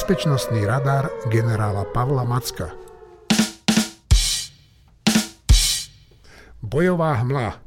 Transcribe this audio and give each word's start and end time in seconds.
bezpečnostný 0.00 0.64
radar 0.64 1.12
generála 1.28 1.84
Pavla 1.92 2.24
Macka. 2.24 2.72
Bojová 6.64 7.20
hmla. 7.20 7.60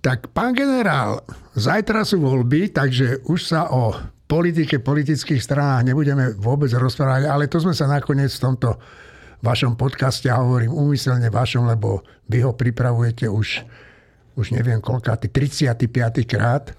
Tak 0.00 0.32
pán 0.32 0.56
generál, 0.56 1.20
zajtra 1.52 2.08
sú 2.08 2.24
voľby, 2.24 2.72
takže 2.72 3.20
už 3.28 3.36
sa 3.52 3.68
o 3.68 3.92
politike, 4.24 4.80
politických 4.80 5.44
stranách 5.44 5.92
nebudeme 5.92 6.32
vôbec 6.40 6.72
rozprávať, 6.72 7.28
ale 7.28 7.52
to 7.52 7.60
sme 7.60 7.76
sa 7.76 7.84
nakoniec 7.84 8.32
v 8.32 8.40
tomto 8.40 8.80
vašom 9.44 9.76
podcaste, 9.76 10.32
a 10.32 10.40
hovorím 10.40 10.72
úmyselne 10.72 11.28
vašom, 11.28 11.68
lebo 11.68 12.00
vy 12.32 12.48
ho 12.48 12.56
pripravujete 12.56 13.28
už, 13.28 13.68
už 14.40 14.56
neviem 14.56 14.80
koľkátý, 14.80 15.28
35. 15.28 15.84
krát. 16.24 16.72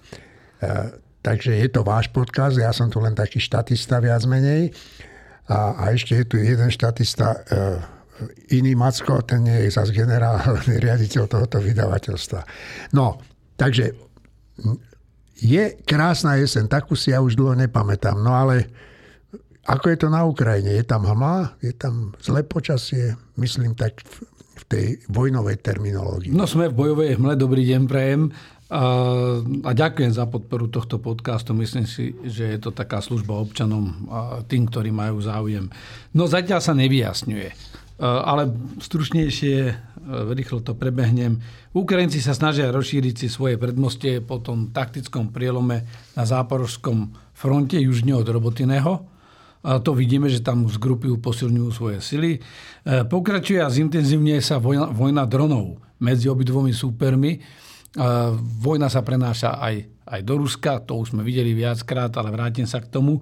Takže 1.21 1.53
je 1.53 1.69
to 1.69 1.85
váš 1.85 2.09
podcast, 2.09 2.57
ja 2.57 2.73
som 2.73 2.89
tu 2.89 2.97
len 2.97 3.13
taký 3.13 3.37
štatista 3.37 4.01
viac 4.01 4.25
menej. 4.25 4.73
A, 5.45 5.77
a 5.77 5.83
ešte 5.93 6.17
je 6.17 6.25
tu 6.25 6.35
jeden 6.41 6.69
štatista, 6.73 7.33
e, 7.33 7.61
iný 8.57 8.73
Macko, 8.73 9.21
ten 9.21 9.45
nie 9.45 9.69
je 9.69 9.77
zase 9.77 9.93
generálny 9.93 10.77
riaditeľ 10.85 11.29
tohoto 11.29 11.61
vydavateľstva. 11.61 12.41
No, 12.97 13.21
takže 13.57 13.93
je 15.41 15.63
krásna 15.85 16.37
jesen, 16.37 16.69
takú 16.69 16.93
si 16.93 17.13
ja 17.13 17.21
už 17.21 17.33
dlho 17.37 17.57
nepamätám, 17.57 18.17
no 18.21 18.33
ale 18.33 18.69
ako 19.65 19.93
je 19.93 19.97
to 19.97 20.07
na 20.09 20.25
Ukrajine? 20.25 20.73
Je 20.73 20.85
tam 20.85 21.05
hmla? 21.05 21.57
Je 21.61 21.73
tam 21.73 22.17
zlé 22.17 22.41
počasie? 22.41 23.13
Myslím 23.37 23.77
tak 23.77 24.01
v, 24.01 24.25
v 24.57 24.63
tej 24.65 24.85
vojnovej 25.09 25.61
terminológii. 25.61 26.33
No 26.33 26.49
sme 26.49 26.69
v 26.69 26.77
bojovej 26.77 27.21
hmle, 27.21 27.37
dobrý 27.37 27.65
deň 27.69 27.81
prajem. 27.85 28.33
A, 28.71 28.83
a 29.67 29.71
ďakujem 29.75 30.15
za 30.15 30.23
podporu 30.31 30.71
tohto 30.71 30.95
podcastu. 30.95 31.51
Myslím 31.51 31.83
si, 31.83 32.15
že 32.23 32.55
je 32.55 32.59
to 32.63 32.71
taká 32.71 33.03
služba 33.03 33.35
občanom 33.35 34.07
a 34.07 34.19
tým, 34.47 34.71
ktorí 34.71 34.95
majú 34.95 35.19
záujem. 35.19 35.67
No 36.15 36.23
zatiaľ 36.31 36.63
sa 36.63 36.71
nevyjasňuje. 36.71 37.51
Ale 38.01 38.49
stručnejšie, 38.81 39.55
eh, 39.61 39.75
rýchlo 40.33 40.63
to 40.63 40.73
prebehnem. 40.73 41.43
Ukrajinci 41.75 42.23
sa 42.23 42.33
snažia 42.33 42.73
rozšíriť 42.73 43.13
si 43.13 43.27
svoje 43.29 43.59
predmostie 43.59 44.23
po 44.23 44.39
tom 44.39 44.73
taktickom 44.73 45.29
prielome 45.29 45.85
na 46.15 46.23
záporožskom 46.23 47.13
fronte 47.35 47.77
južne 47.77 48.15
od 48.17 48.25
Robotiného. 48.25 49.05
A 49.61 49.77
to 49.77 49.93
vidíme, 49.93 50.25
že 50.25 50.41
tam 50.41 50.65
zgrupujú, 50.65 51.21
posilňujú 51.21 51.69
svoje 51.75 51.99
sily. 52.01 52.31
Eh, 52.39 53.03
pokračuje 53.03 53.59
a 53.59 53.69
zintenzívne 53.69 54.39
sa 54.39 54.57
vojna, 54.57 54.89
vojna 54.89 55.27
dronov 55.27 55.77
medzi 56.01 56.31
obidvomi 56.31 56.73
súpermi. 56.73 57.37
Vojna 58.61 58.87
sa 58.87 59.03
prenáša 59.03 59.59
aj, 59.59 60.07
aj 60.07 60.21
do 60.23 60.39
Ruska, 60.39 60.79
to 60.79 60.95
už 60.95 61.11
sme 61.11 61.27
videli 61.27 61.51
viackrát, 61.51 62.11
ale 62.15 62.31
vrátim 62.31 62.63
sa 62.63 62.79
k 62.79 62.87
tomu. 62.87 63.19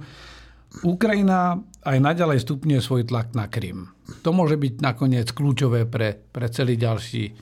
Ukrajina 0.85 1.57
aj 1.81 1.97
naďalej 1.97 2.45
stupňuje 2.45 2.77
svoj 2.77 3.09
tlak 3.09 3.33
na 3.33 3.49
Krym. 3.49 3.89
To 4.21 4.29
môže 4.29 4.61
byť 4.61 4.85
nakoniec 4.85 5.33
kľúčové 5.33 5.89
pre, 5.89 6.13
pre 6.13 6.45
celý 6.53 6.77
ďalší 6.77 7.23
e, 7.25 7.33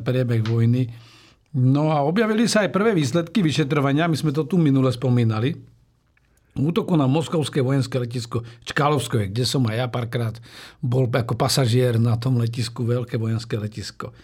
priebeh 0.00 0.40
vojny. 0.40 0.88
No 1.60 1.92
a 1.92 2.00
objavili 2.00 2.48
sa 2.48 2.64
aj 2.64 2.72
prvé 2.72 2.96
výsledky 2.96 3.44
vyšetrovania, 3.44 4.08
my 4.08 4.16
sme 4.16 4.32
to 4.32 4.48
tu 4.48 4.56
minule 4.56 4.88
spomínali, 4.88 5.52
útoku 6.56 6.96
na 6.96 7.04
moskovské 7.04 7.60
vojenské 7.60 8.00
letisko 8.00 8.40
Čkálovskové, 8.64 9.28
kde 9.28 9.44
som 9.44 9.60
aj 9.68 9.76
ja 9.76 9.86
párkrát 9.92 10.36
bol 10.80 11.04
ako 11.12 11.36
pasažier 11.36 12.00
na 12.00 12.16
tom 12.16 12.40
letisku, 12.40 12.88
veľké 12.88 13.20
vojenské 13.20 13.60
letisko. 13.60 14.16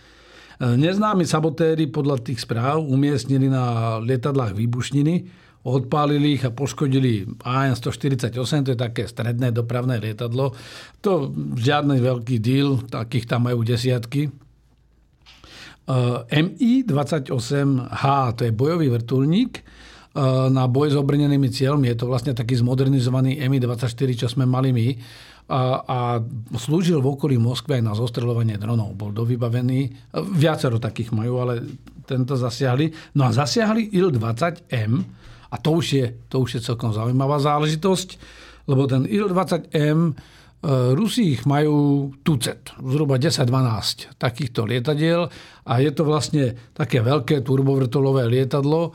Neznámi 0.58 1.22
sabotéry 1.22 1.86
podľa 1.86 2.18
tých 2.18 2.42
správ 2.42 2.82
umiestnili 2.82 3.46
na 3.46 3.96
lietadlách 4.02 4.58
výbušniny, 4.58 5.46
odpálili 5.62 6.34
ich 6.34 6.42
a 6.42 6.50
poškodili 6.50 7.30
AN-148, 7.46 8.66
to 8.66 8.72
je 8.74 8.78
také 8.78 9.06
stredné 9.06 9.54
dopravné 9.54 10.02
lietadlo. 10.02 10.54
To 11.06 11.30
žiadny 11.54 12.02
veľký 12.02 12.42
díl, 12.42 12.82
takých 12.90 13.30
tam 13.30 13.46
majú 13.46 13.62
desiatky. 13.62 14.34
MI-28H, 16.28 18.02
to 18.34 18.42
je 18.44 18.52
bojový 18.52 18.90
vrtulník 18.90 19.62
na 20.50 20.66
boj 20.66 20.90
s 20.90 20.96
obrnenými 20.98 21.48
cieľmi. 21.54 21.86
Je 21.94 22.02
to 22.02 22.10
vlastne 22.10 22.34
taký 22.34 22.58
zmodernizovaný 22.58 23.38
Mi-24, 23.46 24.08
čo 24.18 24.26
sme 24.26 24.42
mali 24.42 24.74
my. 24.74 24.88
A, 25.48 26.20
slúžil 26.60 27.00
v 27.00 27.16
okolí 27.16 27.40
Moskvy 27.40 27.80
aj 27.80 27.84
na 27.84 27.96
zostreľovanie 27.96 28.60
dronov. 28.60 28.92
Bol 28.92 29.16
dovybavený. 29.16 30.12
Viacero 30.36 30.76
takých 30.76 31.16
majú, 31.16 31.40
ale 31.40 31.64
tento 32.04 32.36
zasiahli. 32.36 33.16
No 33.16 33.28
a 33.28 33.30
zasiahli 33.32 33.96
Il-20M, 33.96 34.92
a 35.48 35.56
to 35.56 35.70
už 35.80 35.86
je, 35.88 36.06
to 36.28 36.44
už 36.44 36.60
je 36.60 36.60
celkom 36.60 36.92
zaujímavá 36.92 37.40
záležitosť, 37.40 38.08
lebo 38.68 38.84
ten 38.84 39.08
Il-20M, 39.08 40.00
e, 40.08 40.12
Rusi 40.92 41.32
ich 41.36 41.48
majú 41.48 42.12
tucet, 42.20 42.76
zhruba 42.76 43.16
10-12 43.16 44.20
takýchto 44.20 44.68
lietadiel 44.68 45.32
a 45.64 45.72
je 45.80 45.90
to 45.92 46.04
vlastne 46.04 46.52
také 46.76 47.00
veľké 47.00 47.40
turbovrtolové 47.40 48.28
lietadlo, 48.28 48.92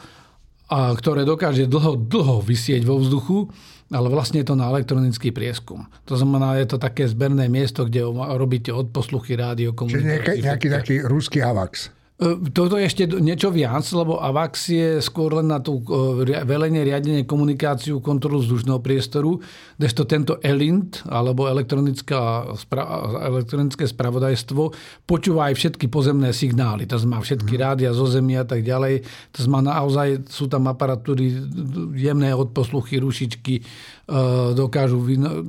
a 0.72 0.96
ktoré 0.96 1.28
dokáže 1.28 1.68
dlho, 1.68 2.00
dlho 2.00 2.40
vysieť 2.40 2.88
vo 2.88 3.00
vzduchu, 3.00 3.52
ale 3.94 4.08
vlastne 4.10 4.42
je 4.42 4.48
to 4.48 4.56
na 4.58 4.72
elektronický 4.74 5.30
prieskum. 5.30 5.86
To 6.10 6.18
znamená, 6.18 6.58
je 6.58 6.66
to 6.66 6.78
také 6.82 7.06
zberné 7.06 7.46
miesto, 7.52 7.86
kde 7.86 8.04
robíte 8.38 8.74
odposluchy 8.74 9.38
rádio, 9.38 9.76
komunikácie. 9.76 10.02
Čiže 10.02 10.18
nejaký, 10.18 10.40
nejaký 10.42 10.68
taký 10.72 10.96
ruský 11.06 11.40
AVAX. 11.46 11.94
E, 12.14 12.38
toto 12.54 12.78
je 12.78 12.86
ešte 12.86 13.10
niečo 13.10 13.50
viac, 13.50 13.82
lebo 13.90 14.22
AVAX 14.22 14.54
je 14.70 14.90
skôr 15.02 15.34
len 15.34 15.50
na 15.50 15.58
tú 15.58 15.82
e, 15.82 16.46
velenie, 16.46 16.86
riadenie, 16.86 17.26
komunikáciu, 17.26 17.98
kontrolu 18.06 18.46
vzdušného 18.46 18.78
priestoru, 18.86 19.42
kdežto 19.82 20.06
tento 20.06 20.38
ELINT, 20.46 21.10
alebo 21.10 21.50
elektronické 21.50 22.14
spravodajstvo, 23.90 24.62
počúva 25.10 25.50
aj 25.50 25.58
všetky 25.58 25.90
pozemné 25.90 26.30
signály. 26.38 26.86
To 26.86 27.02
znamená 27.02 27.26
všetky 27.26 27.54
mm. 27.58 27.62
rádia 27.62 27.90
zo 27.98 28.06
Zemi 28.06 28.38
a 28.38 28.46
tak 28.46 28.62
ďalej. 28.62 29.02
To 29.34 29.40
znamená 29.42 29.82
naozaj 29.82 30.30
sú 30.30 30.46
tam 30.46 30.70
aparatúry, 30.70 31.34
jemné 31.98 32.30
odposluchy, 32.38 33.02
rušičky, 33.02 33.66
E, 34.04 34.52
dokážu... 34.52 35.00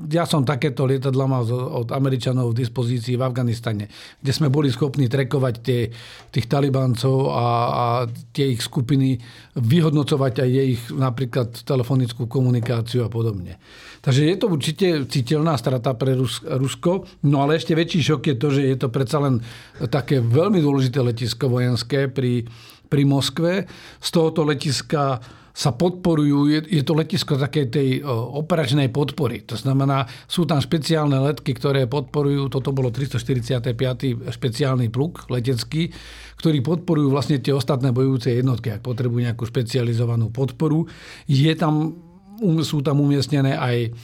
Ja 0.07 0.31
som 0.31 0.47
takéto 0.47 0.87
lietadla 0.87 1.27
mal 1.27 1.43
od 1.51 1.91
Američanov 1.91 2.55
v 2.55 2.63
dispozícii 2.63 3.19
v 3.19 3.27
Afganistane, 3.27 3.91
kde 4.23 4.31
sme 4.31 4.47
boli 4.47 4.71
schopní 4.71 5.11
trekovať 5.11 5.55
tie, 5.59 5.91
tých 6.31 6.47
talibancov 6.55 7.35
a, 7.35 7.47
a 7.75 7.87
tie 8.31 8.55
ich 8.55 8.63
skupiny, 8.63 9.19
vyhodnocovať 9.59 10.35
aj 10.47 10.51
ich 10.55 10.83
napríklad 10.95 11.51
telefonickú 11.67 12.31
komunikáciu 12.31 13.03
a 13.03 13.11
podobne. 13.11 13.59
Takže 14.05 14.29
je 14.29 14.37
to 14.37 14.47
určite 14.53 14.87
citeľná 15.11 15.59
strata 15.59 15.97
pre 15.99 16.15
Rusko, 16.45 17.09
no 17.27 17.43
ale 17.43 17.59
ešte 17.59 17.75
väčší 17.75 18.01
šok 18.05 18.23
je 18.31 18.37
to, 18.37 18.49
že 18.53 18.63
je 18.69 18.77
to 18.79 18.89
predsa 18.93 19.19
len 19.19 19.41
také 19.89 20.21
veľmi 20.21 20.61
dôležité 20.61 21.01
letisko 21.01 21.49
vojenské 21.49 22.07
pri, 22.13 22.45
pri 22.87 23.03
Moskve. 23.09 23.65
Z 23.99 24.09
tohoto 24.13 24.45
letiska 24.45 25.25
sa 25.55 25.71
podporujú, 25.71 26.51
je, 26.51 26.61
je 26.67 26.83
to 26.83 26.99
letisko 26.99 27.39
takej 27.39 27.67
tej 27.71 27.89
operačnej 28.11 28.91
podpory. 28.91 29.47
To 29.47 29.55
znamená, 29.55 30.03
sú 30.27 30.51
tam 30.51 30.59
špeciálne 30.59 31.15
letky, 31.23 31.55
ktoré 31.55 31.87
podporujú, 31.87 32.51
toto 32.51 32.75
bolo 32.75 32.91
345. 32.91 34.35
špeciálny 34.35 34.91
pluk 34.91 35.31
letecký, 35.31 35.95
ktorý 36.43 36.59
podporujú 36.59 37.07
vlastne 37.07 37.39
tie 37.39 37.55
ostatné 37.55 37.95
bojujúce 37.95 38.35
jednotky, 38.35 38.75
ak 38.75 38.83
potrebujú 38.83 39.23
nejakú 39.23 39.47
špecializovanú 39.47 40.35
podporu. 40.35 40.91
Je 41.31 41.55
tam, 41.55 42.03
um, 42.43 42.59
sú 42.67 42.83
tam 42.83 42.99
umiestnené 42.99 43.55
aj 43.55 43.95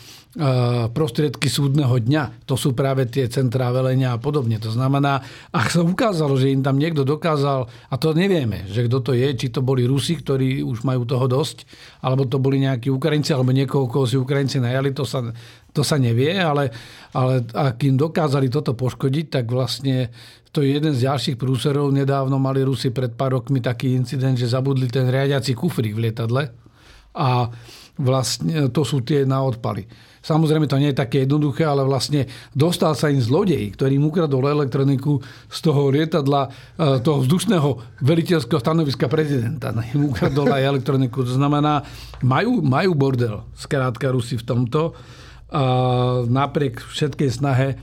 prostriedky 0.95 1.51
súdneho 1.51 1.99
dňa. 1.99 2.47
To 2.47 2.55
sú 2.55 2.71
práve 2.71 3.03
tie 3.11 3.27
centrá 3.27 3.75
velenia 3.75 4.15
a 4.15 4.23
podobne. 4.23 4.63
To 4.63 4.71
znamená, 4.71 5.27
ak 5.51 5.75
sa 5.75 5.83
ukázalo, 5.83 6.39
že 6.39 6.55
im 6.55 6.63
tam 6.63 6.79
niekto 6.79 7.03
dokázal, 7.03 7.67
a 7.67 7.95
to 7.99 8.15
nevieme, 8.15 8.63
že 8.71 8.87
kto 8.87 9.03
to 9.03 9.13
je, 9.19 9.27
či 9.35 9.51
to 9.51 9.59
boli 9.59 9.83
Rusi, 9.91 10.15
ktorí 10.15 10.63
už 10.63 10.87
majú 10.87 11.03
toho 11.03 11.27
dosť, 11.27 11.67
alebo 12.07 12.31
to 12.31 12.39
boli 12.39 12.63
nejakí 12.63 12.95
Ukrajinci, 12.95 13.35
alebo 13.35 13.51
niekoho, 13.51 13.91
koho 13.91 14.07
si 14.07 14.15
Ukrajinci 14.15 14.63
najali, 14.63 14.95
to 14.95 15.03
sa, 15.03 15.35
to 15.75 15.83
sa 15.83 15.99
nevie, 15.99 16.39
ale, 16.39 16.71
ale 17.11 17.43
ak 17.51 17.83
im 17.83 17.99
dokázali 17.99 18.47
toto 18.55 18.79
poškodiť, 18.79 19.35
tak 19.35 19.51
vlastne 19.51 20.15
to 20.55 20.63
je 20.63 20.79
jeden 20.79 20.95
z 20.95 21.11
ďalších 21.11 21.39
prúserov. 21.39 21.91
Nedávno 21.91 22.39
mali 22.39 22.63
Rusi 22.63 22.95
pred 22.95 23.15
pár 23.19 23.35
rokmi 23.35 23.59
taký 23.59 23.99
incident, 23.99 24.39
že 24.39 24.47
zabudli 24.47 24.87
ten 24.87 25.11
riadiaci 25.11 25.59
kufrík 25.59 25.99
v 25.99 26.07
lietadle 26.07 26.55
a 27.19 27.51
vlastne 27.99 28.71
to 28.71 28.87
sú 28.87 29.03
tie 29.03 29.27
na 29.27 29.43
odpaly. 29.43 30.10
Samozrejme 30.21 30.69
to 30.69 30.77
nie 30.77 30.93
je 30.93 31.01
také 31.01 31.25
jednoduché, 31.25 31.65
ale 31.65 31.81
vlastne 31.81 32.29
dostal 32.53 32.93
sa 32.93 33.09
im 33.09 33.25
zlodej, 33.25 33.73
ktorý 33.73 33.97
im 33.97 34.05
ukradol 34.05 34.53
elektroniku 34.53 35.17
z 35.49 35.59
toho 35.65 35.89
lietadla, 35.89 36.53
e, 36.77 37.01
toho 37.01 37.25
vzdušného 37.25 38.01
veliteľského 38.05 38.61
stanoviska 38.61 39.09
prezidenta. 39.09 39.73
No, 39.73 39.81
Im 39.81 40.13
ukradol 40.13 40.53
aj 40.53 40.77
elektroniku. 40.77 41.25
To 41.25 41.33
znamená, 41.33 41.89
majú, 42.21 42.61
majú 42.61 42.93
bordel, 42.93 43.49
skrátka 43.57 44.13
Rusi 44.13 44.37
v 44.37 44.45
tomto. 44.45 44.93
A 45.51 45.65
napriek 46.29 46.85
všetkej 46.85 47.31
snahe 47.33 47.69
e, 47.73 47.77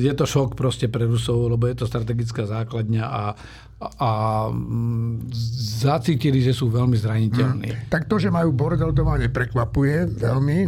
je 0.00 0.12
to 0.16 0.24
šok 0.24 0.56
proste 0.56 0.88
pre 0.88 1.04
Rusov, 1.04 1.52
lebo 1.52 1.68
je 1.68 1.76
to 1.76 1.84
strategická 1.84 2.48
základňa 2.48 3.04
a, 3.04 3.22
a 4.00 4.10
mm, 4.48 5.28
zacítili, 5.84 6.40
že 6.40 6.56
sú 6.56 6.72
veľmi 6.72 6.96
zraniteľní. 6.96 7.68
Hmm. 7.68 7.84
Tak 7.92 8.08
to, 8.08 8.16
že 8.16 8.32
majú 8.32 8.48
bordel, 8.56 8.96
to 8.96 9.04
ma 9.04 9.20
neprekvapuje 9.20 10.08
veľmi. 10.24 10.58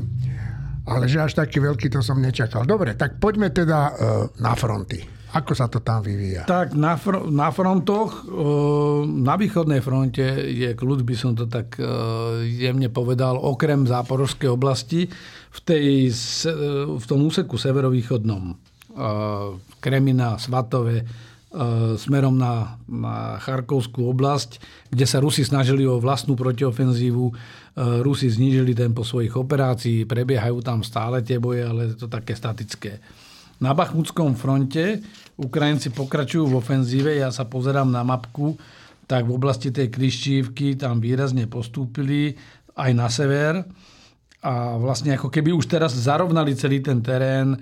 Ale 0.86 1.10
že 1.10 1.18
až 1.18 1.34
taký 1.34 1.58
veľký, 1.58 1.90
to 1.90 2.00
som 2.00 2.22
nečakal. 2.22 2.62
Dobre, 2.62 2.94
tak 2.94 3.18
poďme 3.18 3.50
teda 3.50 3.80
uh, 3.90 3.94
na 4.38 4.54
fronty. 4.54 5.02
Ako 5.34 5.52
sa 5.52 5.66
to 5.66 5.82
tam 5.82 6.00
vyvíja? 6.00 6.46
Tak 6.46 6.78
na, 6.78 6.94
fr- 6.94 7.26
na 7.26 7.50
frontoch, 7.50 8.24
uh, 8.24 9.02
na 9.04 9.34
východnej 9.34 9.82
fronte 9.82 10.22
je 10.46 10.70
kľud, 10.78 11.02
by 11.02 11.14
som 11.18 11.34
to 11.34 11.50
tak 11.50 11.74
uh, 11.82 12.40
jemne 12.46 12.86
povedal, 12.88 13.36
okrem 13.36 13.84
záporovskej 13.84 14.48
oblasti, 14.48 15.10
v, 15.56 15.60
tej, 15.64 16.12
v 17.00 17.04
tom 17.08 17.24
úseku 17.24 17.56
severovýchodnom, 17.56 18.60
Kremina, 19.80 20.36
Svatové, 20.36 21.00
smerom 21.96 22.36
na, 22.36 22.76
na 22.84 23.40
Charkovskú 23.40 24.04
oblasť, 24.12 24.60
kde 24.92 25.06
sa 25.08 25.24
Rusi 25.24 25.48
snažili 25.48 25.88
o 25.88 25.96
vlastnú 25.96 26.36
protiofenzívu 26.36 27.32
Rusi 27.76 28.32
znížili 28.32 28.72
tempo 28.72 29.04
svojich 29.04 29.36
operácií, 29.36 30.08
prebiehajú 30.08 30.64
tam 30.64 30.80
stále 30.80 31.20
tie 31.20 31.36
boje, 31.36 31.60
ale 31.60 31.92
je 31.92 32.00
to 32.00 32.08
také 32.08 32.32
statické. 32.32 33.04
Na 33.60 33.76
Bachmutskom 33.76 34.32
fronte 34.32 35.04
Ukrajinci 35.36 35.92
pokračujú 35.92 36.48
v 36.48 36.56
ofenzíve, 36.56 37.12
ja 37.20 37.28
sa 37.28 37.44
pozerám 37.44 37.92
na 37.92 38.00
mapku, 38.00 38.56
tak 39.04 39.28
v 39.28 39.36
oblasti 39.36 39.68
tej 39.68 39.92
Kryščívky 39.92 40.80
tam 40.80 41.04
výrazne 41.04 41.44
postúpili 41.44 42.32
aj 42.80 42.90
na 42.96 43.12
sever 43.12 43.60
a 44.40 44.80
vlastne 44.80 45.12
ako 45.12 45.28
keby 45.28 45.52
už 45.52 45.68
teraz 45.68 45.92
zarovnali 45.92 46.56
celý 46.56 46.80
ten 46.80 47.04
terén, 47.04 47.60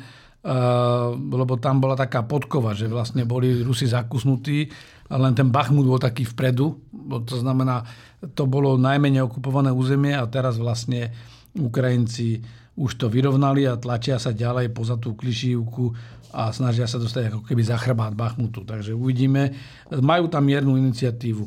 lebo 1.24 1.56
tam 1.56 1.80
bola 1.80 1.96
taká 1.96 2.20
podkova, 2.20 2.76
že 2.76 2.84
vlastne 2.84 3.24
boli 3.24 3.64
Rusi 3.64 3.88
zakusnutí 3.88 4.68
len 5.12 5.32
ten 5.36 5.52
Bachmut 5.52 5.84
bol 5.84 6.00
taký 6.00 6.24
vpredu. 6.24 6.80
To 7.06 7.36
znamená, 7.36 7.84
to 8.32 8.48
bolo 8.48 8.80
najmenej 8.80 9.28
okupované 9.28 9.68
územie 9.68 10.16
a 10.16 10.24
teraz 10.24 10.56
vlastne 10.56 11.12
Ukrajinci 11.52 12.40
už 12.74 12.98
to 12.98 13.06
vyrovnali 13.06 13.68
a 13.68 13.78
tlačia 13.78 14.18
sa 14.18 14.34
ďalej 14.34 14.72
poza 14.74 14.98
tú 14.98 15.14
klišívku 15.14 15.94
a 16.34 16.50
snažia 16.50 16.90
sa 16.90 16.98
dostať 16.98 17.30
ako 17.30 17.40
keby 17.46 17.62
za 17.62 17.78
chrbát 17.78 18.16
Bachmutu. 18.16 18.66
Takže 18.66 18.96
uvidíme. 18.96 19.54
Majú 19.92 20.26
tam 20.26 20.48
miernu 20.48 20.74
iniciatívu. 20.80 21.44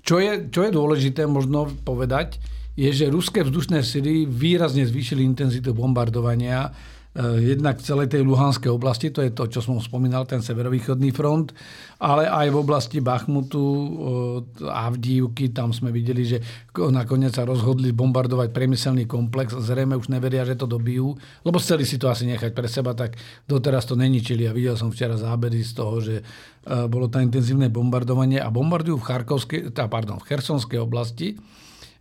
Čo 0.00 0.16
je, 0.16 0.48
čo 0.48 0.64
je 0.64 0.72
dôležité 0.72 1.28
možno 1.28 1.68
povedať, 1.84 2.40
je, 2.72 2.88
že 2.88 3.12
ruské 3.12 3.44
vzdušné 3.44 3.84
sily 3.84 4.24
výrazne 4.24 4.86
zvýšili 4.88 5.20
intenzitu 5.20 5.76
bombardovania 5.76 6.72
Eh, 6.72 6.99
jednak 7.18 7.82
celej 7.82 8.06
tej 8.14 8.22
Luhanskej 8.22 8.70
oblasti, 8.70 9.10
to 9.10 9.18
je 9.18 9.34
to, 9.34 9.50
čo 9.50 9.58
som 9.58 9.82
spomínal, 9.82 10.30
ten 10.30 10.38
severovýchodný 10.46 11.10
front, 11.10 11.50
ale 11.98 12.30
aj 12.30 12.54
v 12.54 12.56
oblasti 12.62 13.02
Bachmutu, 13.02 13.66
eh, 13.66 14.70
Avdívky, 14.70 15.50
tam 15.50 15.74
sme 15.74 15.90
videli, 15.90 16.22
že 16.22 16.38
nakoniec 16.70 17.34
sa 17.34 17.42
rozhodli 17.42 17.90
bombardovať 17.90 18.54
priemyselný 18.54 19.10
komplex, 19.10 19.58
zrejme 19.58 19.98
už 19.98 20.06
neveria, 20.06 20.46
že 20.46 20.54
to 20.54 20.70
dobijú, 20.70 21.18
lebo 21.42 21.58
chceli 21.58 21.82
si 21.82 21.98
to 21.98 22.06
asi 22.06 22.30
nechať 22.30 22.54
pre 22.54 22.70
seba, 22.70 22.94
tak 22.94 23.18
doteraz 23.50 23.90
to 23.90 23.98
neničili. 23.98 24.46
A 24.46 24.54
videl 24.54 24.78
som 24.78 24.94
včera 24.94 25.18
zábery 25.18 25.66
z 25.66 25.72
toho, 25.74 25.98
že 25.98 26.22
eh, 26.22 26.86
bolo 26.86 27.10
tam 27.10 27.26
intenzívne 27.26 27.74
bombardovanie 27.74 28.38
a 28.38 28.54
bombardujú 28.54 29.02
v, 29.02 29.06
Charkovskej, 29.10 29.60
pardon, 29.74 30.22
v 30.22 30.28
Chersonskej 30.30 30.78
oblasti, 30.78 31.34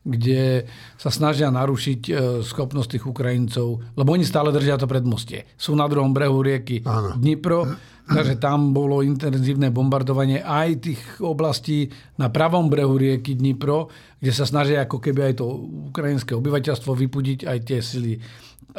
kde 0.04 0.64
sa 0.96 1.12
snažia 1.12 1.52
narušiť 1.52 2.02
e, 2.08 2.12
schopnosť 2.42 2.90
tých 2.96 3.06
Ukrajincov, 3.06 3.84
lebo 4.00 4.10
oni 4.16 4.24
stále 4.24 4.50
držia 4.56 4.80
to 4.80 4.88
predmostie. 4.88 5.44
Sú 5.60 5.76
na 5.76 5.86
druhom 5.92 6.16
brehu 6.16 6.40
rieky 6.40 6.82
Áno. 6.88 7.20
Dnipro, 7.20 7.68
takže 8.08 8.40
tam 8.40 8.72
bolo 8.72 9.04
intenzívne 9.04 9.70
bombardovanie 9.76 10.40
aj 10.40 10.70
tých 10.82 11.02
oblastí 11.20 11.92
na 12.16 12.32
pravom 12.32 12.72
brehu 12.72 12.96
rieky 12.96 13.36
Dnipro, 13.36 13.92
kde 14.24 14.32
sa 14.32 14.48
snažia 14.48 14.88
ako 14.88 15.04
keby 15.04 15.32
aj 15.32 15.44
to 15.44 15.46
ukrajinské 15.92 16.32
obyvateľstvo 16.34 16.96
vypudiť 16.96 17.40
aj 17.44 17.58
tie 17.68 17.80
sily. 17.84 18.16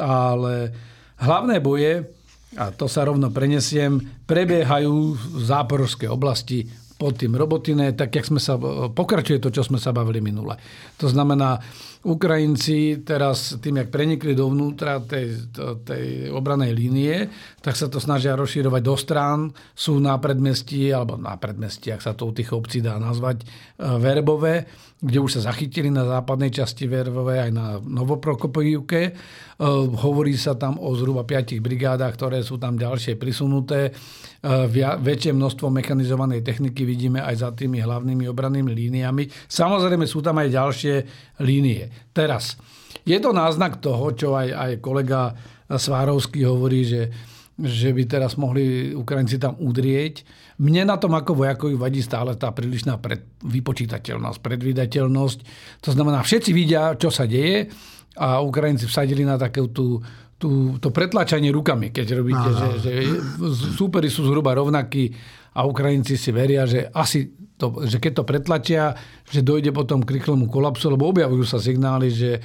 Ale 0.01 0.73
hlavné 1.21 1.61
boje, 1.61 2.01
a 2.57 2.73
to 2.73 2.89
sa 2.89 3.05
rovno 3.05 3.29
prenesiem, 3.29 4.01
prebiehajú 4.25 5.15
v 5.15 5.41
záporovskej 5.45 6.09
oblasti 6.09 6.80
pod 7.01 7.17
tým 7.17 7.33
Robotine, 7.33 7.97
tak 7.97 8.13
jak 8.13 8.29
sme 8.29 8.37
sa, 8.37 8.61
pokračuje 8.93 9.41
to, 9.41 9.49
čo 9.49 9.65
sme 9.65 9.81
sa 9.81 9.89
bavili 9.89 10.21
minule. 10.21 10.53
To 11.01 11.09
znamená, 11.09 11.57
Ukrajinci 12.05 13.01
teraz 13.01 13.57
tým, 13.57 13.81
jak 13.81 13.89
prenikli 13.89 14.37
dovnútra 14.37 15.01
tej, 15.01 15.49
tej 15.81 16.29
obranej 16.29 16.77
línie, 16.77 17.25
tak 17.65 17.73
sa 17.73 17.89
to 17.89 17.97
snažia 17.97 18.37
rozširovať 18.37 18.81
do 18.85 18.95
strán. 18.97 19.39
Sú 19.73 19.97
na 19.97 20.13
predmestí, 20.21 20.93
alebo 20.93 21.17
na 21.17 21.33
predmestí, 21.41 21.89
ak 21.89 22.05
sa 22.05 22.13
to 22.13 22.29
u 22.29 22.33
tých 22.37 22.53
obcí 22.53 22.85
dá 22.85 23.01
nazvať, 23.01 23.41
e, 23.41 23.45
verbové 23.97 24.69
kde 25.01 25.17
už 25.17 25.41
sa 25.41 25.49
zachytili 25.49 25.89
na 25.89 26.05
západnej 26.05 26.53
časti 26.53 26.85
Vervovej 26.85 27.49
aj 27.49 27.51
na 27.51 27.65
Novoprokopivke. 27.81 29.01
E, 29.01 29.11
hovorí 29.97 30.37
sa 30.37 30.53
tam 30.53 30.77
o 30.77 30.93
zhruba 30.93 31.25
5 31.25 31.57
brigádach, 31.57 32.13
ktoré 32.13 32.45
sú 32.45 32.61
tam 32.61 32.77
ďalšie 32.77 33.17
prisunuté. 33.17 33.89
E, 33.89 33.91
väčšie 35.01 35.33
množstvo 35.33 35.73
mechanizovanej 35.73 36.45
techniky 36.45 36.85
vidíme 36.91 37.23
aj 37.23 37.35
za 37.39 37.49
tými 37.55 37.79
hlavnými 37.79 38.27
obrannými 38.27 38.75
líniami. 38.75 39.47
Samozrejme 39.47 40.03
sú 40.03 40.19
tam 40.19 40.43
aj 40.43 40.49
ďalšie 40.51 40.95
línie. 41.47 42.11
Teraz, 42.11 42.59
je 43.07 43.15
to 43.23 43.31
náznak 43.31 43.79
toho, 43.79 44.11
čo 44.11 44.35
aj, 44.35 44.51
aj 44.51 44.71
kolega 44.83 45.31
Svárovský 45.71 46.43
hovorí, 46.43 46.83
že 46.83 47.01
že 47.61 47.93
by 47.93 48.03
teraz 48.09 48.41
mohli 48.41 48.89
Ukrajinci 48.97 49.37
tam 49.37 49.53
udrieť. 49.61 50.25
Mne 50.61 50.89
na 50.89 50.97
tom 50.97 51.13
ako 51.13 51.45
vojakovi 51.45 51.77
vadí 51.77 52.01
stále 52.01 52.33
tá 52.33 52.49
prílišná 52.49 52.97
pred, 52.97 53.21
vypočítateľnosť, 53.45 54.39
predvydateľnosť. 54.41 55.39
To 55.85 55.89
znamená, 55.93 56.25
všetci 56.25 56.51
vidia, 56.57 56.97
čo 56.97 57.13
sa 57.13 57.29
deje 57.29 57.69
a 58.17 58.41
Ukrajinci 58.41 58.89
vsadili 58.89 59.21
na 59.21 59.37
takú 59.37 59.69
tú, 59.69 60.01
tú, 60.41 60.81
to 60.81 60.89
pretlačanie 60.89 61.53
rukami, 61.53 61.93
keď 61.93 62.17
robíte, 62.17 62.49
že, 62.49 62.67
že 62.81 62.91
súperi 63.77 64.09
sú 64.09 64.25
zhruba 64.25 64.57
rovnakí 64.57 65.13
a 65.53 65.69
Ukrajinci 65.69 66.17
si 66.17 66.33
veria, 66.33 66.65
že 66.65 66.89
asi 66.89 67.29
to, 67.61 67.85
že 67.85 68.01
keď 68.01 68.11
to 68.17 68.23
pretlačia, 68.25 68.97
že 69.29 69.45
dojde 69.45 69.69
potom 69.69 70.01
k 70.01 70.17
rýchlemu 70.17 70.49
kolapsu, 70.49 70.89
lebo 70.89 71.13
objavujú 71.13 71.45
sa 71.45 71.61
signály, 71.61 72.09
že, 72.09 72.41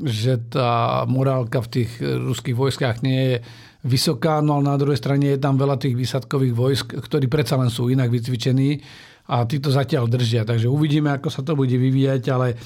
že 0.00 0.40
tá 0.48 1.04
morálka 1.04 1.60
v 1.60 1.68
tých 1.68 2.00
ruských 2.00 2.56
vojskách 2.56 3.04
nie 3.04 3.20
je 3.20 3.36
vysoká, 3.84 4.40
no 4.40 4.56
ale 4.56 4.72
na 4.72 4.80
druhej 4.80 4.96
strane 4.96 5.36
je 5.36 5.38
tam 5.38 5.60
veľa 5.60 5.76
tých 5.76 5.92
výsadkových 5.92 6.54
vojsk, 6.56 6.86
ktorí 6.96 7.28
predsa 7.28 7.60
len 7.60 7.68
sú 7.68 7.92
inak 7.92 8.08
vycvičení 8.08 8.80
a 9.28 9.44
tí 9.44 9.60
to 9.60 9.68
zatiaľ 9.68 10.08
držia. 10.08 10.48
Takže 10.48 10.72
uvidíme, 10.72 11.12
ako 11.12 11.28
sa 11.28 11.44
to 11.44 11.52
bude 11.52 11.76
vyvíjať, 11.76 12.22
ale 12.32 12.56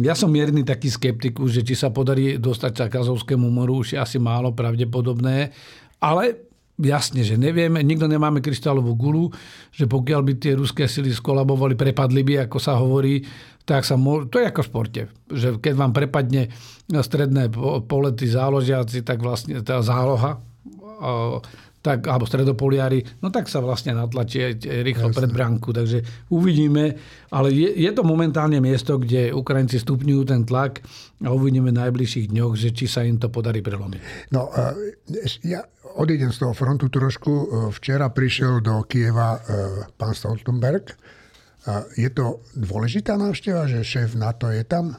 ja 0.00 0.16
som 0.16 0.32
mierny 0.32 0.64
taký 0.64 0.88
skeptikus, 0.88 1.52
že 1.52 1.60
či 1.60 1.76
sa 1.76 1.92
podarí 1.92 2.40
dostať 2.40 2.72
sa 2.72 2.84
k 2.88 3.04
Azovskému 3.04 3.44
moru, 3.52 3.84
už 3.84 3.92
je 3.92 3.98
asi 4.00 4.16
málo 4.16 4.56
pravdepodobné. 4.56 5.52
Ale 6.00 6.48
jasne, 6.80 7.20
že 7.20 7.36
nevieme, 7.36 7.84
nikto 7.84 8.08
nemáme 8.08 8.40
kryštálovú 8.40 8.96
gulu, 8.96 9.28
že 9.68 9.84
pokiaľ 9.84 10.20
by 10.24 10.32
tie 10.40 10.56
ruské 10.56 10.88
sily 10.88 11.12
skolabovali, 11.12 11.76
prepadli 11.76 12.24
by, 12.24 12.48
ako 12.48 12.56
sa 12.56 12.80
hovorí, 12.80 13.20
tak 13.68 13.84
sa 13.84 14.00
môže, 14.00 14.32
to 14.32 14.40
je 14.40 14.48
ako 14.48 14.60
v 14.64 14.68
športe, 14.72 15.02
že 15.28 15.48
keď 15.60 15.72
vám 15.76 15.92
prepadne 15.92 16.48
stredné 16.88 17.52
polety 17.84 18.32
záložiaci, 18.32 19.04
tak 19.04 19.20
vlastne 19.20 19.60
tá 19.60 19.84
záloha, 19.84 20.40
tak, 21.80 22.04
alebo 22.04 22.28
stredopoliari, 22.28 23.00
no 23.24 23.32
tak 23.32 23.48
sa 23.48 23.64
vlastne 23.64 23.96
natlačí 23.96 24.52
rýchlo 24.60 25.08
Jasne. 25.08 25.16
pred 25.16 25.30
bránku. 25.32 25.72
Takže 25.72 26.28
uvidíme, 26.28 26.92
ale 27.32 27.56
je, 27.56 27.72
je 27.72 27.90
to 27.96 28.04
momentálne 28.04 28.60
miesto, 28.60 29.00
kde 29.00 29.32
Ukrajinci 29.32 29.80
stupňujú 29.80 30.22
ten 30.28 30.44
tlak 30.44 30.84
a 31.24 31.32
uvidíme 31.32 31.72
v 31.72 31.80
najbližších 31.80 32.36
dňoch, 32.36 32.52
že 32.52 32.76
či 32.76 32.84
sa 32.84 33.00
im 33.00 33.16
to 33.16 33.32
podarí 33.32 33.64
prelomiť. 33.64 34.28
No, 34.36 34.52
ja 35.40 35.64
odídem 35.96 36.28
z 36.30 36.44
toho 36.44 36.52
frontu 36.52 36.92
trošku. 36.92 37.48
Včera 37.72 38.12
prišiel 38.12 38.60
do 38.60 38.84
Kieva 38.84 39.40
pán 39.96 40.12
Stoltenberg, 40.12 40.92
je 41.96 42.08
to 42.12 42.44
dôležitá 42.56 43.20
návšteva, 43.20 43.68
že 43.68 43.84
šéf 43.84 44.16
NATO 44.16 44.48
je 44.48 44.64
tam? 44.64 44.96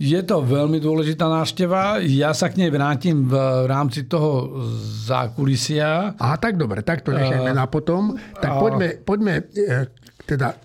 Je 0.00 0.16
to 0.24 0.40
veľmi 0.40 0.80
dôležitá 0.80 1.28
návšteva. 1.28 2.00
Ja 2.00 2.32
sa 2.32 2.48
k 2.48 2.56
nej 2.56 2.72
vrátim 2.72 3.28
v 3.28 3.36
rámci 3.68 4.08
toho 4.08 4.48
zákulisia. 5.04 6.16
A 6.16 6.40
tak 6.40 6.56
dobre, 6.56 6.80
tak 6.80 7.04
to 7.04 7.12
nechajme 7.12 7.52
uh, 7.52 7.58
na 7.60 7.68
potom. 7.68 8.16
Tak 8.40 8.48
uh, 8.48 8.60
poďme, 8.64 8.88
poďme 9.04 9.34
e, 9.52 9.92
teda 10.24 10.56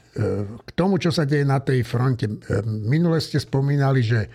k 0.64 0.70
tomu, 0.72 0.96
čo 0.96 1.12
sa 1.12 1.28
deje 1.28 1.44
na 1.44 1.60
tej 1.60 1.84
fronte. 1.84 2.32
Minule 2.64 3.20
ste 3.20 3.36
spomínali, 3.36 4.00
že, 4.00 4.32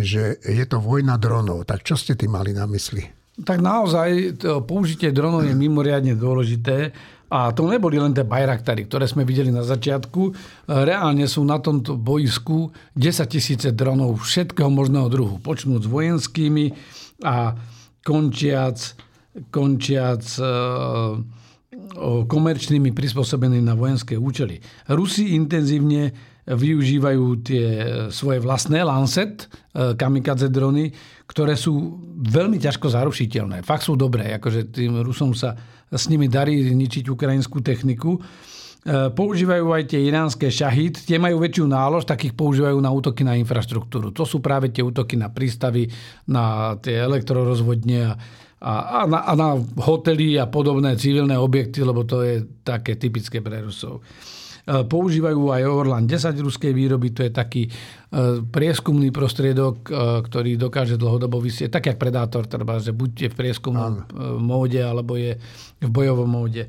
že 0.00 0.40
je 0.40 0.64
to 0.64 0.80
vojna 0.80 1.20
dronov. 1.20 1.68
Tak 1.68 1.84
čo 1.84 2.00
ste 2.00 2.16
tým 2.16 2.32
mali 2.32 2.56
na 2.56 2.64
mysli? 2.64 3.04
Tak 3.44 3.60
naozaj 3.60 4.40
použitie 4.64 5.12
dronov 5.12 5.44
je 5.44 5.52
mimoriadne 5.52 6.16
dôležité 6.16 6.90
a 7.28 7.52
to 7.52 7.68
neboli 7.68 8.00
len 8.00 8.16
tie 8.16 8.24
Bayraktary, 8.24 8.88
ktoré 8.88 9.04
sme 9.04 9.28
videli 9.28 9.52
na 9.52 9.60
začiatku. 9.60 10.32
Reálne 10.64 11.28
sú 11.28 11.44
na 11.44 11.60
tomto 11.60 12.00
boisku 12.00 12.72
10 12.96 13.28
tisíce 13.28 13.68
dronov 13.76 14.24
všetkého 14.24 14.72
možného 14.72 15.12
druhu. 15.12 15.36
Počnúť 15.36 15.84
s 15.84 15.92
vojenskými 15.92 16.72
a 17.28 17.52
končiac, 18.00 18.80
končiac 19.52 20.24
e, 20.40 20.44
komerčnými 22.24 22.96
prispôsobenými 22.96 23.64
na 23.68 23.76
vojenské 23.76 24.16
účely. 24.16 24.64
Rusi 24.88 25.36
intenzívne 25.36 26.16
využívajú 26.48 27.24
tie 27.44 27.66
svoje 28.08 28.40
vlastné 28.40 28.80
Lancet 28.80 29.44
e, 29.44 29.92
kamikadze 29.92 30.48
drony, 30.48 30.88
ktoré 31.28 31.60
sú 31.60 32.00
veľmi 32.24 32.56
ťažko 32.56 32.88
zarušiteľné. 32.88 33.60
Fakt 33.68 33.84
sú 33.84 34.00
dobré, 34.00 34.32
akože 34.40 34.72
tým 34.72 35.04
Rusom 35.04 35.36
sa 35.36 35.52
s 35.92 36.04
nimi 36.12 36.28
darí 36.28 36.72
ničiť 36.72 37.08
ukrajinskú 37.08 37.64
techniku. 37.64 38.18
E, 38.18 38.20
používajú 39.12 39.66
aj 39.72 39.82
tie 39.90 40.00
iránske 40.04 40.46
šahid, 40.48 41.00
tie 41.02 41.18
majú 41.20 41.40
väčšiu 41.42 41.66
nálož, 41.68 42.06
tak 42.08 42.24
ich 42.24 42.34
používajú 42.36 42.78
na 42.80 42.92
útoky 42.92 43.24
na 43.24 43.36
infraštruktúru. 43.36 44.12
To 44.14 44.24
sú 44.28 44.38
práve 44.38 44.72
tie 44.72 44.84
útoky 44.84 45.18
na 45.18 45.32
prístavy, 45.32 45.88
na 46.28 46.76
tie 46.80 47.00
elektrorozvodne 47.02 48.00
a, 48.08 48.16
a, 48.58 49.00
na, 49.06 49.18
a 49.22 49.32
na 49.38 49.48
hotely 49.82 50.38
a 50.38 50.50
podobné 50.50 50.98
civilné 50.98 51.38
objekty, 51.38 51.82
lebo 51.82 52.02
to 52.02 52.22
je 52.26 52.42
také 52.66 52.98
typické 52.98 53.38
pre 53.38 53.62
Rusov. 53.62 54.02
E, 54.68 54.84
používajú 54.84 55.48
aj 55.48 55.62
Orlan 55.64 56.04
10 56.04 56.36
ruskej 56.44 56.76
výroby, 56.76 57.16
to 57.16 57.24
je 57.24 57.32
taký 57.32 57.62
e, 57.64 57.70
prieskumný 58.44 59.08
prostriedok, 59.08 59.88
e, 59.88 59.92
ktorý 60.28 60.60
dokáže 60.60 61.00
dlhodobo 61.00 61.40
vysieť, 61.40 61.80
tak 61.80 61.88
jak 61.88 61.96
Predátor, 61.96 62.44
treba, 62.44 62.76
že 62.76 62.92
buď 62.92 63.10
je 63.16 63.28
v 63.32 63.38
prieskumnom 63.38 64.04
móde, 64.36 64.84
alebo 64.84 65.16
je 65.16 65.40
v 65.80 65.88
bojovom 65.88 66.28
móde. 66.28 66.68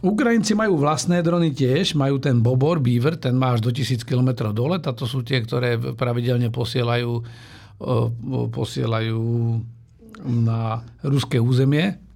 Ukrajinci 0.00 0.56
majú 0.56 0.80
vlastné 0.80 1.20
drony 1.20 1.52
tiež, 1.52 1.98
majú 1.98 2.22
ten 2.22 2.40
Bobor, 2.40 2.80
Beaver, 2.80 3.18
ten 3.18 3.34
má 3.34 3.52
až 3.52 3.64
do 3.64 3.70
1000 3.74 4.06
km 4.06 4.54
dole, 4.54 4.78
a 4.78 4.90
to 4.94 5.04
sú 5.04 5.24
tie, 5.26 5.42
ktoré 5.44 5.76
pravidelne 5.96 6.48
posielajú, 6.52 7.20
posielajú 8.52 9.24
na 10.24 10.84
ruské 11.04 11.40
územie 11.40 12.09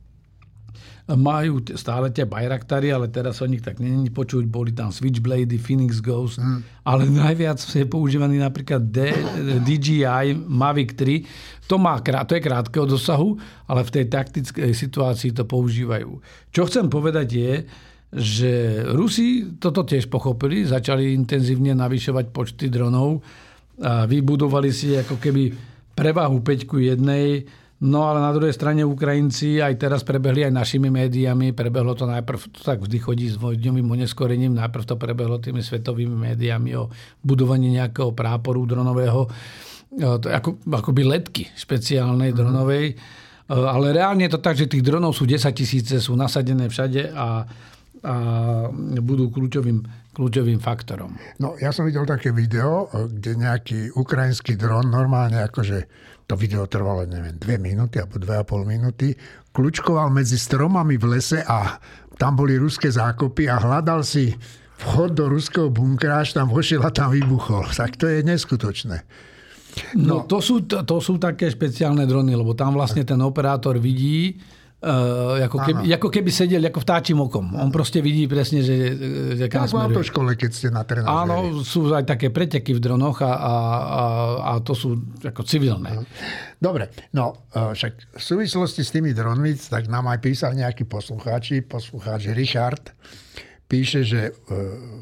majú 1.04 1.60
stále 1.76 2.08
tie 2.08 2.24
Bayraktary, 2.24 2.88
ale 2.88 3.12
teraz 3.12 3.44
o 3.44 3.46
nich 3.46 3.60
tak 3.60 3.76
není 3.76 4.08
počuť. 4.08 4.48
Boli 4.48 4.72
tam 4.72 4.88
Switchblade, 4.88 5.52
Phoenix 5.60 6.00
Ghost, 6.00 6.40
mm. 6.40 6.80
ale 6.80 7.04
najviac 7.12 7.60
je 7.60 7.84
používaný 7.84 8.40
napríklad 8.40 8.80
D, 8.88 9.12
DJI 9.60 10.32
Mavic 10.32 10.96
3. 10.96 11.68
To, 11.68 11.76
má, 11.76 12.00
to 12.00 12.40
je 12.40 12.40
krátkeho 12.40 12.88
dosahu, 12.88 13.36
ale 13.68 13.84
v 13.84 13.90
tej 14.00 14.04
taktickej 14.08 14.72
situácii 14.72 15.36
to 15.36 15.44
používajú. 15.44 16.24
Čo 16.48 16.72
chcem 16.72 16.88
povedať 16.88 17.28
je, 17.36 17.52
že 18.14 18.52
Rusi 18.94 19.60
toto 19.60 19.84
tiež 19.84 20.08
pochopili, 20.08 20.64
začali 20.64 21.12
intenzívne 21.12 21.76
navyšovať 21.76 22.32
počty 22.32 22.72
dronov 22.72 23.20
a 23.82 24.08
vybudovali 24.08 24.70
si 24.72 24.94
ako 24.96 25.20
keby 25.20 25.52
prevahu 25.98 26.40
5 26.40 26.64
jednej 26.80 27.44
No 27.84 28.08
ale 28.08 28.16
na 28.24 28.32
druhej 28.32 28.56
strane 28.56 28.80
Ukrajinci 28.80 29.60
aj 29.60 29.76
teraz 29.76 30.00
prebehli 30.08 30.48
aj 30.48 30.56
našimi 30.56 30.88
médiami. 30.88 31.52
Prebehlo 31.52 31.92
to 31.92 32.08
najprv, 32.08 32.40
to 32.56 32.60
tak 32.64 32.80
vždy 32.80 32.96
chodí 32.96 33.26
s 33.28 33.36
dvojďovým 33.36 33.84
oneskorením, 33.84 34.56
najprv 34.56 34.84
to 34.88 34.96
prebehlo 34.96 35.36
tými 35.36 35.60
svetovými 35.60 36.16
médiami 36.16 36.72
o 36.80 36.88
budovaní 37.20 37.76
nejakého 37.76 38.16
práporu 38.16 38.64
dronového, 38.64 39.28
to 40.00 40.26
ako, 40.32 40.64
akoby 40.64 41.02
letky 41.04 41.44
špeciálnej 41.52 42.32
mm. 42.32 42.36
dronovej. 42.40 42.86
Ale 43.52 43.92
reálne 43.92 44.24
je 44.24 44.32
to 44.32 44.40
tak, 44.40 44.56
že 44.56 44.64
tých 44.64 44.80
dronov 44.80 45.12
sú 45.12 45.28
10 45.28 45.44
tisíce, 45.52 46.00
sú 46.00 46.16
nasadené 46.16 46.72
všade 46.72 47.12
a, 47.12 47.44
a 48.00 48.14
budú 49.04 49.28
kľúčovým, 49.28 49.84
kľúčovým 50.14 50.62
faktorom. 50.62 51.18
No 51.42 51.58
ja 51.58 51.74
som 51.74 51.84
videl 51.84 52.06
také 52.06 52.30
video, 52.30 52.86
kde 52.88 53.34
nejaký 53.34 53.92
ukrajinský 53.98 54.54
dron 54.54 54.88
normálne 54.88 55.42
akože 55.42 55.78
to 56.24 56.38
video 56.40 56.64
trvalo, 56.64 57.04
neviem, 57.04 57.36
dve 57.36 57.60
minúty 57.60 58.00
alebo 58.00 58.16
dve 58.16 58.40
a 58.40 58.44
pol 58.46 58.64
minúty, 58.64 59.12
kľúčkoval 59.52 60.08
medzi 60.08 60.40
stromami 60.40 60.96
v 60.96 61.18
lese 61.18 61.44
a 61.44 61.76
tam 62.16 62.38
boli 62.38 62.56
ruské 62.56 62.88
zákopy 62.88 63.50
a 63.50 63.60
hľadal 63.60 64.00
si 64.06 64.32
vchod 64.80 65.10
do 65.14 65.28
ruského 65.28 65.68
bunkra, 65.68 66.24
až 66.24 66.38
tam 66.38 66.48
vošiel 66.48 66.82
a 66.82 66.90
tam 66.90 67.12
vybuchol. 67.12 67.68
Tak 67.70 68.00
to 68.00 68.08
je 68.08 68.24
neskutočné. 68.24 69.04
No, 69.98 70.22
no 70.22 70.30
to, 70.30 70.38
sú, 70.38 70.62
to, 70.64 70.86
to 70.86 71.02
sú 71.02 71.18
také 71.18 71.50
špeciálne 71.50 72.06
drony, 72.06 72.38
lebo 72.38 72.54
tam 72.54 72.78
vlastne 72.78 73.02
ten 73.02 73.18
operátor 73.18 73.82
vidí, 73.82 74.38
Uh, 74.84 75.40
ako, 75.48 75.64
keby, 75.64 75.82
ako 75.96 76.08
keby 76.12 76.28
sedel 76.28 76.60
ako 76.68 76.84
vtáčim 76.84 77.16
okom. 77.16 77.56
On 77.56 77.72
proste 77.72 78.04
vidí 78.04 78.28
presne, 78.28 78.60
že, 78.60 78.92
že 79.32 79.48
kam 79.48 79.64
smeruje. 79.64 80.04
v 80.04 80.10
škole, 80.12 80.30
keď 80.36 80.50
ste 80.52 80.68
na 80.68 80.84
trenážeri. 80.84 81.24
Áno, 81.24 81.64
sú 81.64 81.88
aj 81.88 82.04
také 82.04 82.28
preteky 82.28 82.76
v 82.76 82.84
dronoch 82.84 83.24
a, 83.24 83.32
a, 83.32 83.54
a, 83.80 84.04
a 84.44 84.52
to 84.60 84.76
sú 84.76 85.00
ako 85.24 85.40
civilné. 85.48 86.04
Dobre, 86.60 86.92
no 87.16 87.48
e, 87.48 87.72
však 87.72 88.12
v 88.12 88.22
súvislosti 88.22 88.84
s 88.84 88.92
tými 88.92 89.16
dronmi, 89.16 89.56
tak 89.56 89.88
nám 89.88 90.04
aj 90.12 90.20
písal 90.20 90.52
nejaký 90.52 90.84
poslucháči, 90.84 91.64
poslucháč 91.64 92.28
Richard, 92.36 92.92
píše, 93.64 94.04
že 94.04 94.20
e, 94.28 94.32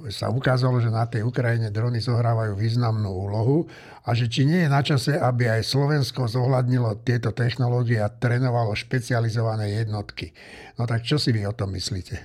sa 0.08 0.30
ukázalo, 0.30 0.78
že 0.78 0.88
na 0.88 1.04
tej 1.06 1.26
Ukrajine 1.26 1.74
drony 1.74 1.98
zohrávajú 1.98 2.54
významnú 2.54 3.10
úlohu 3.10 3.66
a 4.06 4.14
že 4.14 4.30
či 4.30 4.46
nie 4.46 4.66
je 4.66 4.70
na 4.70 4.82
čase, 4.82 5.12
aby 5.18 5.50
aj 5.50 5.66
Slovensko 5.66 6.30
zohľadnilo 6.30 7.02
tieto 7.02 7.34
technológie 7.34 7.98
a 7.98 8.10
trénovalo 8.10 8.74
špecializované 8.74 9.82
jednotky. 9.82 10.30
No 10.78 10.86
tak 10.86 11.02
čo 11.02 11.18
si 11.18 11.34
vy 11.34 11.46
o 11.46 11.54
tom 11.54 11.74
myslíte? 11.74 12.16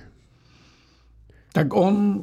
Tak 1.52 1.74
on 1.74 2.22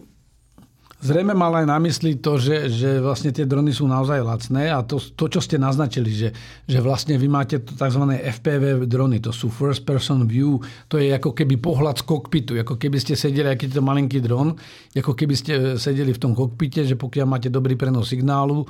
Zrejme 0.96 1.36
mal 1.36 1.52
aj 1.60 1.68
na 1.68 1.76
mysli 1.84 2.18
to, 2.24 2.40
že, 2.40 2.72
že 2.72 3.04
vlastne 3.04 3.30
tie 3.36 3.44
drony 3.44 3.76
sú 3.76 3.84
naozaj 3.84 4.16
lacné 4.24 4.72
a 4.72 4.80
to, 4.80 4.96
to 4.98 5.28
čo 5.28 5.44
ste 5.44 5.60
naznačili, 5.60 6.08
že, 6.08 6.32
že 6.66 6.80
vlastne 6.80 7.20
vy 7.20 7.28
máte 7.28 7.60
tzv. 7.60 8.04
FPV 8.16 8.88
drony, 8.88 9.20
to 9.20 9.36
sú 9.36 9.52
First 9.52 9.84
Person 9.84 10.24
View, 10.24 10.58
to 10.88 10.96
je 10.96 11.12
ako 11.12 11.36
keby 11.36 11.60
pohľad 11.60 12.00
z 12.00 12.08
kokpitu, 12.08 12.56
ako 12.64 12.80
keby 12.80 12.98
ste 12.98 13.20
sedeli, 13.20 13.52
aký 13.52 13.68
to 13.68 13.84
malinký 13.84 14.24
dron, 14.24 14.56
ako 14.96 15.14
keby 15.14 15.36
ste 15.36 15.54
sedeli 15.76 16.16
v 16.16 16.22
tom 16.22 16.32
kokpite, 16.32 16.88
že 16.88 16.96
pokiaľ 16.96 17.28
máte 17.28 17.52
dobrý 17.52 17.76
prenos 17.76 18.08
signálu 18.08 18.64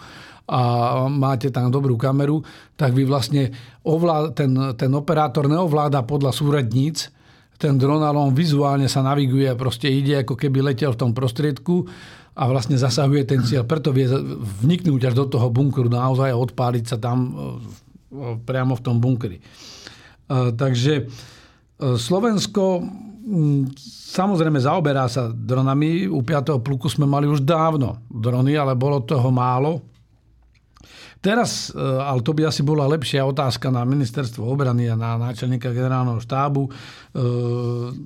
a 0.50 0.62
máte 1.08 1.54
tam 1.54 1.70
dobrú 1.70 1.94
kameru, 1.94 2.42
tak 2.74 2.98
vy 2.98 3.06
vlastne 3.06 3.54
ovlád, 3.86 4.34
ten, 4.34 4.52
ten 4.74 4.92
operátor 4.98 5.46
neovláda 5.46 6.02
podľa 6.02 6.34
súradníc, 6.34 7.15
ten 7.56 7.80
dron, 7.80 8.04
ale 8.04 8.20
on 8.20 8.36
vizuálne 8.36 8.88
sa 8.92 9.00
naviguje 9.00 9.48
a 9.48 9.56
proste 9.56 9.88
ide, 9.88 10.24
ako 10.24 10.36
keby 10.36 10.60
letel 10.60 10.92
v 10.92 11.00
tom 11.00 11.12
prostriedku 11.16 11.88
a 12.36 12.44
vlastne 12.52 12.76
zasahuje 12.76 13.24
ten 13.24 13.42
cieľ. 13.48 13.64
Preto 13.64 13.96
vie 13.96 14.12
vniknúť 14.64 15.12
až 15.12 15.16
do 15.16 15.26
toho 15.32 15.48
bunkru 15.48 15.88
naozaj 15.88 16.36
a 16.36 16.42
odpáliť 16.42 16.84
sa 16.84 16.98
tam 17.00 17.18
e, 17.24 17.34
priamo 18.44 18.76
v 18.76 18.84
tom 18.84 19.00
bunkri. 19.00 19.40
E, 19.40 19.44
takže 20.52 20.94
e, 21.00 21.04
Slovensko 21.96 22.84
samozrejme 24.14 24.60
zaoberá 24.62 25.08
sa 25.10 25.32
dronami. 25.32 26.06
U 26.06 26.22
5. 26.22 26.62
pluku 26.62 26.92
sme 26.92 27.10
mali 27.10 27.26
už 27.26 27.42
dávno 27.42 28.04
drony, 28.12 28.54
ale 28.54 28.78
bolo 28.78 29.02
toho 29.02 29.32
málo. 29.34 29.95
Teraz, 31.26 31.74
ale 31.74 32.22
to 32.22 32.38
by 32.38 32.46
asi 32.46 32.62
bola 32.62 32.86
lepšia 32.86 33.26
otázka 33.26 33.74
na 33.74 33.82
ministerstvo 33.82 34.46
obrany 34.46 34.86
a 34.86 34.94
na 34.94 35.18
náčelníka 35.18 35.74
generálneho 35.74 36.22
štábu, 36.22 36.70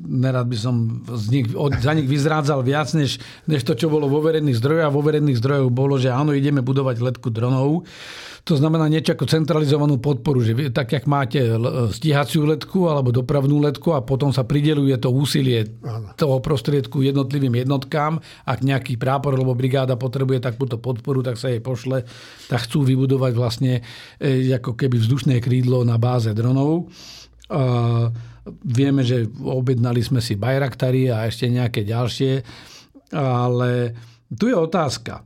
nerad 0.07 0.47
by 0.47 0.55
som 0.55 1.03
z 1.03 1.25
nich, 1.27 1.47
od, 1.51 1.75
za 1.83 1.91
nich 1.91 2.07
vyzrádzal 2.07 2.63
viac, 2.63 2.95
než, 2.95 3.19
než 3.43 3.67
to, 3.67 3.75
čo 3.75 3.91
bolo 3.91 4.07
vo 4.07 4.23
verejných 4.23 4.55
zdrojoch. 4.55 4.87
A 4.87 4.95
vo 4.95 5.03
verejných 5.03 5.35
zdrojoch 5.35 5.67
bolo, 5.67 5.99
že 5.99 6.15
áno, 6.15 6.31
ideme 6.31 6.63
budovať 6.63 7.03
letku 7.03 7.27
dronov. 7.27 7.83
To 8.47 8.55
znamená 8.55 8.87
niečo 8.87 9.13
ako 9.13 9.27
centralizovanú 9.27 9.99
podporu, 9.99 10.39
že 10.39 10.55
tak, 10.71 10.95
jak 10.95 11.05
máte 11.05 11.39
stíhaciu 11.91 12.47
letku 12.47 12.87
alebo 12.87 13.11
dopravnú 13.11 13.59
letku 13.59 13.91
a 13.91 14.01
potom 14.01 14.31
sa 14.31 14.47
prideluje 14.47 14.95
to 14.95 15.11
úsilie 15.11 15.67
toho 16.15 16.39
prostriedku 16.39 17.03
jednotlivým 17.03 17.59
jednotkám. 17.59 18.17
Ak 18.47 18.63
nejaký 18.63 18.95
prápor 18.95 19.35
alebo 19.35 19.53
brigáda 19.57 19.99
potrebuje 19.99 20.39
takúto 20.39 20.79
podporu, 20.79 21.19
tak 21.19 21.35
sa 21.35 21.51
jej 21.51 21.59
pošle, 21.59 22.07
tak 22.47 22.59
chcú 22.63 22.87
vybudovať 22.87 23.31
vlastne 23.35 23.83
e, 24.17 24.49
ako 24.55 24.73
keby 24.79 24.97
vzdušné 24.97 25.43
krídlo 25.43 25.83
na 25.83 25.99
báze 25.99 26.31
dronov. 26.31 26.87
Vieme, 28.61 29.01
že 29.01 29.25
objednali 29.41 30.05
sme 30.05 30.21
si 30.21 30.37
Bayraktary 30.37 31.09
a 31.09 31.25
ešte 31.25 31.49
nejaké 31.49 31.81
ďalšie, 31.81 32.45
ale 33.13 33.93
tu 34.29 34.45
je 34.45 34.53
otázka. 34.53 35.25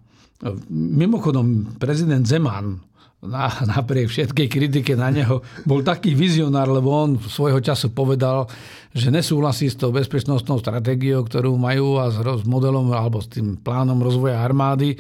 Mimochodom, 0.72 1.76
prezident 1.80 2.24
Zeman 2.24 2.93
napriek 3.24 4.12
všetkej 4.12 4.48
kritike 4.52 4.94
na 5.00 5.08
neho, 5.08 5.40
bol 5.64 5.80
taký 5.80 6.12
vizionár, 6.12 6.68
lebo 6.68 6.92
on 6.92 7.10
svojho 7.18 7.64
času 7.64 7.96
povedal, 7.96 8.52
že 8.92 9.10
nesúhlasí 9.10 9.72
s 9.72 9.80
tou 9.80 9.96
bezpečnostnou 9.96 10.60
stratégiou, 10.60 11.24
ktorú 11.24 11.56
majú 11.56 11.98
a 12.04 12.12
s 12.12 12.44
modelom 12.44 12.92
alebo 12.92 13.24
s 13.24 13.32
tým 13.32 13.56
plánom 13.58 13.98
rozvoja 14.04 14.44
armády, 14.44 15.00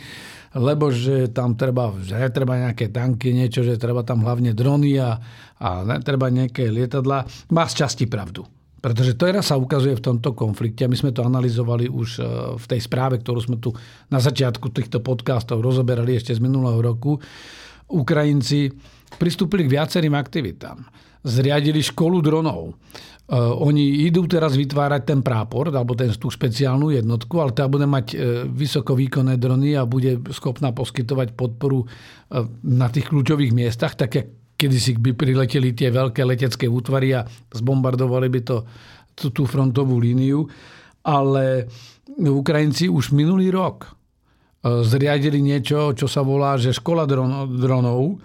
lebo 0.55 0.93
že 0.93 1.33
tam 1.33 1.57
treba, 1.57 1.91
že 1.99 2.15
treba 2.31 2.57
nejaké 2.57 2.89
tanky, 2.89 3.33
niečo, 3.33 3.65
že 3.65 3.75
treba 3.75 4.05
tam 4.05 4.23
hlavne 4.23 4.53
drony 4.55 4.97
a, 5.01 5.17
a 5.59 5.83
treba 5.99 6.29
nejaké 6.29 6.69
lietadla. 6.69 7.25
Má 7.51 7.63
z 7.67 7.85
časti 7.85 8.05
pravdu. 8.05 8.45
Pretože 8.83 9.15
to 9.15 9.31
teraz 9.31 9.47
sa 9.47 9.55
ukazuje 9.55 9.95
v 9.95 10.03
tomto 10.03 10.35
konflikte. 10.35 10.83
My 10.91 10.99
sme 10.99 11.15
to 11.15 11.23
analyzovali 11.23 11.87
už 11.87 12.19
e, 12.19 12.23
v 12.59 12.65
tej 12.67 12.83
správe, 12.83 13.15
ktorú 13.23 13.39
sme 13.39 13.55
tu 13.55 13.71
na 14.11 14.19
začiatku 14.19 14.75
týchto 14.75 14.99
podcastov 14.99 15.63
rozoberali 15.63 16.19
ešte 16.19 16.35
z 16.35 16.43
minulého 16.43 16.83
roku. 16.83 17.15
Ukrajinci 17.89 18.71
pristúpili 19.17 19.67
k 19.67 19.79
viacerým 19.79 20.13
aktivitám. 20.13 20.83
Zriadili 21.23 21.79
školu 21.79 22.19
dronov. 22.19 22.75
Uh, 23.23 23.55
oni 23.55 24.03
idú 24.03 24.27
teraz 24.27 24.59
vytvárať 24.59 25.07
ten 25.07 25.19
prápor, 25.23 25.71
alebo 25.71 25.95
ten, 25.95 26.11
tú 26.11 26.27
špeciálnu 26.27 26.91
jednotku, 26.91 27.39
ale 27.39 27.55
tá 27.55 27.71
bude 27.71 27.87
mať 27.87 28.05
uh, 28.11 28.17
vysokovýkonné 28.51 29.39
drony 29.39 29.79
a 29.79 29.87
bude 29.87 30.19
schopná 30.35 30.75
poskytovať 30.75 31.31
podporu 31.31 31.87
uh, 31.87 31.87
na 32.67 32.91
tých 32.91 33.07
kľúčových 33.07 33.55
miestach, 33.55 33.95
tak 33.95 34.11
jak 34.19 34.27
kedysi 34.59 34.99
by 34.99 35.15
prileteli 35.15 35.71
tie 35.71 35.87
veľké 35.87 36.19
letecké 36.27 36.67
útvary 36.67 37.15
a 37.15 37.23
zbombardovali 37.55 38.27
by 38.27 38.41
to, 38.43 38.57
tú, 39.15 39.31
tú 39.31 39.43
frontovú 39.47 40.03
líniu. 40.03 40.43
Ale 41.03 41.67
Ukrajinci 42.19 42.91
už 42.91 43.15
minulý 43.15 43.51
rok 43.51 44.02
zriadili 44.63 45.43
niečo, 45.43 45.91
čo 45.91 46.07
sa 46.07 46.23
volá, 46.23 46.55
že 46.55 46.71
škola 46.71 47.03
dronov, 47.03 48.23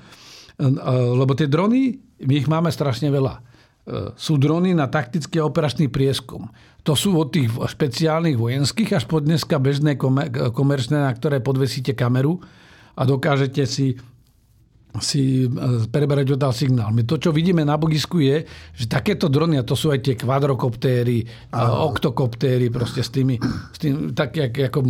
lebo 1.18 1.32
tie 1.34 1.50
drony, 1.50 1.98
my 2.22 2.34
ich 2.34 2.46
máme 2.46 2.70
strašne 2.70 3.10
veľa 3.10 3.48
E, 3.88 4.12
sú 4.20 4.36
drony 4.36 4.76
na 4.76 4.84
taktický 4.84 5.40
a 5.40 5.48
operačný 5.48 5.88
prieskum. 5.88 6.52
To 6.84 6.92
sú 6.92 7.16
od 7.16 7.32
tých 7.32 7.48
špeciálnych 7.48 8.36
vojenských 8.36 8.92
až 8.92 9.08
po 9.08 9.24
dneska 9.24 9.56
bežné 9.56 9.96
komerčné, 10.52 11.00
na 11.00 11.12
ktoré 11.12 11.40
podvesíte 11.40 11.96
kameru 11.96 12.36
a 12.96 13.08
dokážete 13.08 13.64
si 13.64 13.96
si 14.96 15.44
e, 15.44 15.48
preberať 15.92 16.32
odal 16.32 16.56
signál. 16.56 16.88
My 16.96 17.04
to, 17.04 17.20
čo 17.20 17.28
vidíme 17.28 17.60
na 17.60 17.76
bogisku 17.76 18.24
je, 18.24 18.48
že 18.72 18.88
takéto 18.88 19.28
drony, 19.28 19.60
a 19.60 19.64
to 19.64 19.76
sú 19.76 19.92
aj 19.92 20.00
tie 20.00 20.14
kvadrokoptéry, 20.16 21.28
Aha. 21.52 21.84
oktokoptéry, 21.92 22.72
proste 22.72 23.04
s 23.04 23.12
tými, 23.12 23.36
s 23.72 23.78
tým, 23.78 24.16
tak 24.16 24.40
jak, 24.40 24.72
ako 24.72 24.80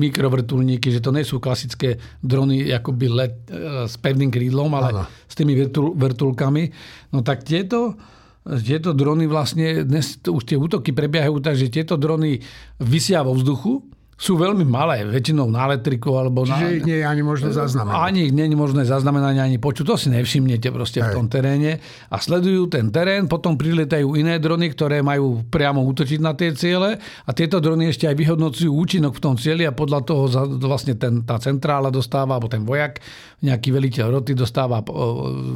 mikrovrtulníky, 0.00 0.88
že 0.88 1.04
to 1.04 1.12
nie 1.12 1.28
sú 1.28 1.44
klasické 1.44 2.00
drony 2.24 2.72
akoby 2.72 3.06
let, 3.12 3.36
e, 3.52 3.84
s 3.84 4.00
pevným 4.00 4.32
krídlom, 4.32 4.72
ale 4.72 4.88
Aha. 4.96 5.04
s 5.28 5.34
tými 5.36 5.52
vrtulkami. 5.76 6.64
No 7.12 7.20
tak 7.20 7.44
tieto 7.44 8.00
tieto 8.44 8.92
drony 8.92 9.24
vlastne, 9.24 9.88
dnes 9.88 10.20
už 10.20 10.44
tie 10.44 10.60
útoky 10.60 10.92
prebiehajú 10.92 11.40
tak, 11.40 11.56
že 11.56 11.72
tieto 11.72 11.96
drony 11.96 12.44
vysia 12.76 13.24
vo 13.24 13.32
vzduchu, 13.32 13.80
sú 14.14 14.38
veľmi 14.38 14.62
malé, 14.62 15.02
väčšinou 15.02 15.50
na 15.50 15.66
elektriku 15.66 16.14
alebo 16.14 16.46
Čiže 16.46 16.66
na... 16.66 16.70
ich 16.70 16.84
nie 16.86 16.98
je 17.02 17.06
ani 17.06 17.22
možné 17.26 17.50
zaznamenať. 17.50 17.98
Ani 17.98 18.20
ich 18.30 18.32
nie 18.34 18.46
je 18.46 18.54
možné 18.54 18.82
zaznamenať, 18.86 19.34
ani 19.42 19.58
počuť. 19.58 19.84
To 19.90 19.96
si 19.98 20.08
nevšimnete 20.14 20.70
proste 20.70 21.02
Hej. 21.02 21.10
v 21.10 21.14
tom 21.18 21.26
teréne. 21.26 21.82
A 22.10 22.16
sledujú 22.22 22.70
ten 22.70 22.94
terén, 22.94 23.26
potom 23.26 23.58
priletajú 23.58 24.14
iné 24.14 24.38
drony, 24.38 24.70
ktoré 24.70 25.02
majú 25.02 25.42
priamo 25.50 25.82
útočiť 25.82 26.20
na 26.22 26.38
tie 26.38 26.54
ciele 26.54 26.94
a 27.00 27.30
tieto 27.34 27.58
drony 27.58 27.90
ešte 27.90 28.06
aj 28.06 28.14
vyhodnocujú 28.14 28.70
účinok 28.70 29.18
v 29.18 29.22
tom 29.22 29.34
cieli 29.34 29.66
a 29.66 29.74
podľa 29.74 30.00
toho 30.06 30.22
vlastne 30.62 30.94
ten, 30.94 31.26
tá 31.26 31.42
centrála 31.42 31.90
dostáva, 31.90 32.38
alebo 32.38 32.46
ten 32.46 32.62
vojak, 32.62 33.02
nejaký 33.42 33.74
veliteľ 33.74 34.06
roty 34.22 34.32
dostáva 34.38 34.80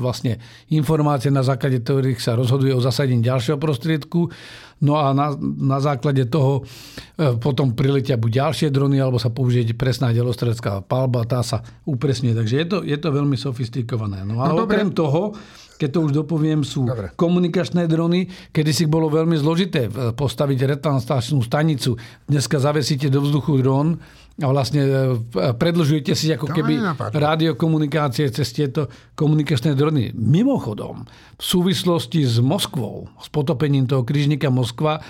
vlastne 0.03 0.43
informácie, 0.75 1.31
na 1.31 1.47
základe 1.47 1.81
ktorých 1.81 2.19
sa 2.19 2.35
rozhoduje 2.35 2.75
o 2.75 2.83
zasadení 2.83 3.23
ďalšieho 3.23 3.57
prostriedku 3.57 4.29
No 4.79 4.95
a 4.95 5.11
na, 5.11 5.35
na 5.59 5.83
základe 5.83 6.31
toho 6.31 6.63
e, 7.19 7.35
potom 7.43 7.75
priletia 7.75 8.15
buď 8.15 8.31
ďalšie 8.47 8.69
drony, 8.71 9.03
alebo 9.03 9.19
sa 9.19 9.31
použije 9.31 9.75
presná 9.75 10.15
delostredská 10.15 10.87
palba, 10.87 11.27
tá 11.27 11.43
sa 11.43 11.67
upresňuje. 11.83 12.35
Takže 12.35 12.55
je 12.55 12.67
to, 12.67 12.79
je 12.87 12.97
to 12.99 13.09
veľmi 13.11 13.35
sofistikované. 13.35 14.23
No 14.23 14.39
ale 14.39 14.55
no, 14.55 14.65
okrem 14.71 14.95
toho, 14.95 15.35
keď 15.79 15.89
to 15.95 15.99
už 16.11 16.13
dopoviem, 16.13 16.67
sú 16.67 16.83
Dobre. 16.83 17.15
komunikačné 17.15 17.87
drony. 17.87 18.27
Kedy 18.51 18.71
si 18.75 18.85
bolo 18.91 19.07
veľmi 19.07 19.39
zložité 19.39 19.87
postaviť 20.13 20.77
retanstačnú 20.77 21.39
stanicu. 21.47 21.95
Dneska 22.27 22.59
zavesíte 22.59 23.07
do 23.07 23.23
vzduchu 23.23 23.63
dron 23.63 24.03
a 24.39 24.47
vlastne 24.51 24.83
e, 24.83 25.15
predlžujete 25.55 26.15
si 26.15 26.31
ako 26.31 26.51
keby 26.51 26.79
radiokomunikácie 27.15 28.31
cez 28.31 28.51
tieto 28.55 28.87
komunikačné 29.19 29.75
drony. 29.75 30.15
Mimochodom, 30.15 31.07
v 31.39 31.43
súvislosti 31.43 32.23
s 32.23 32.39
Moskvou, 32.39 33.11
s 33.19 33.27
potopením 33.31 33.87
toho 33.91 34.07
križníka 34.07 34.51
Moskva, 34.51 35.03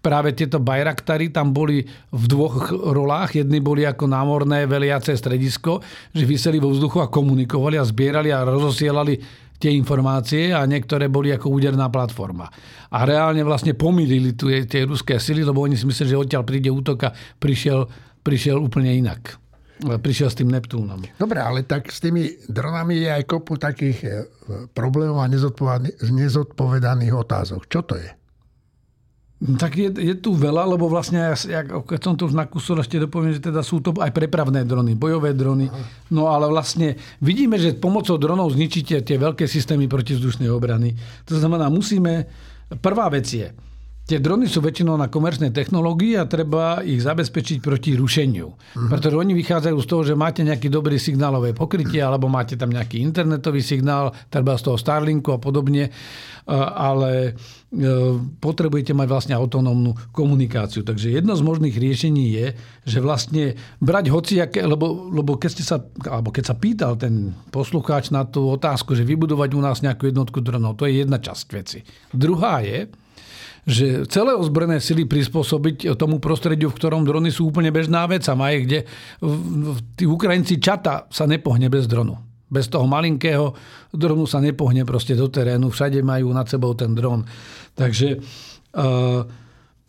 práve 0.00 0.32
tieto 0.32 0.56
Bajraktary 0.64 1.28
tam 1.28 1.52
boli 1.52 1.84
v 2.12 2.24
dvoch 2.24 2.72
rolách. 2.72 3.36
Jedni 3.36 3.60
boli 3.60 3.84
ako 3.84 4.08
námorné 4.08 4.64
veliace 4.64 5.12
stredisko, 5.12 5.84
že 6.16 6.24
vyseli 6.24 6.56
vo 6.56 6.72
vzduchu 6.72 7.04
a 7.04 7.12
komunikovali 7.12 7.76
a 7.76 7.84
zbierali 7.84 8.32
a 8.32 8.48
rozosielali 8.48 9.20
tie 9.60 9.76
informácie 9.76 10.56
a 10.56 10.64
niektoré 10.64 11.12
boli 11.12 11.30
ako 11.36 11.52
úderná 11.52 11.92
platforma. 11.92 12.48
A 12.90 13.04
reálne 13.04 13.44
vlastne 13.44 13.76
pomýlili 13.76 14.32
tu 14.32 14.48
tie 14.48 14.88
ruské 14.88 15.20
sily, 15.20 15.44
lebo 15.44 15.60
oni 15.60 15.76
si 15.76 15.84
mysleli, 15.84 16.16
že 16.16 16.20
odtiaľ 16.24 16.42
príde 16.48 16.72
útok 16.72 16.98
a 17.06 17.14
prišiel 17.14 17.84
prišiel 18.22 18.60
úplne 18.60 18.92
inak. 18.92 19.40
Prišiel 19.80 20.28
s 20.28 20.36
tým 20.36 20.52
Neptúnom. 20.52 21.00
Dobre, 21.16 21.40
ale 21.40 21.64
tak 21.64 21.88
s 21.88 22.04
tými 22.04 22.28
dronami 22.52 23.00
je 23.00 23.08
aj 23.16 23.24
kopu 23.24 23.56
takých 23.56 23.98
e, 24.04 24.10
problémov 24.76 25.24
a 25.24 25.32
nezodpovedaných 26.04 27.14
otázok. 27.16 27.64
Čo 27.64 27.80
to 27.88 27.96
je? 27.96 28.19
Tak 29.40 29.72
je, 29.72 29.88
je 29.88 30.14
tu 30.20 30.36
veľa, 30.36 30.68
lebo 30.76 30.84
vlastne, 30.84 31.32
ja, 31.32 31.64
keď 31.64 32.00
som 32.04 32.12
tu 32.12 32.28
už 32.28 32.36
nakusol, 32.36 32.84
ešte 32.84 33.00
dopoviem, 33.00 33.40
že 33.40 33.48
teda 33.48 33.64
sú 33.64 33.80
to 33.80 33.96
aj 33.96 34.12
prepravné 34.12 34.68
drony, 34.68 34.92
bojové 34.92 35.32
drony. 35.32 35.72
Aha. 35.72 35.80
No 36.12 36.28
ale 36.28 36.44
vlastne 36.52 37.00
vidíme, 37.24 37.56
že 37.56 37.72
pomocou 37.72 38.20
dronov 38.20 38.52
zničíte 38.52 39.00
tie 39.00 39.16
veľké 39.16 39.48
systémy 39.48 39.88
protivzdušnej 39.88 40.52
obrany. 40.52 40.92
To 41.24 41.40
znamená, 41.40 41.72
musíme... 41.72 42.28
Prvá 42.84 43.08
vec 43.08 43.26
je, 43.26 43.48
Tie 44.10 44.18
drony 44.18 44.50
sú 44.50 44.58
väčšinou 44.58 44.98
na 44.98 45.06
komerčnej 45.06 45.54
technológii 45.54 46.18
a 46.18 46.26
treba 46.26 46.82
ich 46.82 46.98
zabezpečiť 46.98 47.62
proti 47.62 47.94
rušeniu. 47.94 48.50
Uh-huh. 48.50 48.90
Pretože 48.90 49.14
oni 49.14 49.38
vychádzajú 49.38 49.78
z 49.78 49.86
toho, 49.86 50.02
že 50.02 50.18
máte 50.18 50.42
nejaký 50.42 50.66
dobrý 50.66 50.98
signálové 50.98 51.54
pokrytie 51.54 52.02
alebo 52.02 52.26
máte 52.26 52.58
tam 52.58 52.74
nejaký 52.74 52.98
internetový 52.98 53.62
signál, 53.62 54.10
treba 54.26 54.58
z 54.58 54.66
toho 54.66 54.74
Starlinku 54.74 55.30
a 55.30 55.38
podobne, 55.38 55.94
ale 56.50 57.10
e, 57.22 57.32
potrebujete 58.42 58.90
mať 58.90 59.06
vlastne 59.06 59.34
autonómnu 59.38 59.94
komunikáciu. 60.10 60.82
Takže 60.82 61.14
jedno 61.14 61.38
z 61.38 61.46
možných 61.46 61.78
riešení 61.78 62.24
je, 62.34 62.46
že 62.90 62.98
vlastne 62.98 63.54
brať 63.78 64.10
hociaké, 64.10 64.66
lebo, 64.66 65.14
lebo 65.14 65.38
keď, 65.38 65.50
ste 65.54 65.62
sa, 65.62 65.78
alebo 66.10 66.34
keď 66.34 66.44
sa 66.50 66.58
pýtal 66.58 66.98
ten 66.98 67.30
poslucháč 67.54 68.10
na 68.10 68.26
tú 68.26 68.50
otázku, 68.50 68.98
že 68.98 69.06
vybudovať 69.06 69.50
u 69.54 69.62
nás 69.62 69.86
nejakú 69.86 70.10
jednotku 70.10 70.42
dronov, 70.42 70.74
to 70.82 70.90
je 70.90 71.06
jedna 71.06 71.22
časť 71.22 71.46
veci. 71.54 71.78
Druhá 72.10 72.58
je, 72.66 72.90
že 73.70 74.10
celé 74.10 74.34
ozbrojené 74.34 74.82
sily 74.82 75.06
prispôsobiť 75.06 75.94
tomu 75.94 76.18
prostrediu, 76.18 76.68
v 76.68 76.76
ktorom 76.76 77.06
drony 77.06 77.30
sú 77.30 77.54
úplne 77.54 77.70
bežná 77.70 78.02
vec 78.10 78.26
a 78.26 78.34
majú, 78.34 78.66
kde 78.66 78.78
tí 79.94 80.04
Ukrajinci 80.04 80.58
čata 80.58 81.06
sa 81.08 81.24
nepohne 81.30 81.70
bez 81.70 81.86
dronu. 81.86 82.18
Bez 82.50 82.66
toho 82.66 82.82
malinkého 82.90 83.54
dronu 83.94 84.26
sa 84.26 84.42
nepohne 84.42 84.82
proste 84.82 85.14
do 85.14 85.30
terénu. 85.30 85.70
Všade 85.70 86.02
majú 86.02 86.34
nad 86.34 86.50
sebou 86.50 86.74
ten 86.74 86.98
dron. 86.98 87.22
Takže 87.78 88.18
uh, 88.74 89.22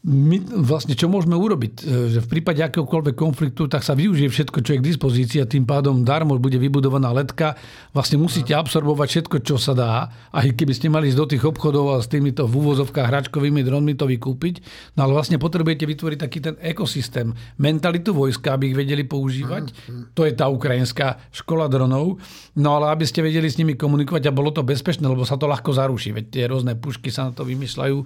my 0.01 0.41
vlastne 0.65 0.97
čo 0.97 1.05
môžeme 1.05 1.37
urobiť? 1.37 1.73
E, 1.85 2.09
že 2.09 2.25
v 2.25 2.31
prípade 2.37 2.57
akéhokoľvek 2.65 3.13
konfliktu, 3.13 3.69
tak 3.69 3.85
sa 3.85 3.93
využije 3.93 4.33
všetko, 4.33 4.65
čo 4.65 4.73
je 4.73 4.79
k 4.81 4.87
dispozícii 4.89 5.37
a 5.37 5.45
tým 5.45 5.61
pádom 5.61 6.01
darmo 6.01 6.33
bude 6.41 6.57
vybudovaná 6.57 7.13
letka. 7.13 7.53
Vlastne 7.93 8.17
musíte 8.17 8.57
absorbovať 8.57 9.07
všetko, 9.13 9.37
čo 9.45 9.61
sa 9.61 9.77
dá. 9.77 10.09
Aj 10.33 10.41
keby 10.41 10.73
ste 10.73 10.89
mali 10.89 11.13
ísť 11.13 11.19
do 11.21 11.29
tých 11.29 11.45
obchodov 11.45 11.93
a 11.93 12.01
s 12.01 12.09
týmito 12.09 12.49
v 12.49 12.53
úvozovkách 12.65 13.13
hračkovými 13.13 13.61
dronmi 13.61 13.93
to 13.93 14.09
vykúpiť. 14.09 14.65
No 14.97 15.05
ale 15.05 15.21
vlastne 15.21 15.37
potrebujete 15.37 15.85
vytvoriť 15.85 16.17
taký 16.17 16.39
ten 16.41 16.57
ekosystém. 16.65 17.37
Mentalitu 17.61 18.17
vojska, 18.17 18.57
aby 18.57 18.73
ich 18.73 18.77
vedeli 18.81 19.05
používať. 19.05 19.69
To 20.17 20.25
je 20.25 20.33
tá 20.33 20.49
ukrajinská 20.49 21.29
škola 21.29 21.69
dronov. 21.69 22.17
No 22.57 22.81
ale 22.81 22.89
aby 22.89 23.05
ste 23.05 23.21
vedeli 23.21 23.45
s 23.45 23.61
nimi 23.61 23.77
komunikovať 23.77 24.33
a 24.33 24.33
bolo 24.33 24.49
to 24.49 24.65
bezpečné, 24.65 25.05
lebo 25.05 25.29
sa 25.29 25.37
to 25.37 25.45
ľahko 25.45 25.77
zaruší. 25.77 26.09
Veď 26.09 26.25
tie 26.33 26.43
rôzne 26.49 26.73
pušky 26.73 27.13
sa 27.13 27.29
na 27.29 27.37
to 27.37 27.45
vymýšľajú. 27.45 27.97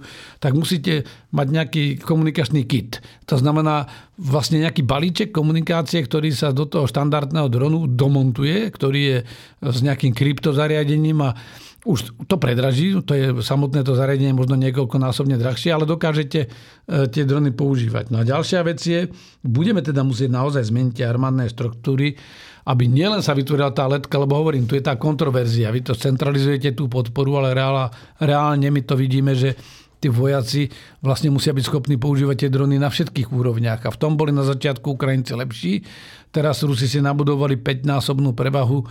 Tak 0.44 0.52
musíte 0.52 1.08
mať 1.32 1.48
nejaký 1.48 1.85
komunikačný 1.94 2.66
kit. 2.66 2.98
To 3.30 3.38
znamená 3.38 3.86
vlastne 4.18 4.58
nejaký 4.66 4.82
balíček 4.82 5.30
komunikácie, 5.30 6.02
ktorý 6.02 6.34
sa 6.34 6.50
do 6.50 6.66
toho 6.66 6.90
štandardného 6.90 7.46
dronu 7.46 7.86
domontuje, 7.86 8.66
ktorý 8.74 9.00
je 9.06 9.18
s 9.62 9.78
nejakým 9.86 10.10
kryptozariadením 10.10 11.22
a 11.22 11.30
už 11.86 12.26
to 12.26 12.36
predraží, 12.42 12.98
to 13.06 13.14
je 13.14 13.26
samotné 13.46 13.86
to 13.86 13.94
zariadenie 13.94 14.34
možno 14.34 14.58
niekoľkonásobne 14.58 15.38
drahšie, 15.38 15.70
ale 15.70 15.86
dokážete 15.86 16.40
e, 16.42 16.48
tie 17.06 17.22
drony 17.22 17.54
používať. 17.54 18.10
No 18.10 18.20
a 18.20 18.26
ďalšia 18.26 18.66
vec 18.66 18.82
je, 18.82 19.06
budeme 19.46 19.78
teda 19.78 20.02
musieť 20.02 20.34
naozaj 20.34 20.66
zmeniť 20.66 20.92
tie 20.98 21.06
armádne 21.06 21.46
štruktúry, 21.46 22.18
aby 22.66 22.90
nielen 22.90 23.22
sa 23.22 23.38
vytvorila 23.38 23.70
tá 23.70 23.86
letka, 23.86 24.18
lebo 24.18 24.34
hovorím, 24.34 24.66
tu 24.66 24.74
je 24.74 24.82
tá 24.82 24.98
kontroverzia, 24.98 25.70
vy 25.70 25.86
to 25.86 25.94
centralizujete 25.94 26.74
tú 26.74 26.90
podporu, 26.90 27.38
ale 27.38 27.54
reálne, 28.18 28.66
my 28.66 28.82
to 28.82 28.98
vidíme, 28.98 29.38
že 29.38 29.54
tí 30.06 30.14
vojaci 30.14 30.70
vlastne 31.02 31.34
musia 31.34 31.50
byť 31.50 31.66
schopní 31.66 31.98
používať 31.98 32.46
tie 32.46 32.50
drony 32.54 32.78
na 32.78 32.86
všetkých 32.86 33.34
úrovniach. 33.34 33.82
A 33.82 33.90
v 33.90 33.98
tom 33.98 34.14
boli 34.14 34.30
na 34.30 34.46
začiatku 34.46 34.94
Ukrajinci 34.94 35.34
lepší. 35.34 35.82
Teraz 36.30 36.62
Rusi 36.62 36.86
si 36.86 37.02
nabudovali 37.02 37.58
5-násobnú 37.58 38.30
prevahu 38.38 38.86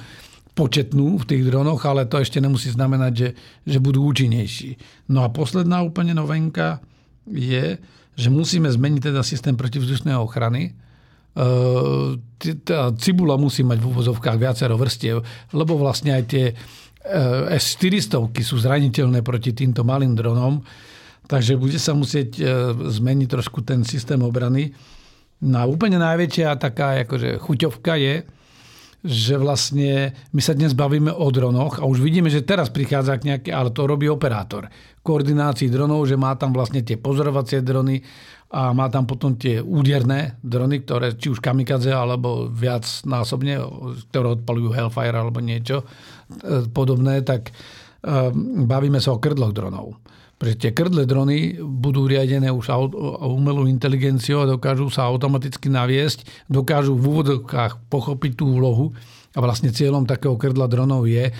početnú 0.52 1.24
v 1.24 1.28
tých 1.28 1.44
dronoch, 1.48 1.80
ale 1.88 2.04
to 2.04 2.20
ešte 2.20 2.44
nemusí 2.44 2.68
znamenať, 2.68 3.14
že, 3.16 3.30
že 3.64 3.78
budú 3.80 4.04
účinnejší. 4.12 4.76
No 5.16 5.24
a 5.24 5.32
posledná 5.32 5.80
úplne 5.84 6.12
novenka 6.12 6.84
je, 7.32 7.80
že 8.16 8.28
musíme 8.28 8.68
zmeniť 8.68 9.12
teda 9.12 9.24
systém 9.24 9.56
protivzdušnej 9.56 10.16
ochrany. 10.16 10.76
Tá 12.64 12.96
cibula 12.96 13.36
musí 13.36 13.68
mať 13.68 13.84
v 13.84 13.88
úvozovkách 13.92 14.40
viacero 14.40 14.80
vrstiev, 14.80 15.20
lebo 15.52 15.76
vlastne 15.76 16.16
aj 16.16 16.24
tie 16.28 16.56
S-400 17.52 18.32
sú 18.40 18.56
zraniteľné 18.56 19.20
proti 19.20 19.52
týmto 19.52 19.84
malým 19.84 20.16
dronom, 20.16 20.64
takže 21.26 21.58
bude 21.58 21.78
sa 21.82 21.98
musieť 21.98 22.38
zmeniť 22.76 23.28
trošku 23.30 23.66
ten 23.66 23.82
systém 23.82 24.22
obrany. 24.22 24.74
No 25.44 25.62
a 25.62 25.66
úplne 25.68 26.00
najväčšia 26.00 26.56
taká 26.58 27.04
akože 27.04 27.42
chuťovka 27.44 27.94
je, 28.00 28.16
že 29.06 29.38
vlastne 29.38 30.18
my 30.34 30.42
sa 30.42 30.58
dnes 30.58 30.74
bavíme 30.74 31.14
o 31.14 31.30
dronoch 31.30 31.78
a 31.78 31.86
už 31.86 32.02
vidíme, 32.02 32.26
že 32.34 32.42
teraz 32.42 32.74
prichádza 32.74 33.22
k 33.22 33.26
nejaké, 33.30 33.50
ale 33.54 33.70
to 33.70 33.86
robí 33.86 34.10
operátor. 34.10 34.66
Koordinácii 35.06 35.70
dronov, 35.70 36.10
že 36.10 36.18
má 36.18 36.34
tam 36.34 36.50
vlastne 36.50 36.82
tie 36.82 36.98
pozorovacie 36.98 37.62
drony 37.62 38.02
a 38.50 38.74
má 38.74 38.90
tam 38.90 39.06
potom 39.06 39.38
tie 39.38 39.62
úderné 39.62 40.42
drony, 40.42 40.82
ktoré 40.82 41.14
či 41.14 41.30
už 41.30 41.38
kamikaze 41.38 41.94
alebo 41.94 42.50
viac 42.50 42.86
násobne, 43.06 43.62
ktoré 44.10 44.42
odpalujú 44.42 44.74
Hellfire 44.74 45.22
alebo 45.22 45.38
niečo 45.38 45.86
e, 45.86 45.86
podobné, 46.66 47.22
tak 47.22 47.50
e, 47.50 47.54
bavíme 48.66 48.98
sa 48.98 49.14
o 49.14 49.22
krdloch 49.22 49.54
dronov. 49.54 50.02
Pretože 50.36 50.62
tie 50.68 50.72
krdle 50.76 51.08
drony 51.08 51.56
budú 51.64 52.12
riadené 52.12 52.52
už 52.52 52.68
umelou 53.24 53.72
inteligenciou 53.72 54.44
a 54.44 54.52
dokážu 54.52 54.92
sa 54.92 55.08
automaticky 55.08 55.72
naviesť, 55.72 56.28
dokážu 56.52 57.00
v 57.00 57.08
úvodokách 57.08 57.80
pochopiť 57.88 58.32
tú 58.36 58.52
úlohu 58.60 58.92
a 59.36 59.40
vlastne 59.44 59.72
cieľom 59.72 60.08
takého 60.08 60.36
krdla 60.40 60.68
dronov 60.72 61.08
je 61.08 61.32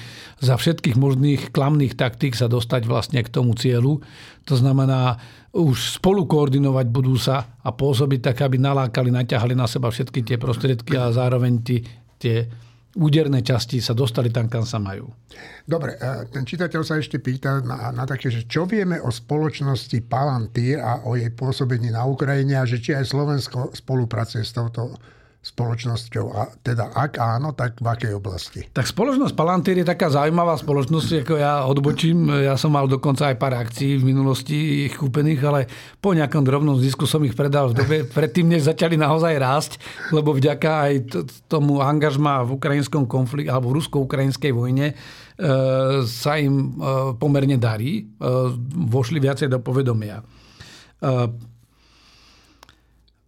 za 0.44 0.56
všetkých 0.60 1.00
možných 1.00 1.42
klamných 1.56 1.96
taktík 1.96 2.36
sa 2.36 2.52
dostať 2.52 2.88
vlastne 2.88 3.24
k 3.24 3.32
tomu 3.32 3.56
cieľu. 3.56 4.04
To 4.52 4.56
znamená 4.60 5.20
už 5.56 6.00
spolu 6.00 6.28
koordinovať 6.28 6.88
budú 6.92 7.16
sa 7.16 7.56
a 7.64 7.72
pôsobiť 7.72 8.20
tak, 8.32 8.44
aby 8.44 8.60
nalákali, 8.60 9.12
naťahali 9.12 9.56
na 9.56 9.68
seba 9.68 9.88
všetky 9.88 10.28
tie 10.28 10.36
prostriedky 10.36 11.00
a 11.00 11.16
zároveň 11.16 11.64
tie 12.20 12.48
úderné 12.96 13.44
časti 13.44 13.84
sa 13.84 13.92
dostali 13.92 14.32
tam, 14.32 14.48
kam 14.48 14.64
sa 14.64 14.80
majú. 14.80 15.12
Dobre, 15.68 16.00
ten 16.32 16.48
čitateľ 16.48 16.82
sa 16.82 16.96
ešte 16.96 17.20
pýta 17.20 17.60
na, 17.60 17.92
na 17.92 18.08
také, 18.08 18.32
že 18.32 18.48
čo 18.48 18.64
vieme 18.64 18.98
o 19.04 19.12
spoločnosti 19.12 20.00
Palantír 20.08 20.80
a 20.80 21.04
o 21.04 21.20
jej 21.20 21.30
pôsobení 21.36 21.92
na 21.92 22.08
Ukrajine 22.08 22.56
a 22.56 22.68
že 22.68 22.80
či 22.80 22.96
aj 22.96 23.12
Slovensko 23.12 23.76
spolupracuje 23.76 24.44
s 24.48 24.56
touto 24.56 24.96
spoločnosťou? 25.46 26.26
A 26.34 26.50
teda 26.66 26.90
ak 26.90 27.22
áno, 27.22 27.54
tak 27.54 27.78
v 27.78 27.86
akej 27.86 28.18
oblasti? 28.18 28.66
Tak 28.74 28.90
spoločnosť 28.90 29.38
Palantír 29.38 29.78
je 29.78 29.86
taká 29.86 30.10
zaujímavá 30.10 30.58
spoločnosť, 30.58 31.22
ako 31.22 31.36
ja 31.38 31.70
odbočím. 31.70 32.34
Ja 32.50 32.58
som 32.58 32.74
mal 32.74 32.90
dokonca 32.90 33.30
aj 33.30 33.38
pár 33.38 33.54
akcií 33.54 34.02
v 34.02 34.10
minulosti 34.10 34.90
ich 34.90 34.98
kúpených, 34.98 35.42
ale 35.46 35.70
po 36.02 36.18
nejakom 36.18 36.42
drobnom 36.42 36.82
zisku 36.82 37.06
som 37.06 37.22
ich 37.22 37.38
predal 37.38 37.70
v 37.70 37.78
dobe 37.78 37.98
predtým, 38.10 38.50
než 38.50 38.66
začali 38.66 38.98
naozaj 38.98 39.34
rásť, 39.38 39.72
lebo 40.10 40.34
vďaka 40.34 40.72
aj 40.90 40.94
tomu 41.46 41.78
angažma 41.78 42.42
v 42.42 42.58
ukrajinskom 42.58 43.06
konflikte 43.06 43.54
alebo 43.54 43.70
v 43.70 43.78
rusko-ukrajinskej 43.78 44.50
vojne 44.50 44.92
e, 44.92 44.94
sa 46.10 46.42
im 46.42 46.74
e, 46.74 46.90
pomerne 47.22 47.62
darí. 47.62 48.02
E, 48.02 48.04
vošli 48.90 49.22
viacej 49.22 49.54
do 49.54 49.62
povedomia. 49.62 50.26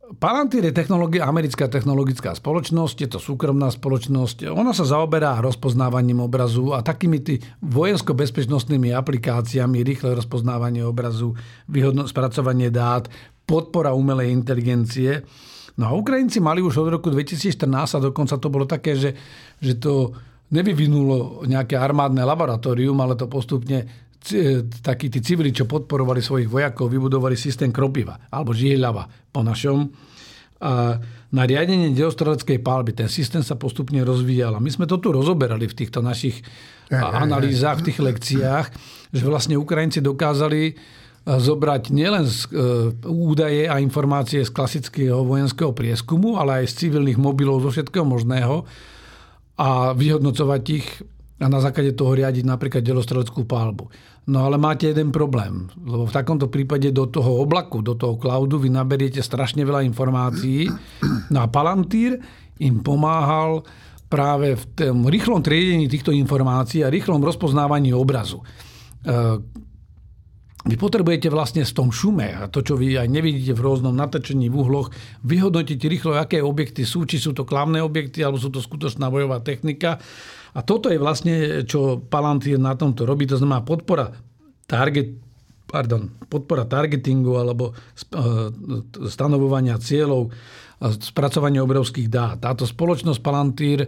Palantir 0.07 0.63
je 0.63 0.71
technologia, 0.71 1.27
americká 1.27 1.67
technologická 1.67 2.31
spoločnosť, 2.31 2.95
je 3.03 3.09
to 3.11 3.19
súkromná 3.19 3.67
spoločnosť. 3.67 4.47
Ona 4.47 4.71
sa 4.71 4.87
zaoberá 4.87 5.35
rozpoznávaním 5.43 6.23
obrazu 6.23 6.71
a 6.71 6.79
takými 6.79 7.19
tý 7.19 7.43
vojensko-bezpečnostnými 7.59 8.95
aplikáciami, 8.95 9.83
rýchle 9.83 10.15
rozpoznávanie 10.15 10.87
obrazu, 10.87 11.35
výhodno 11.67 12.07
spracovanie 12.07 12.71
dát, 12.71 13.11
podpora 13.43 13.91
umelej 13.91 14.31
inteligencie. 14.31 15.27
No 15.75 15.91
a 15.91 15.91
Ukrajinci 15.91 16.39
mali 16.39 16.63
už 16.63 16.87
od 16.87 16.87
roku 16.87 17.11
2014 17.11 17.67
a 17.67 17.99
dokonca 17.99 18.39
to 18.39 18.47
bolo 18.47 18.63
také, 18.63 18.95
že, 18.95 19.11
že 19.59 19.75
to 19.75 20.15
nevyvinulo 20.55 21.43
nejaké 21.43 21.75
armádne 21.75 22.23
laboratórium, 22.23 22.95
ale 23.03 23.19
to 23.19 23.27
postupne 23.27 24.06
takí 24.83 25.07
tí 25.07 25.19
civili, 25.23 25.55
čo 25.55 25.69
podporovali 25.69 26.19
svojich 26.19 26.49
vojakov, 26.49 26.91
vybudovali 26.91 27.37
systém 27.39 27.71
kropiva, 27.71 28.17
alebo 28.33 28.51
žihľava 28.51 29.31
po 29.31 29.41
našom. 29.45 29.87
A 30.57 30.97
na 31.27 31.43
riadenie 31.43 31.93
deostreleckej 31.93 32.63
palby 32.65 32.95
ten 32.95 33.11
systém 33.11 33.45
sa 33.45 33.59
postupne 33.59 34.01
rozvíjal. 34.01 34.57
A 34.57 34.63
my 34.63 34.71
sme 34.71 34.89
to 34.89 34.97
tu 34.97 35.13
rozoberali 35.13 35.69
v 35.69 35.77
týchto 35.77 36.01
našich 36.01 36.41
analýzach, 36.89 37.83
v 37.83 37.91
tých 37.91 37.99
lekciách, 37.99 38.65
že 39.11 39.23
vlastne 39.27 39.59
Ukrajinci 39.59 39.99
dokázali 39.99 40.73
zobrať 41.27 41.91
nielen 41.91 42.23
z, 42.23 42.47
e, 42.47 42.63
údaje 43.03 43.67
a 43.67 43.83
informácie 43.83 44.47
z 44.47 44.51
klasického 44.55 45.27
vojenského 45.27 45.75
prieskumu, 45.75 46.39
ale 46.39 46.63
aj 46.63 46.71
z 46.71 46.87
civilných 46.87 47.19
mobilov, 47.19 47.67
zo 47.67 47.69
všetkého 47.75 48.07
možného 48.07 48.63
a 49.59 49.91
vyhodnocovať 49.91 50.63
ich 50.71 50.87
a 51.37 51.45
na 51.45 51.61
základe 51.61 51.93
toho 51.93 52.17
riadiť 52.17 52.45
napríklad 52.49 52.81
delostreleckú 52.81 53.45
palbu. 53.45 53.93
No 54.27 54.43
ale 54.43 54.57
máte 54.59 54.91
jeden 54.91 55.13
problém, 55.13 55.69
lebo 55.77 56.09
v 56.09 56.15
takomto 56.15 56.49
prípade 56.49 56.89
do 56.91 57.07
toho 57.07 57.45
oblaku, 57.45 57.85
do 57.85 57.93
toho 57.95 58.17
cloudu 58.17 58.57
vy 58.59 58.73
naberiete 58.73 59.21
strašne 59.21 59.63
veľa 59.63 59.85
informácií. 59.85 60.67
No 61.33 61.43
a 61.43 61.47
Palantír 61.51 62.23
im 62.63 62.79
pomáhal 62.79 63.61
práve 64.07 64.55
v 64.55 64.63
tom 64.73 65.03
rýchlom 65.03 65.43
triedení 65.43 65.91
týchto 65.91 66.15
informácií 66.15 66.81
a 66.81 66.91
rýchlom 66.91 67.19
rozpoznávaní 67.19 67.91
obrazu. 67.91 68.39
E, 68.39 69.43
vy 70.67 70.75
potrebujete 70.75 71.27
vlastne 71.27 71.67
v 71.67 71.75
tom 71.75 71.91
šume 71.91 72.27
a 72.27 72.47
to, 72.47 72.63
čo 72.63 72.79
vy 72.79 72.95
aj 72.95 73.07
nevidíte 73.07 73.55
v 73.55 73.63
rôznom 73.63 73.95
natačení 73.95 74.47
v 74.47 74.55
uhloch, 74.55 74.91
vyhodnotiť 75.23 75.79
rýchlo, 75.79 76.15
aké 76.15 76.39
objekty 76.39 76.83
sú, 76.87 77.03
či 77.07 77.19
sú 77.19 77.31
to 77.35 77.43
klamné 77.47 77.83
objekty, 77.83 78.23
alebo 78.23 78.39
sú 78.39 78.51
to 78.51 78.63
skutočná 78.63 79.11
bojová 79.11 79.43
technika 79.43 79.99
a 80.57 80.59
toto 80.65 80.89
je 80.89 80.97
vlastne, 80.97 81.61
čo 81.69 82.01
Palantir 82.01 82.57
na 82.57 82.73
tomto 82.73 83.05
robí, 83.05 83.29
to 83.29 83.37
znamená 83.37 83.61
podpora 83.61 84.09
target, 84.65 85.13
pardon, 85.69 86.09
podpora 86.25 86.65
targetingu 86.65 87.37
alebo 87.37 87.69
e, 87.69 87.73
stanovovania 89.05 89.77
cieľov 89.77 90.33
a 90.81 90.89
spracovanie 90.97 91.61
obrovských 91.61 92.09
dát. 92.09 92.41
Táto 92.41 92.65
spoločnosť 92.65 93.21
Palantír 93.21 93.85
e, 93.85 93.87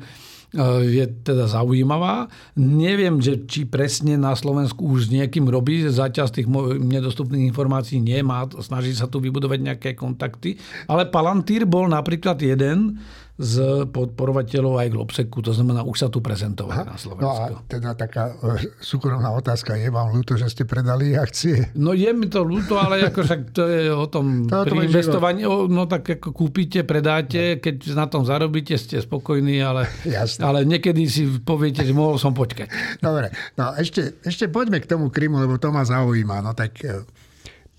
je 0.86 1.06
teda 1.26 1.50
zaujímavá. 1.50 2.30
Neviem, 2.62 3.18
že 3.18 3.50
či 3.50 3.66
presne 3.66 4.14
na 4.22 4.38
Slovensku 4.38 4.86
už 4.94 5.10
s 5.10 5.14
niekým 5.14 5.50
robí, 5.50 5.82
zatiaľ 5.90 6.30
z 6.30 6.42
tých 6.42 6.48
nedostupných 6.86 7.50
informácií 7.50 7.98
nemá, 7.98 8.46
snaží 8.62 8.94
sa 8.94 9.10
tu 9.10 9.18
vybudovať 9.18 9.58
nejaké 9.58 9.90
kontakty, 9.98 10.62
ale 10.86 11.10
Palantír 11.10 11.66
bol 11.66 11.90
napríklad 11.90 12.38
jeden 12.46 13.02
z 13.40 13.88
podporovateľov 13.88 14.84
aj 14.84 14.88
Globseku, 14.92 15.40
to 15.40 15.56
znamená, 15.56 15.88
už 15.88 15.96
sa 15.96 16.08
tu 16.12 16.20
prezentovali 16.20 16.84
Aha, 16.84 16.92
na 16.92 17.00
Slovensku. 17.00 17.24
No 17.24 17.64
a 17.64 17.64
teda 17.72 17.96
taká 17.96 18.36
e, 18.36 18.68
súkromná 18.84 19.32
otázka, 19.32 19.80
je 19.80 19.88
vám 19.88 20.12
ľúto, 20.12 20.36
že 20.36 20.52
ste 20.52 20.68
predali 20.68 21.16
akcie? 21.16 21.72
No 21.72 21.96
je 21.96 22.12
mi 22.12 22.28
to 22.28 22.44
ľúto, 22.44 22.76
ale 22.76 23.00
ako 23.08 23.24
však 23.24 23.42
to 23.56 23.64
je 23.64 23.88
o 23.96 24.04
tom 24.12 24.44
to 24.52 24.68
pri 24.68 24.92
investovaní, 24.92 25.48
no 25.48 25.88
tak 25.88 26.20
ako 26.20 26.36
kúpite, 26.36 26.84
predáte, 26.84 27.56
no. 27.56 27.64
keď 27.64 27.76
na 27.96 28.12
tom 28.12 28.28
zarobíte, 28.28 28.76
ste 28.76 29.00
spokojní, 29.00 29.64
ale, 29.64 29.88
ale 30.48 30.68
niekedy 30.68 31.08
si 31.08 31.24
poviete, 31.40 31.88
že 31.88 31.96
mohol 31.96 32.20
som 32.20 32.36
počkať. 32.36 32.68
Dobre, 33.00 33.32
no 33.56 33.72
ešte, 33.80 34.20
ešte 34.20 34.52
poďme 34.52 34.84
k 34.84 34.92
tomu 34.92 35.08
Krymu, 35.08 35.40
lebo 35.40 35.56
to 35.56 35.72
ma 35.72 35.88
zaujíma. 35.88 36.44
No 36.44 36.52
tak 36.52 36.76
e, 36.84 37.08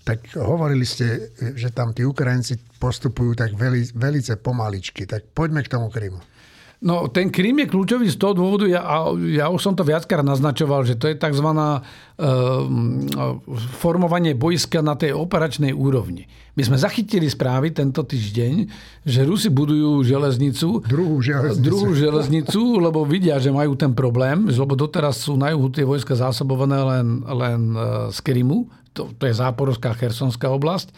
tak 0.01 0.33
hovorili 0.33 0.83
ste, 0.85 1.31
že 1.53 1.69
tam 1.69 1.93
tí 1.93 2.01
Ukrajinci 2.01 2.57
postupujú 2.81 3.37
tak 3.37 3.53
veli, 3.53 3.85
velice 3.93 4.37
pomaličky. 4.37 5.05
Tak 5.05 5.33
poďme 5.37 5.61
k 5.61 5.71
tomu 5.71 5.93
Krymu. 5.93 6.21
No, 6.81 7.05
ten 7.13 7.29
Krym 7.29 7.61
je 7.61 7.69
kľúčový 7.69 8.09
z 8.09 8.17
toho 8.17 8.33
dôvodu, 8.33 8.65
ja, 8.65 8.81
ja 9.37 9.53
už 9.53 9.61
som 9.61 9.77
to 9.77 9.85
viackrát 9.85 10.25
naznačoval, 10.25 10.81
že 10.81 10.97
to 10.97 11.13
je 11.13 11.13
tzv. 11.13 11.45
Uh, 11.45 11.77
formovanie 13.77 14.33
boiska 14.33 14.81
na 14.81 14.97
tej 14.97 15.13
operačnej 15.13 15.77
úrovni. 15.77 16.25
My 16.57 16.65
sme 16.65 16.81
zachytili 16.81 17.29
správy 17.29 17.69
tento 17.69 18.01
týždeň, 18.01 18.65
že 19.05 19.21
Rusi 19.29 19.53
budujú 19.53 20.01
železnicu. 20.01 20.81
Druhú 20.89 21.21
železnicu. 21.21 21.61
Druhú 21.61 21.93
železnicu, 21.93 22.61
lebo 22.81 23.05
vidia, 23.05 23.37
že 23.37 23.53
majú 23.53 23.77
ten 23.77 23.93
problém, 23.93 24.49
lebo 24.49 24.73
doteraz 24.73 25.21
sú 25.21 25.37
na 25.37 25.53
juhu 25.53 25.69
tie 25.69 25.85
vojska 25.85 26.17
zásobované 26.17 26.81
len, 26.81 27.21
len 27.29 27.59
z 28.09 28.17
Krymu, 28.25 28.65
to, 28.91 29.11
to 29.15 29.23
je 29.27 29.33
Záporovská, 29.35 29.95
Chersonská 29.95 30.51
oblasť 30.51 30.91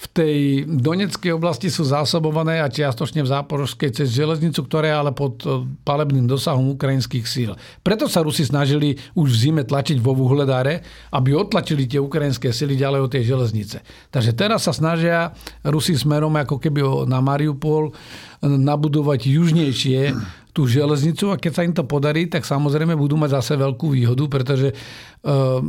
v 0.00 0.06
tej 0.16 0.36
Doneckej 0.64 1.36
oblasti 1.36 1.68
sú 1.68 1.84
zásobované 1.84 2.64
a 2.64 2.72
čiastočne 2.72 3.20
v 3.20 3.28
Záporovskej 3.28 3.92
cez 3.92 4.08
železnicu, 4.16 4.64
ktorá 4.64 4.88
je 4.88 4.96
ale 4.96 5.12
pod 5.12 5.44
e, 5.44 5.68
palebným 5.84 6.24
dosahom 6.24 6.72
ukrajinských 6.72 7.28
síl. 7.28 7.52
Preto 7.84 8.08
sa 8.08 8.24
Rusi 8.24 8.48
snažili 8.48 8.96
už 9.12 9.28
v 9.28 9.36
zime 9.36 9.62
tlačiť 9.68 10.00
vo 10.00 10.16
Vuhledare, 10.16 10.80
aby 11.12 11.36
otlačili 11.36 11.84
tie 11.84 12.00
ukrajinské 12.00 12.48
sily 12.48 12.80
ďalej 12.80 13.00
od 13.04 13.12
tej 13.12 13.24
železnice. 13.28 13.84
Takže 14.08 14.32
teraz 14.32 14.64
sa 14.64 14.72
snažia 14.72 15.36
Rusi 15.68 15.92
smerom 15.92 16.32
ako 16.32 16.56
keby 16.56 16.80
na 17.04 17.20
Mariupol 17.20 17.92
nabudovať 18.40 19.20
južnejšie 19.28 20.16
tú 20.50 20.66
železnicu 20.66 21.30
a 21.30 21.38
keď 21.38 21.52
sa 21.54 21.62
im 21.62 21.74
to 21.76 21.86
podarí, 21.86 22.26
tak 22.26 22.42
samozrejme 22.42 22.98
budú 22.98 23.14
mať 23.14 23.38
zase 23.38 23.54
veľkú 23.54 23.94
výhodu, 23.94 24.26
pretože 24.26 24.74
uh, 24.74 25.62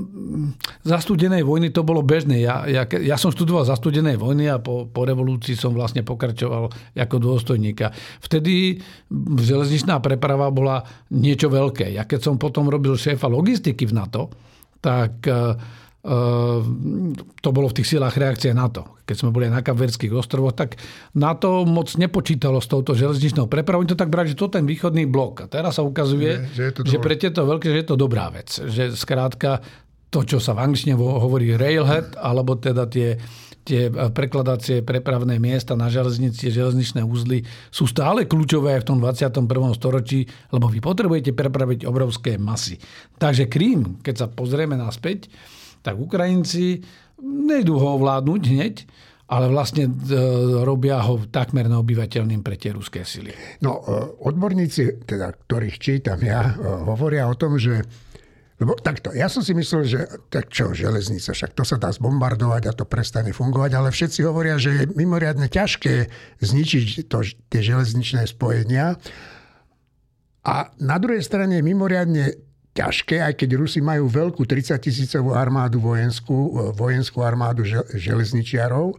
za 0.81 0.97
studenej 0.97 1.45
vojny 1.45 1.69
to 1.69 1.85
bolo 1.85 2.01
bežné. 2.01 2.41
Ja, 2.41 2.65
ja, 2.65 2.89
ja 2.89 3.15
som 3.19 3.29
študoval 3.29 3.67
za 3.67 3.77
studenej 3.77 4.17
vojny 4.17 4.49
a 4.49 4.57
po, 4.57 4.89
po 4.89 5.05
revolúcii 5.05 5.53
som 5.53 5.77
vlastne 5.77 6.01
pokračoval 6.01 6.97
ako 6.97 7.15
dôstojníka. 7.21 7.93
Vtedy 8.25 8.81
železničná 9.37 10.01
preprava 10.01 10.49
bola 10.49 10.81
niečo 11.13 11.53
veľké. 11.53 11.93
Ja 11.93 12.09
keď 12.09 12.19
som 12.31 12.41
potom 12.41 12.65
robil 12.65 12.97
šéfa 12.97 13.29
logistiky 13.29 13.85
v 13.85 13.95
NATO, 14.01 14.33
tak 14.81 15.29
Ehm, 15.29 15.61
to 16.01 17.49
bolo 17.53 17.69
v 17.69 17.77
tých 17.77 17.97
silách 17.97 18.17
reakcie 18.17 18.49
NATO. 18.57 18.97
Keď 19.05 19.15
sme 19.21 19.29
boli 19.29 19.53
na 19.53 19.61
Kapverských 19.61 20.09
ostrovoch, 20.17 20.57
tak 20.57 20.81
NATO 21.13 21.61
moc 21.61 21.93
nepočítalo 21.93 22.57
s 22.57 22.65
touto 22.65 22.97
železničnou 22.97 23.45
prepravou. 23.45 23.85
Oni 23.85 23.93
to 23.93 23.99
tak 23.99 24.09
brali, 24.09 24.33
že 24.33 24.39
to 24.39 24.49
ten 24.49 24.65
východný 24.65 25.05
blok. 25.05 25.45
A 25.45 25.51
teraz 25.51 25.77
sa 25.77 25.85
ukazuje, 25.85 26.41
Je, 26.41 26.57
že, 26.57 26.63
je 26.69 26.73
to 26.73 26.79
že 26.89 26.97
pre 26.97 27.13
tieto 27.21 27.45
veľké, 27.45 27.69
že 27.69 27.85
je 27.85 27.87
to 27.93 27.97
dobrá 28.01 28.33
vec. 28.33 28.49
Že 28.49 28.97
skrátka 28.97 29.61
to, 30.09 30.25
čo 30.25 30.41
sa 30.41 30.57
v 30.57 30.65
angličtine 30.65 30.97
hovorí 30.97 31.53
railhead, 31.53 32.17
alebo 32.17 32.57
teda 32.57 32.89
tie, 32.89 33.21
tie 33.61 33.93
prekladacie 33.93 34.81
prepravné 34.81 35.37
miesta 35.37 35.77
na 35.77 35.85
železnici, 35.85 36.49
železničné 36.49 37.05
úzly 37.05 37.45
sú 37.69 37.85
stále 37.85 38.25
kľúčové 38.25 38.73
aj 38.73 38.81
v 38.83 38.87
tom 38.89 38.97
21. 38.97 39.45
storočí, 39.77 40.25
lebo 40.49 40.65
vy 40.65 40.81
potrebujete 40.81 41.31
prepraviť 41.37 41.85
obrovské 41.85 42.41
masy. 42.41 42.81
Takže 43.21 43.45
Krím, 43.45 44.01
keď 44.01 44.15
sa 44.17 44.27
pozrieme 44.27 44.73
naspäť, 44.73 45.29
tak 45.81 45.97
Ukrajinci 45.97 46.81
nejdú 47.21 47.77
ho 47.77 48.01
ovládnuť 48.01 48.41
hneď, 48.49 48.75
ale 49.31 49.47
vlastne 49.47 49.87
e, 49.87 49.91
robia 50.67 50.99
ho 50.99 51.23
takmer 51.31 51.71
neobyvateľným 51.71 52.43
pre 52.43 52.59
tie 52.59 52.75
ruské 52.75 53.07
sily. 53.07 53.31
No, 53.63 53.79
e, 53.79 54.27
odborníci, 54.27 55.07
teda, 55.07 55.31
ktorých 55.47 55.77
čítam 55.79 56.19
ja, 56.19 56.51
e, 56.51 56.53
hovoria 56.83 57.31
o 57.31 57.35
tom, 57.39 57.55
že 57.55 57.79
lebo 58.61 58.77
takto, 58.77 59.09
ja 59.09 59.25
som 59.25 59.41
si 59.41 59.57
myslel, 59.57 59.81
že 59.89 59.99
tak 60.29 60.53
čo, 60.53 60.69
železnica, 60.69 61.33
však 61.33 61.57
to 61.57 61.65
sa 61.65 61.81
dá 61.81 61.89
zbombardovať 61.89 62.69
a 62.69 62.77
to 62.77 62.85
prestane 62.85 63.33
fungovať, 63.33 63.73
ale 63.73 63.89
všetci 63.89 64.21
hovoria, 64.21 64.61
že 64.61 64.69
je 64.69 64.83
mimoriadne 64.93 65.49
ťažké 65.49 66.13
zničiť 66.45 67.09
to, 67.09 67.25
tie 67.49 67.61
železničné 67.65 68.29
spojenia. 68.29 69.01
A 70.45 70.69
na 70.77 70.97
druhej 71.01 71.25
strane 71.25 71.57
je 71.57 71.65
mimoriadne 71.65 72.37
ťažké, 72.71 73.19
aj 73.19 73.33
keď 73.35 73.49
Rusi 73.59 73.83
majú 73.83 74.07
veľkú 74.07 74.47
30 74.47 74.79
tisícovú 74.79 75.35
armádu 75.35 75.83
vojenskú, 75.83 76.71
vojenskú 76.71 77.19
armádu 77.19 77.67
železničiarov, 77.91 78.95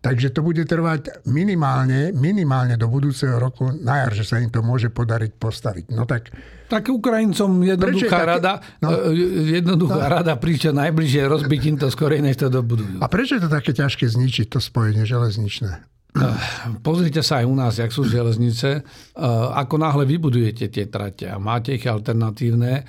takže 0.00 0.32
to 0.32 0.40
bude 0.40 0.64
trvať 0.64 1.22
minimálne, 1.28 2.10
minimálne 2.16 2.74
do 2.80 2.88
budúceho 2.88 3.36
roku 3.36 3.68
na 3.70 4.04
jar, 4.04 4.12
že 4.16 4.24
sa 4.24 4.40
im 4.40 4.48
to 4.48 4.64
môže 4.64 4.88
podariť 4.88 5.32
postaviť. 5.36 5.84
No 5.92 6.08
tak, 6.08 6.32
tak 6.72 6.88
Ukrajincom 6.88 7.60
jednoduchá 7.62 8.08
také, 8.08 8.32
rada, 8.32 8.52
no, 8.80 8.88
e, 9.12 9.60
jednoduchá 9.60 10.08
no, 10.08 10.14
rada 10.18 10.34
príča 10.40 10.72
najbližšie 10.72 11.22
rozbiť 11.28 11.60
im 11.68 11.76
to 11.76 11.88
skorej, 11.92 12.24
než 12.24 12.40
to 12.40 12.48
dobudujú. 12.48 12.96
A 12.98 13.06
prečo 13.12 13.36
je 13.36 13.44
to 13.44 13.50
také 13.52 13.76
ťažké 13.76 14.08
zničiť 14.08 14.56
to 14.56 14.58
spojenie 14.58 15.04
železničné? 15.04 15.84
Pozrite 16.84 17.24
sa 17.24 17.40
aj 17.40 17.46
u 17.48 17.56
nás, 17.56 17.80
jak 17.80 17.88
sú 17.88 18.04
železnice. 18.04 18.68
E, 18.76 18.80
ako 19.56 19.80
náhle 19.80 20.04
vybudujete 20.04 20.68
tie 20.68 20.84
trate 20.84 21.24
a 21.24 21.40
máte 21.40 21.72
ich 21.72 21.88
alternatívne, 21.88 22.84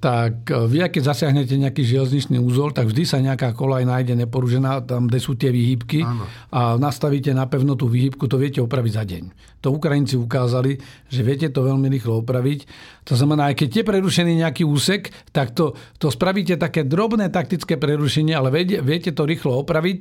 tak 0.00 0.48
e, 0.48 0.64
vy, 0.64 0.88
keď 0.88 1.12
zasiahnete 1.12 1.60
nejaký 1.60 1.84
železničný 1.84 2.40
úzol, 2.40 2.72
tak 2.72 2.88
vždy 2.88 3.04
sa 3.04 3.20
nejaká 3.20 3.52
kolaj 3.52 3.84
nájde 3.84 4.16
neporužená, 4.16 4.80
tam, 4.88 5.12
kde 5.12 5.20
sú 5.20 5.36
tie 5.36 5.52
výhybky 5.52 6.08
Áno. 6.08 6.24
a 6.56 6.80
nastavíte 6.80 7.36
na 7.36 7.44
pevno 7.44 7.76
tú 7.76 7.84
výhybku, 7.84 8.24
to 8.32 8.40
viete 8.40 8.64
opraviť 8.64 8.92
za 8.96 9.04
deň. 9.04 9.24
To 9.60 9.72
Ukrajinci 9.76 10.16
ukázali, 10.16 10.80
že 11.08 11.20
viete 11.20 11.52
to 11.52 11.68
veľmi 11.68 11.88
rýchlo 11.92 12.24
opraviť. 12.24 12.68
To 13.08 13.16
znamená, 13.16 13.52
aj 13.52 13.64
keď 13.64 13.68
je 13.80 13.84
prerušený 13.92 14.32
nejaký 14.40 14.64
úsek, 14.64 15.12
tak 15.36 15.52
to, 15.52 15.76
to 16.00 16.08
spravíte 16.08 16.56
také 16.56 16.84
drobné 16.84 17.28
taktické 17.28 17.76
prerušenie, 17.76 18.32
ale 18.36 18.48
viete, 18.52 18.80
viete 18.80 19.12
to 19.12 19.28
rýchlo 19.28 19.60
opraviť 19.60 20.00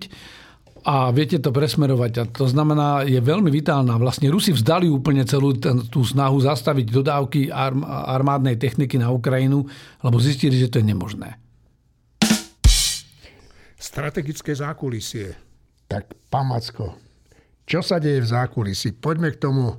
a 0.84 1.10
viete 1.16 1.40
to 1.40 1.56
presmerovať. 1.56 2.12
A 2.20 2.24
to 2.28 2.46
znamená, 2.46 3.08
je 3.08 3.18
veľmi 3.24 3.48
vitálna. 3.48 3.96
Vlastne 3.96 4.28
Rusi 4.28 4.52
vzdali 4.52 4.92
úplne 4.92 5.24
celú 5.24 5.56
ten, 5.56 5.80
tú 5.88 6.04
snahu 6.04 6.44
zastaviť 6.44 6.86
dodávky 6.92 7.48
arm, 7.50 7.88
armádnej 7.88 8.60
techniky 8.60 9.00
na 9.00 9.10
Ukrajinu, 9.10 9.64
lebo 10.04 10.20
zistili, 10.20 10.60
že 10.60 10.68
to 10.68 10.84
je 10.84 10.86
nemožné. 10.92 11.40
Strategické 13.80 14.52
zákulisie. 14.56 15.36
Tak, 15.88 16.16
Pamacko, 16.32 16.96
čo 17.64 17.80
sa 17.80 18.00
deje 18.00 18.24
v 18.24 18.28
zákulisí? 18.28 18.96
Poďme 18.96 19.32
k 19.32 19.40
tomu 19.40 19.72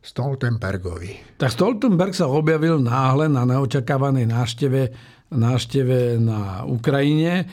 Stoltenbergovi. 0.00 1.36
Tak 1.36 1.52
Stoltenberg 1.52 2.16
sa 2.16 2.30
objavil 2.30 2.80
náhle 2.80 3.28
na 3.28 3.44
neočakávanej 3.44 4.30
návšteve, 4.30 4.82
návšteve 5.34 6.16
na 6.22 6.62
Ukrajine 6.64 7.44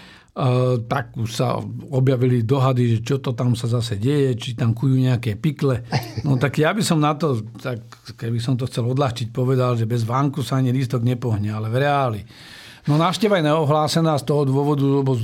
tak 0.90 1.14
sa 1.30 1.62
objavili 1.94 2.42
dohady, 2.42 2.98
že 2.98 3.00
čo 3.06 3.22
to 3.22 3.38
tam 3.38 3.54
sa 3.54 3.70
zase 3.70 4.02
deje, 4.02 4.34
či 4.34 4.50
tam 4.58 4.74
kujú 4.74 4.98
nejaké 4.98 5.38
pikle. 5.38 5.86
No 6.26 6.42
tak 6.42 6.58
ja 6.58 6.74
by 6.74 6.82
som 6.82 6.98
na 6.98 7.14
to, 7.14 7.46
tak 7.62 7.86
keby 8.18 8.42
som 8.42 8.58
to 8.58 8.66
chcel 8.66 8.90
odľahčiť, 8.90 9.30
povedal, 9.30 9.78
že 9.78 9.86
bez 9.86 10.02
vánku 10.02 10.42
sa 10.42 10.58
ani 10.58 10.74
lístok 10.74 11.06
nepohne, 11.06 11.54
ale 11.54 11.70
v 11.70 11.78
reáli. 11.78 12.22
No 12.84 13.00
návšteva 13.00 13.40
je 13.40 13.48
neohlásená 13.48 14.20
z 14.20 14.28
toho 14.28 14.44
dôvodu, 14.44 14.84
lebo 14.84 15.16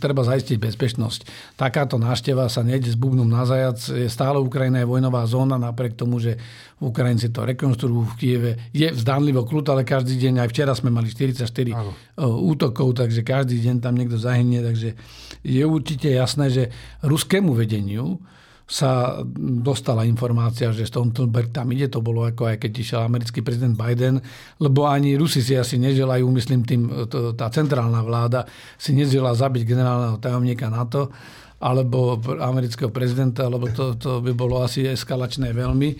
treba 0.00 0.24
zaistiť 0.24 0.56
bezpečnosť. 0.56 1.20
Takáto 1.52 2.00
návšteva 2.00 2.48
sa 2.48 2.64
nejde 2.64 2.88
s 2.88 2.96
bubnom 2.96 3.28
na 3.28 3.44
zajac. 3.44 3.76
Je 3.92 4.08
stále 4.08 4.40
Ukrajina 4.40 4.80
je 4.80 4.88
vojnová 4.88 5.28
zóna, 5.28 5.60
napriek 5.60 6.00
tomu, 6.00 6.16
že 6.16 6.40
Ukrajinci 6.80 7.28
to 7.28 7.44
rekonstruujú 7.44 8.08
v 8.08 8.16
Kieve. 8.16 8.50
Je 8.72 8.88
vzdánlivo 8.88 9.44
kľud, 9.44 9.68
ale 9.68 9.84
každý 9.84 10.16
deň, 10.16 10.44
aj 10.44 10.48
včera 10.48 10.72
sme 10.72 10.88
mali 10.88 11.12
44 11.12 11.44
Áno. 11.76 11.92
útokov, 12.40 12.96
takže 12.96 13.20
každý 13.20 13.60
deň 13.60 13.84
tam 13.84 14.00
niekto 14.00 14.16
zahynie. 14.16 14.64
Takže 14.64 14.96
je 15.44 15.62
určite 15.68 16.08
jasné, 16.08 16.48
že 16.48 16.62
ruskému 17.04 17.52
vedeniu 17.52 18.16
sa 18.64 19.20
dostala 19.60 20.08
informácia, 20.08 20.72
že 20.72 20.88
Stoltenberg 20.88 21.52
tam 21.52 21.68
ide. 21.76 21.92
To 21.92 22.00
bolo 22.00 22.24
ako 22.24 22.48
aj 22.48 22.64
keď 22.64 22.72
išiel 22.80 23.00
americký 23.04 23.44
prezident 23.44 23.76
Biden, 23.76 24.24
lebo 24.56 24.88
ani 24.88 25.20
Rusi 25.20 25.44
si 25.44 25.52
asi 25.52 25.76
neželajú, 25.76 26.24
myslím 26.32 26.64
tým, 26.64 26.82
to, 27.12 27.36
tá 27.36 27.52
centrálna 27.52 28.00
vláda 28.00 28.48
si 28.80 28.96
nežela 28.96 29.36
zabiť 29.36 29.68
generálneho 29.68 30.16
tajomníka 30.16 30.72
NATO 30.72 31.12
alebo 31.60 32.16
amerického 32.40 32.88
prezidenta, 32.88 33.48
lebo 33.48 33.68
to, 33.68 34.00
to 34.00 34.24
by 34.24 34.32
bolo 34.32 34.64
asi 34.64 34.88
eskalačné 34.88 35.52
veľmi. 35.52 35.90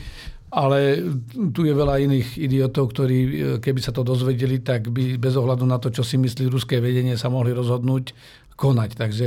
Ale 0.54 1.02
tu 1.50 1.66
je 1.66 1.74
veľa 1.74 1.98
iných 1.98 2.38
idiotov, 2.38 2.94
ktorí, 2.94 3.18
keby 3.58 3.80
sa 3.82 3.90
to 3.90 4.06
dozvedeli, 4.06 4.62
tak 4.62 4.86
by 4.86 5.18
bez 5.18 5.34
ohľadu 5.34 5.66
na 5.66 5.82
to, 5.82 5.90
čo 5.90 6.06
si 6.06 6.14
myslí 6.14 6.46
ruské 6.46 6.78
vedenie, 6.78 7.18
sa 7.18 7.26
mohli 7.26 7.50
rozhodnúť 7.50 8.14
konať. 8.54 8.90
Takže 8.94 9.26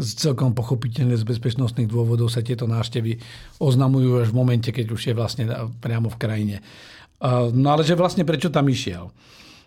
celkom 0.00 0.52
pochopiteľne 0.52 1.16
z 1.16 1.24
bezpečnostných 1.24 1.88
dôvodov 1.88 2.28
sa 2.28 2.44
tieto 2.44 2.68
návštevy 2.68 3.18
oznamujú 3.60 4.22
až 4.22 4.28
v 4.32 4.38
momente, 4.38 4.70
keď 4.72 4.86
už 4.92 5.02
je 5.10 5.14
vlastne 5.16 5.44
priamo 5.80 6.12
v 6.12 6.20
krajine. 6.20 6.56
No 7.56 7.72
ale 7.72 7.82
že 7.82 7.96
vlastne 7.96 8.28
prečo 8.28 8.52
tam 8.52 8.68
išiel? 8.68 9.08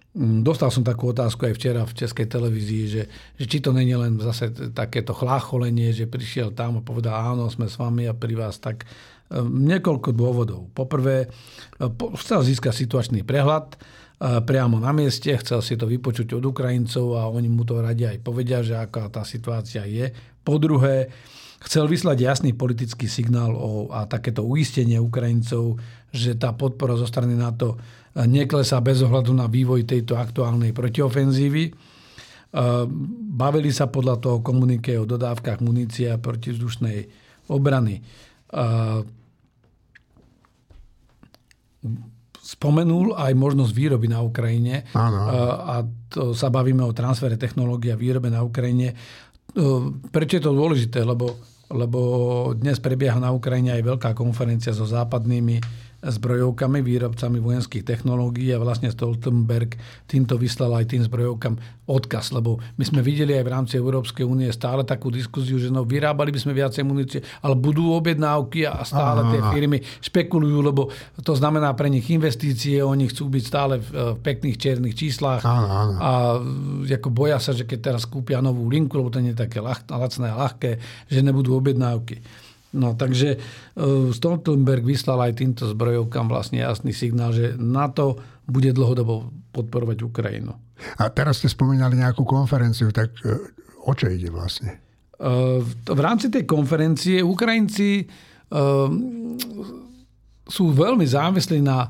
Mm, 0.09 0.41
dostal 0.41 0.73
som 0.73 0.81
takú 0.81 1.13
otázku 1.13 1.45
aj 1.45 1.53
včera 1.53 1.85
v 1.85 1.93
českej 1.93 2.25
televízii, 2.25 2.83
že, 2.89 3.03
že 3.37 3.45
či 3.45 3.61
to 3.61 3.69
není 3.69 3.93
len 3.93 4.17
zase 4.17 4.49
takéto 4.73 5.13
chlácholenie, 5.13 5.93
že 5.93 6.09
prišiel 6.09 6.49
tam 6.49 6.81
a 6.81 6.85
povedal, 6.85 7.13
áno, 7.13 7.45
sme 7.45 7.69
s 7.69 7.77
vami 7.77 8.09
a 8.09 8.17
pri 8.17 8.33
vás, 8.33 8.57
tak 8.57 8.89
um, 9.29 9.69
niekoľko 9.69 10.09
dôvodov. 10.17 10.65
Poprvé, 10.73 11.29
chcel 12.25 12.41
získať 12.41 12.73
situačný 12.73 13.21
prehľad, 13.21 13.77
priamo 14.19 14.83
na 14.83 14.91
mieste, 14.91 15.31
chcel 15.39 15.63
si 15.63 15.79
to 15.79 15.87
vypočuť 15.87 16.35
od 16.35 16.43
Ukrajincov 16.43 17.15
a 17.15 17.31
oni 17.31 17.47
mu 17.47 17.63
to 17.63 17.79
radi 17.79 18.03
aj 18.03 18.19
povedia, 18.19 18.59
že 18.59 18.75
aká 18.75 19.07
tá 19.07 19.23
situácia 19.23 19.87
je. 19.87 20.11
Po 20.43 20.59
druhé, 20.59 21.07
chcel 21.63 21.87
vyslať 21.87 22.17
jasný 22.19 22.51
politický 22.51 23.07
signál 23.07 23.55
o, 23.55 23.87
a 23.95 24.03
takéto 24.11 24.43
uistenie 24.43 24.99
Ukrajincov, 24.99 25.79
že 26.11 26.35
tá 26.35 26.51
podpora 26.51 26.99
zo 26.99 27.07
strany 27.07 27.31
NATO 27.35 27.79
neklesá 28.19 28.83
bez 28.83 28.99
ohľadu 28.99 29.31
na 29.31 29.47
vývoj 29.47 29.87
tejto 29.87 30.19
aktuálnej 30.19 30.75
protiofenzívy. 30.75 31.71
Bavili 33.39 33.69
sa 33.69 33.87
podľa 33.87 34.15
toho 34.17 34.37
komunike 34.41 34.97
o 34.97 35.05
dodávkach 35.05 35.61
munície 35.61 36.09
a 36.09 36.17
protizdušnej 36.17 37.07
obrany 37.53 38.01
spomenul 42.49 43.13
aj 43.13 43.37
možnosť 43.37 43.71
výroby 43.77 44.09
na 44.09 44.25
Ukrajine. 44.25 44.89
Áno. 44.97 45.19
A 45.69 45.85
to 46.09 46.33
sa 46.33 46.49
bavíme 46.49 46.81
o 46.81 46.97
transfere 46.97 47.37
technológie 47.37 47.93
a 47.93 47.99
výrobe 47.99 48.33
na 48.33 48.41
Ukrajine. 48.41 48.97
Prečo 50.09 50.33
je 50.41 50.43
to 50.43 50.57
dôležité? 50.57 51.05
Lebo, 51.05 51.37
lebo 51.69 51.99
dnes 52.57 52.81
prebieha 52.81 53.21
na 53.21 53.29
Ukrajine 53.29 53.77
aj 53.77 53.85
veľká 53.85 54.09
konferencia 54.17 54.73
so 54.73 54.89
západnými 54.89 55.61
zbrojovkami, 55.99 56.79
výrobcami 56.79 57.43
vojenských 57.43 57.83
technológií 57.83 58.55
a 58.55 58.61
vlastne 58.61 58.87
Stoltenberg 58.87 59.75
týmto 60.07 60.39
vyslal 60.39 60.71
aj 60.79 60.95
tým 60.95 61.03
zbrojovkám 61.03 61.59
odkaz, 61.89 62.31
lebo 62.31 62.61
my 62.77 62.83
sme 62.85 63.01
videli 63.01 63.35
aj 63.35 63.43
v 63.43 63.53
rámci 63.53 63.73
Európskej 63.75 64.23
únie 64.23 64.47
stále 64.53 64.85
takú 64.85 65.09
diskuziu, 65.09 65.57
že 65.57 65.73
no 65.73 65.83
vyrábali 65.83 66.29
by 66.29 66.39
sme 66.39 66.53
viacej 66.53 66.83
munície, 66.85 67.19
ale 67.41 67.57
budú 67.57 67.91
objednávky 67.97 68.69
a 68.69 68.85
stále 68.85 69.25
tie 69.33 69.41
firmy 69.49 69.81
špekulujú, 69.99 70.57
lebo 70.61 70.87
to 71.19 71.33
znamená 71.33 71.73
pre 71.73 71.89
nich 71.89 72.07
investície, 72.13 72.79
oni 72.79 73.09
chcú 73.09 73.27
byť 73.33 73.43
stále 73.43 73.81
v 73.81 74.15
pekných 74.21 74.55
čiernych 74.55 74.95
číslach 74.95 75.41
a 75.43 76.37
ako 76.87 77.09
boja 77.09 77.41
sa, 77.41 77.51
že 77.51 77.65
keď 77.65 77.79
teraz 77.91 78.03
kúpia 78.05 78.39
novú 78.39 78.69
linku, 78.69 78.95
lebo 78.95 79.09
to 79.09 79.19
nie 79.19 79.33
je 79.33 79.41
také 79.43 79.59
lacné 79.63 80.27
a 80.29 80.39
ľahké, 80.45 80.71
že 81.09 81.19
nebudú 81.25 81.57
objednávky. 81.57 82.47
No 82.75 82.93
takže 82.93 83.37
uh, 83.37 84.13
Stoltenberg 84.13 84.85
vyslal 84.85 85.25
aj 85.25 85.41
týmto 85.41 85.65
zbrojovkám 85.69 86.29
vlastne 86.29 86.61
jasný 86.61 86.93
signál, 86.93 87.33
že 87.33 87.57
NATO 87.57 88.19
bude 88.45 88.69
dlhodobo 88.69 89.33
podporovať 89.49 89.97
Ukrajinu. 90.05 90.53
A 91.01 91.09
teraz 91.09 91.41
ste 91.41 91.49
spomínali 91.49 91.97
nejakú 91.97 92.21
konferenciu, 92.23 92.93
tak 92.93 93.09
uh, 93.25 93.41
o 93.89 93.91
čo 93.97 94.09
ide 94.09 94.29
vlastne? 94.29 94.77
Uh, 95.17 95.65
v 95.89 96.01
rámci 96.01 96.29
tej 96.29 96.45
konferencie 96.45 97.21
Ukrajinci 97.21 98.05
sú 100.49 100.73
veľmi 100.73 101.05
závislí 101.05 101.61
na 101.61 101.85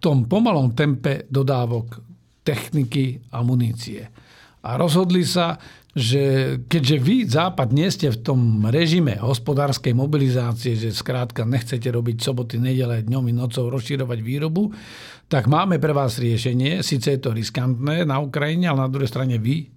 tom 0.00 0.24
pomalom 0.24 0.72
tempe 0.72 1.28
dodávok 1.28 2.00
techniky 2.40 3.20
a 3.28 3.44
munície. 3.44 4.00
A 4.64 4.80
rozhodli 4.80 5.26
sa, 5.28 5.60
že 5.92 6.56
keďže 6.72 6.96
vy, 6.96 7.16
Západ, 7.28 7.68
nie 7.76 7.84
ste 7.92 8.08
v 8.08 8.18
tom 8.24 8.40
režime 8.64 9.20
hospodárskej 9.20 9.92
mobilizácie, 9.92 10.72
že 10.72 10.88
skrátka 10.88 11.44
nechcete 11.44 11.84
robiť 11.84 12.16
soboty, 12.16 12.56
nedele, 12.56 13.04
dňom 13.04 13.28
i 13.28 13.34
nocou, 13.36 13.68
rozširovať 13.68 14.18
výrobu, 14.24 14.72
tak 15.28 15.52
máme 15.52 15.76
pre 15.76 15.92
vás 15.92 16.16
riešenie. 16.16 16.80
Sice 16.80 17.16
je 17.16 17.20
to 17.20 17.36
riskantné 17.36 18.08
na 18.08 18.20
Ukrajine, 18.24 18.72
ale 18.72 18.88
na 18.88 18.92
druhej 18.92 19.12
strane 19.12 19.36
vy, 19.36 19.68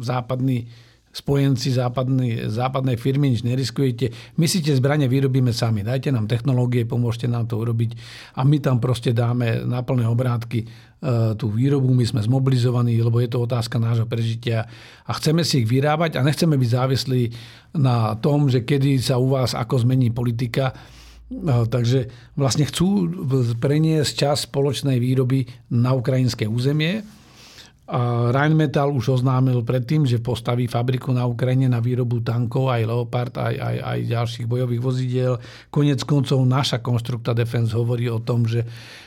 západní 0.00 0.64
spojenci 1.10 1.74
západnej, 1.74 2.46
západnej 2.46 2.94
firmy, 2.94 3.34
nič 3.34 3.42
neriskujete. 3.42 4.14
My 4.38 4.46
si 4.46 4.62
tie 4.62 4.78
zbranie 4.78 5.10
vyrobíme 5.10 5.50
sami. 5.50 5.82
Dajte 5.82 6.14
nám 6.14 6.30
technológie, 6.30 6.86
pomôžte 6.86 7.26
nám 7.26 7.50
to 7.50 7.58
urobiť 7.58 7.98
a 8.38 8.46
my 8.46 8.62
tam 8.62 8.78
proste 8.78 9.10
dáme 9.10 9.66
na 9.66 9.82
plné 9.82 10.06
obrátky 10.06 10.60
e, 10.62 10.66
tú 11.34 11.50
výrobu, 11.50 11.90
my 11.90 12.06
sme 12.06 12.22
zmobilizovaní, 12.22 12.94
lebo 13.02 13.18
je 13.18 13.26
to 13.26 13.42
otázka 13.42 13.82
nášho 13.82 14.06
prežitia 14.06 14.70
a 15.02 15.10
chceme 15.18 15.42
si 15.42 15.66
ich 15.66 15.68
vyrábať 15.68 16.14
a 16.14 16.22
nechceme 16.22 16.54
byť 16.54 16.70
závislí 16.70 17.22
na 17.74 18.14
tom, 18.22 18.46
že 18.46 18.62
kedy 18.62 19.02
sa 19.02 19.18
u 19.18 19.34
vás 19.34 19.50
ako 19.58 19.82
zmení 19.82 20.14
politika. 20.14 20.70
E, 20.70 21.66
takže 21.66 22.06
vlastne 22.38 22.70
chcú 22.70 23.10
preniesť 23.58 24.12
čas 24.14 24.46
spoločnej 24.46 25.02
výroby 25.02 25.42
na 25.74 25.90
ukrajinské 25.90 26.46
územie 26.46 27.02
Rheinmetall 28.30 28.94
už 28.94 29.18
oznámil 29.18 29.66
predtým, 29.66 30.06
že 30.06 30.22
postaví 30.22 30.70
fabriku 30.70 31.10
na 31.10 31.26
Ukrajine 31.26 31.66
na 31.66 31.82
výrobu 31.82 32.22
tankov, 32.22 32.70
aj 32.70 32.86
Leopard, 32.86 33.34
aj, 33.34 33.54
aj, 33.58 33.76
aj 33.82 33.98
ďalších 34.06 34.46
bojových 34.46 34.78
vozidiel. 34.78 35.34
Konec 35.74 36.06
koncov 36.06 36.38
naša 36.46 36.78
konstrukta 36.78 37.34
Defense 37.34 37.74
hovorí 37.74 38.06
o 38.06 38.22
tom, 38.22 38.46
že, 38.46 38.62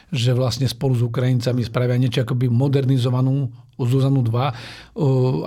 že 0.09 0.35
vlastne 0.35 0.67
spolu 0.67 0.97
s 0.97 1.03
Ukrajincami 1.05 1.63
spravia 1.63 1.95
niečo 1.95 2.25
akoby 2.25 2.49
modernizovanú 2.49 3.53
Zuzanu 3.73 4.21
2 4.21 4.93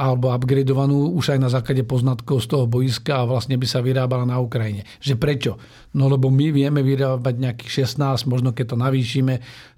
alebo 0.03 0.35
upgradeovanú 0.35 1.15
už 1.15 1.39
aj 1.39 1.41
na 1.41 1.51
základe 1.51 1.87
poznatkov 1.87 2.43
z 2.43 2.47
toho 2.51 2.67
boiska 2.67 3.23
a 3.23 3.29
vlastne 3.29 3.55
by 3.55 3.67
sa 3.67 3.79
vyrábala 3.79 4.27
na 4.27 4.43
Ukrajine. 4.43 4.83
Že 4.99 5.15
prečo? 5.15 5.53
No 5.95 6.11
lebo 6.11 6.27
my 6.27 6.51
vieme 6.51 6.83
vyrábať 6.83 7.35
nejakých 7.39 7.87
16, 7.87 8.27
možno 8.27 8.51
keď 8.51 8.75
to 8.75 8.77
navýšime, 8.83 9.35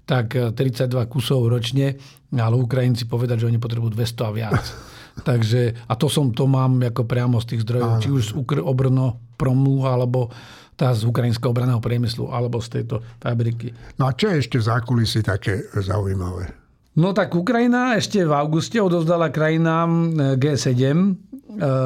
tak 0.09 0.33
32 0.33 0.89
kusov 1.05 1.45
ročne, 1.45 2.01
ale 2.33 2.57
Ukrajinci 2.57 3.05
povedať, 3.05 3.45
že 3.45 3.53
oni 3.53 3.61
potrebujú 3.61 3.93
200 3.93 4.25
a 4.25 4.31
viac. 4.33 4.63
Takže, 5.29 5.85
a 5.85 5.93
to 5.99 6.07
som, 6.07 6.31
to 6.31 6.47
mám 6.47 6.79
ako 6.81 7.03
priamo 7.05 7.37
z 7.43 7.53
tých 7.53 7.61
zdrojov, 7.67 8.01
či 8.01 8.09
už 8.09 8.23
z 8.23 8.35
Ukr, 8.39 8.63
Obrno, 8.63 9.28
Promu, 9.39 9.87
alebo 9.87 10.27
tá 10.75 10.91
z 10.91 11.07
ukrajinského 11.07 11.51
obraného 11.51 11.79
priemyslu, 11.79 12.31
alebo 12.31 12.59
z 12.59 12.79
tejto 12.79 12.99
fabriky. 13.19 13.71
No 13.99 14.07
a 14.07 14.15
čo 14.15 14.31
je 14.31 14.43
ešte 14.43 14.59
v 14.59 14.67
zákulisí 14.67 15.23
také 15.23 15.63
zaujímavé? 15.75 16.59
No 16.99 17.15
tak 17.15 17.31
Ukrajina 17.31 17.95
ešte 17.95 18.23
v 18.27 18.35
auguste 18.35 18.75
odovzdala 18.83 19.31
krajinám 19.31 19.87
e, 19.87 20.05
G7 20.35 20.75
e, 20.75 20.91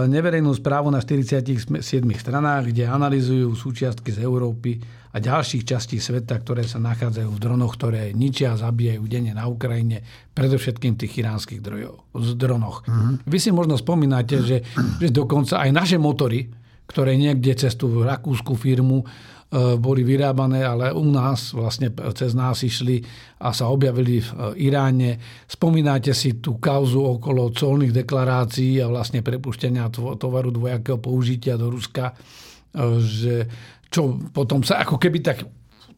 neverejnú 0.09 0.49
správu 0.57 0.89
na 0.89 0.97
47 0.97 1.69
stranách, 2.17 2.73
kde 2.73 2.89
analizujú 2.89 3.53
súčiastky 3.53 4.09
z 4.09 4.25
Európy 4.25 4.81
a 5.13 5.21
ďalších 5.21 5.69
častí 5.69 6.01
sveta, 6.01 6.41
ktoré 6.41 6.65
sa 6.65 6.81
nachádzajú 6.81 7.29
v 7.29 7.39
dronoch, 7.41 7.77
ktoré 7.77 8.09
ničia 8.17 8.57
a 8.57 8.61
zabíjajú 8.61 9.05
denne 9.05 9.37
na 9.37 9.45
Ukrajine, 9.45 10.01
predovšetkým 10.33 10.97
tých 10.97 11.21
iránskych 11.21 11.61
drojov, 11.61 12.09
dronoch. 12.33 12.81
Uh-huh. 12.81 13.21
Vy 13.29 13.37
si 13.37 13.53
možno 13.53 13.77
spomínate, 13.77 14.41
že, 14.41 14.65
že 14.97 15.13
dokonca 15.13 15.61
aj 15.61 15.69
naše 15.69 15.97
motory, 16.01 16.49
ktoré 16.87 17.15
niekde 17.15 17.55
cez 17.55 17.75
tú 17.79 18.03
rakúsku 18.03 18.55
firmu 18.55 19.07
E, 19.53 19.77
boli 19.77 20.01
vyrábané, 20.01 20.65
ale 20.65 20.89
u 20.89 21.05
nás 21.13 21.53
vlastne 21.53 21.93
cez 22.17 22.33
nás 22.33 22.65
išli 22.65 23.05
a 23.37 23.53
sa 23.53 23.69
objavili 23.69 24.17
v 24.17 24.29
e, 24.57 24.65
Iráne. 24.65 25.21
Spomínate 25.45 26.09
si 26.17 26.41
tú 26.41 26.57
kauzu 26.57 27.21
okolo 27.21 27.53
colných 27.53 27.93
deklarácií 28.01 28.81
a 28.81 28.89
vlastne 28.89 29.21
prepuštenia 29.21 29.93
tovaru 29.93 30.49
dvojakého 30.49 30.97
použitia 30.97 31.53
do 31.53 31.69
Ruska, 31.69 32.09
e, 32.09 32.13
že 32.97 33.35
čo 33.93 34.17
potom 34.33 34.65
sa 34.65 34.81
ako 34.81 34.97
keby 34.97 35.21
tak 35.21 35.45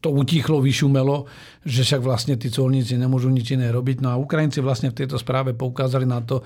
to 0.04 0.12
utichlo, 0.12 0.60
vyšumelo, 0.60 1.24
že 1.64 1.80
však 1.80 2.04
vlastne 2.04 2.36
tí 2.36 2.52
colníci 2.52 3.00
nemôžu 3.00 3.32
nič 3.32 3.56
iné 3.56 3.72
robiť. 3.72 4.04
No 4.04 4.12
a 4.12 4.20
Ukrajinci 4.20 4.60
vlastne 4.60 4.92
v 4.92 5.00
tejto 5.00 5.16
správe 5.16 5.56
poukázali 5.56 6.04
na 6.04 6.20
to, 6.20 6.44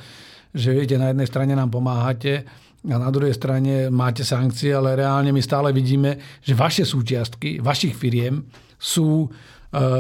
že 0.55 0.71
viete, 0.71 0.95
na 0.95 1.11
jednej 1.11 1.27
strane 1.27 1.59
nám 1.59 1.75
pomáhate, 1.75 2.47
a 2.81 2.97
na 2.97 3.13
druhej 3.13 3.37
strane 3.37 3.93
máte 3.93 4.25
sankcie, 4.25 4.73
ale 4.73 4.97
reálne 4.97 5.37
my 5.37 5.43
stále 5.45 5.69
vidíme, 5.69 6.17
že 6.41 6.57
vaše 6.57 6.89
súčiastky, 6.89 7.61
vašich 7.61 7.93
firiem 7.93 8.49
sú 8.81 9.29
e, 9.29 9.29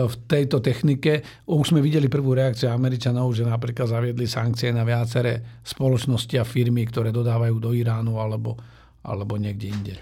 v 0.09 0.14
tejto 0.25 0.64
technike. 0.64 1.45
Už 1.45 1.77
sme 1.77 1.85
videli 1.85 2.09
prvú 2.09 2.33
reakciu 2.33 2.73
Američanov, 2.73 3.37
že 3.37 3.45
napríklad 3.45 3.85
zaviedli 3.85 4.25
sankcie 4.25 4.73
na 4.73 4.88
viaceré 4.88 5.61
spoločnosti 5.61 6.40
a 6.40 6.49
firmy, 6.49 6.88
ktoré 6.88 7.12
dodávajú 7.12 7.57
do 7.61 7.77
Iránu 7.77 8.16
alebo, 8.16 8.57
alebo 9.05 9.37
niekde 9.37 9.66
inde. 9.69 9.95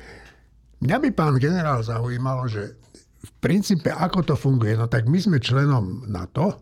Mňa 0.78 0.96
by 1.02 1.08
pán 1.10 1.34
generál 1.42 1.82
zaujímalo, 1.82 2.46
že 2.46 2.78
v 3.18 3.30
princípe 3.42 3.90
ako 3.90 4.22
to 4.22 4.34
funguje. 4.38 4.78
No 4.78 4.86
tak 4.86 5.10
my 5.10 5.18
sme 5.18 5.42
členom 5.42 6.06
NATO 6.06 6.54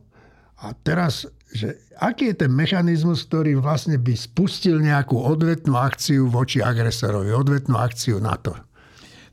a 0.65 0.73
teraz 0.73 1.29
že 1.53 1.79
aký 2.03 2.35
je 2.35 2.47
ten 2.47 2.53
mechanizmus, 2.53 3.25
ktorý 3.27 3.59
vlastne 3.63 3.97
by 3.97 4.15
spustil 4.19 4.83
nejakú 4.83 5.15
odvetnú 5.15 5.79
akciu 5.79 6.27
voči 6.27 6.59
agresorovi, 6.61 7.31
odvetnú 7.31 7.79
akciu 7.79 8.19
NATO? 8.19 8.57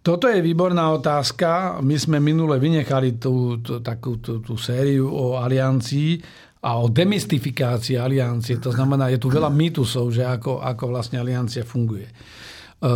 Toto 0.04 0.28
je 0.28 0.43
výborná 0.43 0.91
otázka. 0.91 1.80
My 1.80 1.95
sme 1.95 2.19
minule 2.19 2.60
vynechali 2.60 3.15
tú, 3.15 3.63
tú, 3.63 3.80
takú 3.80 4.19
tú, 4.19 4.43
tú 4.43 4.60
sériu 4.60 5.08
o 5.08 5.39
aliancii 5.39 6.19
a 6.63 6.76
o 6.80 6.91
demystifikácii 6.91 7.95
aliancie. 7.95 8.60
To 8.60 8.71
znamená, 8.71 9.08
je 9.12 9.19
tu 9.19 9.32
veľa 9.32 9.47
mýtusov, 9.47 10.12
že 10.12 10.28
ako, 10.28 10.60
ako 10.60 10.84
vlastne 10.91 11.23
aliancia 11.23 11.63
funguje. 11.63 12.08
E, 12.08 12.13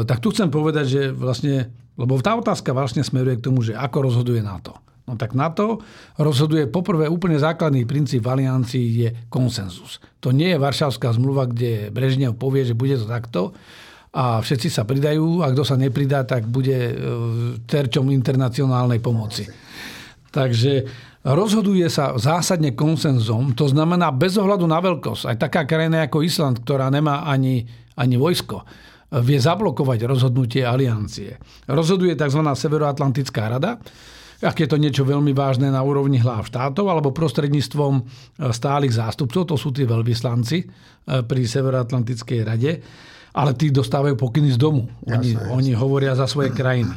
tak 0.04 0.20
tu 0.20 0.36
chcem 0.36 0.52
povedať, 0.52 0.86
že 0.88 1.02
vlastne, 1.16 1.72
lebo 1.96 2.20
tá 2.20 2.36
otázka 2.36 2.76
vlastne 2.76 3.04
smeruje 3.08 3.40
k 3.40 3.46
tomu, 3.52 3.64
že 3.64 3.72
ako 3.72 4.12
rozhoduje 4.12 4.44
NATO. 4.44 4.76
No 5.08 5.16
tak 5.16 5.32
na 5.32 5.48
to 5.48 5.80
rozhoduje 6.20 6.68
poprvé 6.68 7.08
úplne 7.08 7.40
základný 7.40 7.88
princíp 7.88 8.28
v 8.28 8.32
aliancii 8.38 8.86
je 9.08 9.10
konsenzus. 9.32 10.04
To 10.20 10.36
nie 10.36 10.52
je 10.52 10.60
Varšavská 10.60 11.16
zmluva, 11.16 11.48
kde 11.48 11.88
Brežnev 11.96 12.36
povie, 12.36 12.68
že 12.68 12.76
bude 12.76 13.00
to 13.00 13.08
takto 13.08 13.56
a 14.12 14.44
všetci 14.44 14.68
sa 14.68 14.84
pridajú 14.84 15.48
a 15.48 15.52
kto 15.56 15.64
sa 15.64 15.80
nepridá, 15.80 16.28
tak 16.28 16.44
bude 16.44 16.76
e, 16.76 16.94
terčom 17.64 18.12
internacionálnej 18.12 19.00
pomoci. 19.00 19.48
Takže 20.28 20.84
rozhoduje 21.24 21.88
sa 21.88 22.16
zásadne 22.20 22.76
konsenzom, 22.76 23.56
to 23.56 23.68
znamená 23.72 24.12
bez 24.12 24.36
ohľadu 24.36 24.68
na 24.68 24.84
veľkosť. 24.84 25.24
Aj 25.24 25.38
taká 25.40 25.64
krajina 25.64 26.04
ako 26.04 26.20
Island, 26.24 26.68
ktorá 26.68 26.92
nemá 26.92 27.24
ani, 27.24 27.64
ani 27.96 28.16
vojsko, 28.20 28.64
vie 29.24 29.40
zablokovať 29.40 30.04
rozhodnutie 30.04 30.68
aliancie. 30.68 31.40
Rozhoduje 31.64 32.12
tzv. 32.20 32.42
Severoatlantická 32.44 33.56
rada, 33.56 33.80
ak 34.38 34.58
je 34.62 34.68
to 34.70 34.78
niečo 34.78 35.02
veľmi 35.02 35.34
vážne 35.34 35.74
na 35.74 35.82
úrovni 35.82 36.22
hlav 36.22 36.46
štátov 36.46 36.86
alebo 36.86 37.16
prostredníctvom 37.16 37.94
e, 37.98 38.02
stálych 38.54 38.94
zástupcov, 38.94 39.50
to 39.50 39.56
sú 39.58 39.74
tí 39.74 39.90
veľvyslanci 39.90 40.58
e, 40.62 40.66
pri 41.26 41.42
Severoatlantickej 41.42 42.40
rade, 42.46 42.72
ale 43.34 43.52
tí 43.58 43.74
dostávajú 43.74 44.14
pokyny 44.14 44.54
z 44.54 44.60
domu. 44.62 44.86
Oni, 45.10 45.34
jasne, 45.34 45.42
jasne. 45.42 45.54
oni 45.58 45.72
hovoria 45.74 46.14
za 46.14 46.30
svoje 46.30 46.54
krajiny. 46.54 46.94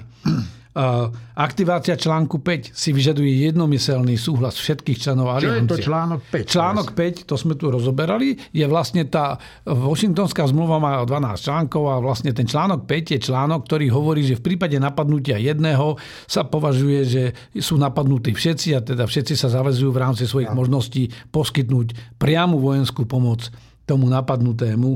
Aktivácia 1.34 1.98
článku 1.98 2.38
5 2.46 2.70
si 2.70 2.94
vyžaduje 2.94 3.50
jednomyselný 3.50 4.14
súhlas 4.14 4.54
všetkých 4.54 5.02
členov 5.02 5.34
aliancie. 5.34 5.66
Čo 5.66 5.66
je 5.66 5.70
to 5.74 5.86
článok 5.90 6.20
5? 6.30 6.46
Článok 6.46 6.88
5, 6.94 7.26
to 7.26 7.34
sme 7.34 7.54
tu 7.58 7.74
rozoberali, 7.74 8.38
je 8.54 8.62
vlastne 8.70 9.02
tá 9.10 9.34
Washingtonská 9.66 10.46
zmluva 10.46 10.78
má 10.78 11.02
12 11.02 11.42
článkov 11.42 11.90
a 11.90 11.98
vlastne 11.98 12.30
ten 12.30 12.46
článok 12.46 12.86
5 12.86 13.14
je 13.14 13.18
článok, 13.18 13.66
ktorý 13.66 13.90
hovorí, 13.90 14.22
že 14.22 14.38
v 14.38 14.46
prípade 14.54 14.78
napadnutia 14.78 15.42
jedného 15.42 15.98
sa 16.30 16.46
považuje, 16.46 17.00
že 17.02 17.22
sú 17.58 17.74
napadnutí 17.74 18.30
všetci 18.30 18.68
a 18.78 18.80
teda 18.86 19.10
všetci 19.10 19.34
sa 19.34 19.50
zavezujú 19.50 19.90
v 19.90 20.02
rámci 20.06 20.22
svojich 20.30 20.54
možností 20.54 21.10
poskytnúť 21.34 22.18
priamu 22.22 22.62
vojenskú 22.62 23.10
pomoc 23.10 23.50
tomu 23.88 24.06
napadnutému. 24.06 24.90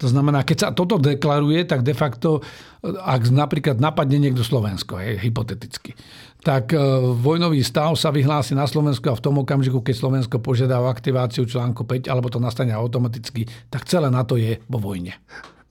To 0.00 0.06
znamená, 0.08 0.42
keď 0.46 0.56
sa 0.56 0.68
toto 0.72 0.96
deklaruje, 0.96 1.68
tak 1.68 1.84
de 1.84 1.92
facto, 1.92 2.40
ak 2.84 3.28
napríklad 3.28 3.76
napadne 3.76 4.16
niekto 4.22 4.40
Slovensko, 4.40 4.96
je, 5.02 5.20
hypoteticky, 5.20 5.92
tak 6.40 6.72
e, 6.72 6.78
vojnový 7.18 7.60
stav 7.60 7.92
sa 7.98 8.08
vyhlási 8.14 8.56
na 8.56 8.64
Slovensku 8.64 9.04
a 9.10 9.18
v 9.18 9.24
tom 9.24 9.42
okamžiku, 9.42 9.82
keď 9.82 9.94
Slovensko 10.00 10.40
požiada 10.40 10.80
o 10.80 10.88
aktiváciu 10.88 11.44
článku 11.44 11.84
5, 11.84 12.08
alebo 12.08 12.30
to 12.32 12.40
nastane 12.40 12.72
automaticky, 12.72 13.44
tak 13.68 13.84
celé 13.84 14.08
na 14.08 14.22
to 14.22 14.38
je 14.38 14.56
vo 14.70 14.78
vojne. 14.80 15.18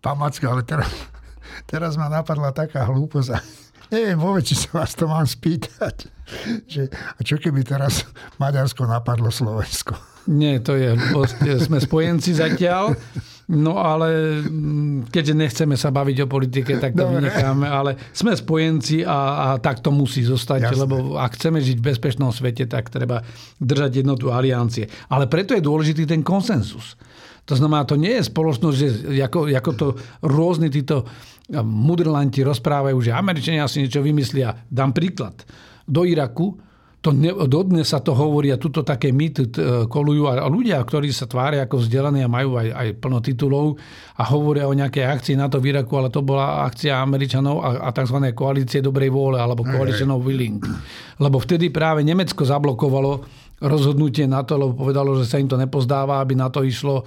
Pán 0.03 0.22
ale 0.22 0.61
teraz, 0.63 0.88
teraz 1.72 1.97
ma 1.97 2.07
napadla 2.07 2.53
taká 2.53 2.86
hlúposť. 2.86 3.39
Neviem 3.88 4.20
vôbec, 4.20 4.43
či 4.43 4.55
sa 4.59 4.84
vás 4.84 4.91
to 4.93 5.07
mám 5.07 5.24
spýtať. 5.24 6.11
Že, 6.68 6.91
a 6.91 7.20
čo 7.24 7.39
keby 7.39 7.63
teraz 7.63 8.03
Maďarsko 8.36 8.84
napadlo 8.84 9.32
Slovensko? 9.32 10.16
Nie, 10.28 10.59
to 10.59 10.75
je, 10.75 10.93
sme 11.65 11.80
spojenci 11.80 12.36
zatiaľ. 12.36 12.95
No 13.47 13.80
ale 13.80 14.43
mm, 14.43 15.07
keďže 15.07 15.32
nechceme 15.32 15.80
sa 15.80 15.88
baviť 15.88 16.17
o 16.23 16.28
politike, 16.28 16.75
tak 16.84 16.99
to 16.99 17.07
Dobre. 17.07 17.23
vynecháme, 17.23 17.63
ale 17.63 17.95
sme 18.11 18.36
spojenci 18.36 19.07
a, 19.07 19.19
a 19.39 19.47
tak 19.63 19.80
to 19.80 19.88
musí 19.88 20.19
zostať, 20.28 20.67
Jasne. 20.67 20.84
lebo 20.84 21.15
ak 21.15 21.39
chceme 21.39 21.63
žiť 21.63 21.80
v 21.80 21.88
bezpečnom 21.88 22.36
svete, 22.36 22.67
tak 22.67 22.91
treba 22.91 23.23
držať 23.63 24.03
jednotu 24.03 24.36
aliancie. 24.36 24.91
Ale 25.07 25.32
preto 25.32 25.55
je 25.55 25.63
dôležitý 25.63 26.03
ten 26.03 26.28
konsenzus. 26.28 26.99
To 27.47 27.55
znamená, 27.55 27.88
to 27.88 27.95
nie 27.95 28.19
je 28.19 28.28
spoločnosť, 28.28 28.75
že 28.75 28.88
ako, 29.23 29.47
ako 29.47 29.71
to 29.80 29.88
rôzni 30.28 30.67
títo 30.67 31.07
mudrlanti 31.55 32.43
rozprávajú, 32.43 32.99
že 32.99 33.15
Američania 33.15 33.71
si 33.71 33.80
niečo 33.80 34.03
vymyslia. 34.03 34.51
Dám 34.67 34.91
príklad. 34.91 35.47
Do 35.88 36.03
Iraku 36.03 36.66
to 37.08 37.16
ne, 37.16 37.32
dodnes 37.47 37.88
sa 37.88 38.03
to 38.03 38.12
hovorí 38.12 38.51
a 38.51 38.60
tuto 38.60 38.84
také 38.84 39.16
mýty 39.16 39.47
kolujú 39.88 40.28
a 40.28 40.43
ľudia, 40.51 40.84
ktorí 40.84 41.08
sa 41.16 41.24
tvária 41.24 41.64
ako 41.64 41.80
vzdelaní 41.80 42.20
a 42.20 42.28
majú 42.28 42.60
aj, 42.60 42.68
aj 42.68 42.88
plno 42.99 43.24
titulov 43.24 43.80
a 44.20 44.28
hovoria 44.28 44.68
o 44.68 44.76
nejakej 44.76 45.08
akcii 45.08 45.36
na 45.39 45.47
to 45.47 45.64
v 45.64 45.72
Iraku, 45.72 45.95
ale 45.95 46.12
to 46.12 46.20
bola 46.20 46.68
akcia 46.68 46.99
Američanov 46.99 47.64
a, 47.64 47.88
a 47.88 47.89
tzv. 47.95 48.20
koalície 48.36 48.84
dobrej 48.84 49.08
vôle 49.08 49.39
alebo 49.39 49.64
koaličanov 49.64 50.20
willing. 50.20 50.60
Lebo 51.24 51.39
vtedy 51.39 51.72
práve 51.72 52.03
Nemecko 52.03 52.43
zablokovalo 52.43 53.24
rozhodnutie 53.64 54.28
na 54.28 54.43
to, 54.43 54.60
lebo 54.60 54.76
povedalo, 54.76 55.16
že 55.16 55.32
sa 55.32 55.39
im 55.39 55.47
to 55.47 55.55
nepozdáva, 55.55 56.20
aby 56.20 56.36
na 56.36 56.51
to 56.51 56.60
išlo 56.60 57.01
e, 57.01 57.03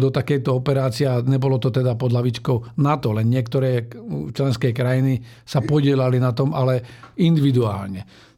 do 0.00 0.08
takejto 0.08 0.48
operácie 0.48 1.04
a 1.04 1.20
nebolo 1.20 1.60
to 1.60 1.68
teda 1.68 1.92
pod 1.92 2.08
lavičkou 2.08 2.80
NATO, 2.80 3.12
len 3.12 3.28
niektoré 3.28 3.84
členské 4.32 4.72
krajiny 4.72 5.20
sa 5.44 5.60
podielali 5.60 6.16
na 6.16 6.32
tom, 6.32 6.56
ale 6.56 6.80
individuálne. 7.20 8.29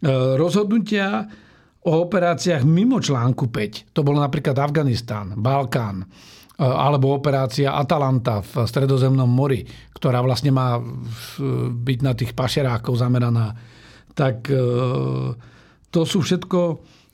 E, 0.00 0.08
rozhodnutia 0.40 1.28
o 1.84 1.92
operáciách 2.08 2.64
mimo 2.64 3.00
článku 3.04 3.52
5. 3.52 3.92
To 3.92 4.00
bol 4.00 4.16
napríklad 4.16 4.56
Afganistán, 4.56 5.36
Balkán, 5.36 6.04
e, 6.04 6.06
alebo 6.64 7.12
operácia 7.12 7.76
Atalanta 7.76 8.40
v 8.40 8.64
Stredozemnom 8.64 9.28
mori, 9.28 9.60
ktorá 9.92 10.24
vlastne 10.24 10.56
má 10.56 10.80
byť 11.76 11.98
na 12.00 12.12
tých 12.16 12.32
pašerákov 12.32 12.96
zameraná. 12.96 13.52
Tak 14.16 14.48
e, 14.48 14.56
to 15.92 16.00
sú 16.08 16.24
všetko 16.24 16.58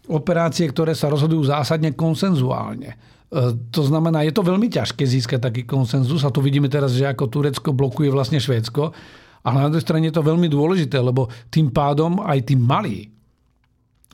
operácie, 0.07 0.70
ktoré 0.70 0.95
sa 0.95 1.11
rozhodujú 1.11 1.51
zásadne 1.51 1.91
konsenzuálne. 1.99 2.95
To 3.74 3.82
znamená, 3.82 4.22
je 4.22 4.30
to 4.30 4.47
veľmi 4.47 4.70
ťažké 4.70 5.03
získať 5.03 5.51
taký 5.51 5.62
konsenzus 5.66 6.22
a 6.22 6.30
tu 6.30 6.39
vidíme 6.39 6.70
teraz, 6.70 6.95
že 6.95 7.11
ako 7.11 7.26
Turecko 7.26 7.74
blokuje 7.74 8.07
vlastne 8.14 8.39
Švédsko 8.39 8.95
ale 9.47 9.62
na 9.62 9.70
druhej 9.70 9.86
strane 9.86 10.11
je 10.11 10.16
to 10.18 10.26
veľmi 10.26 10.51
dôležité, 10.51 10.99
lebo 10.99 11.30
tým 11.55 11.70
pádom 11.70 12.18
aj 12.18 12.51
tí 12.51 12.59
malí 12.59 13.07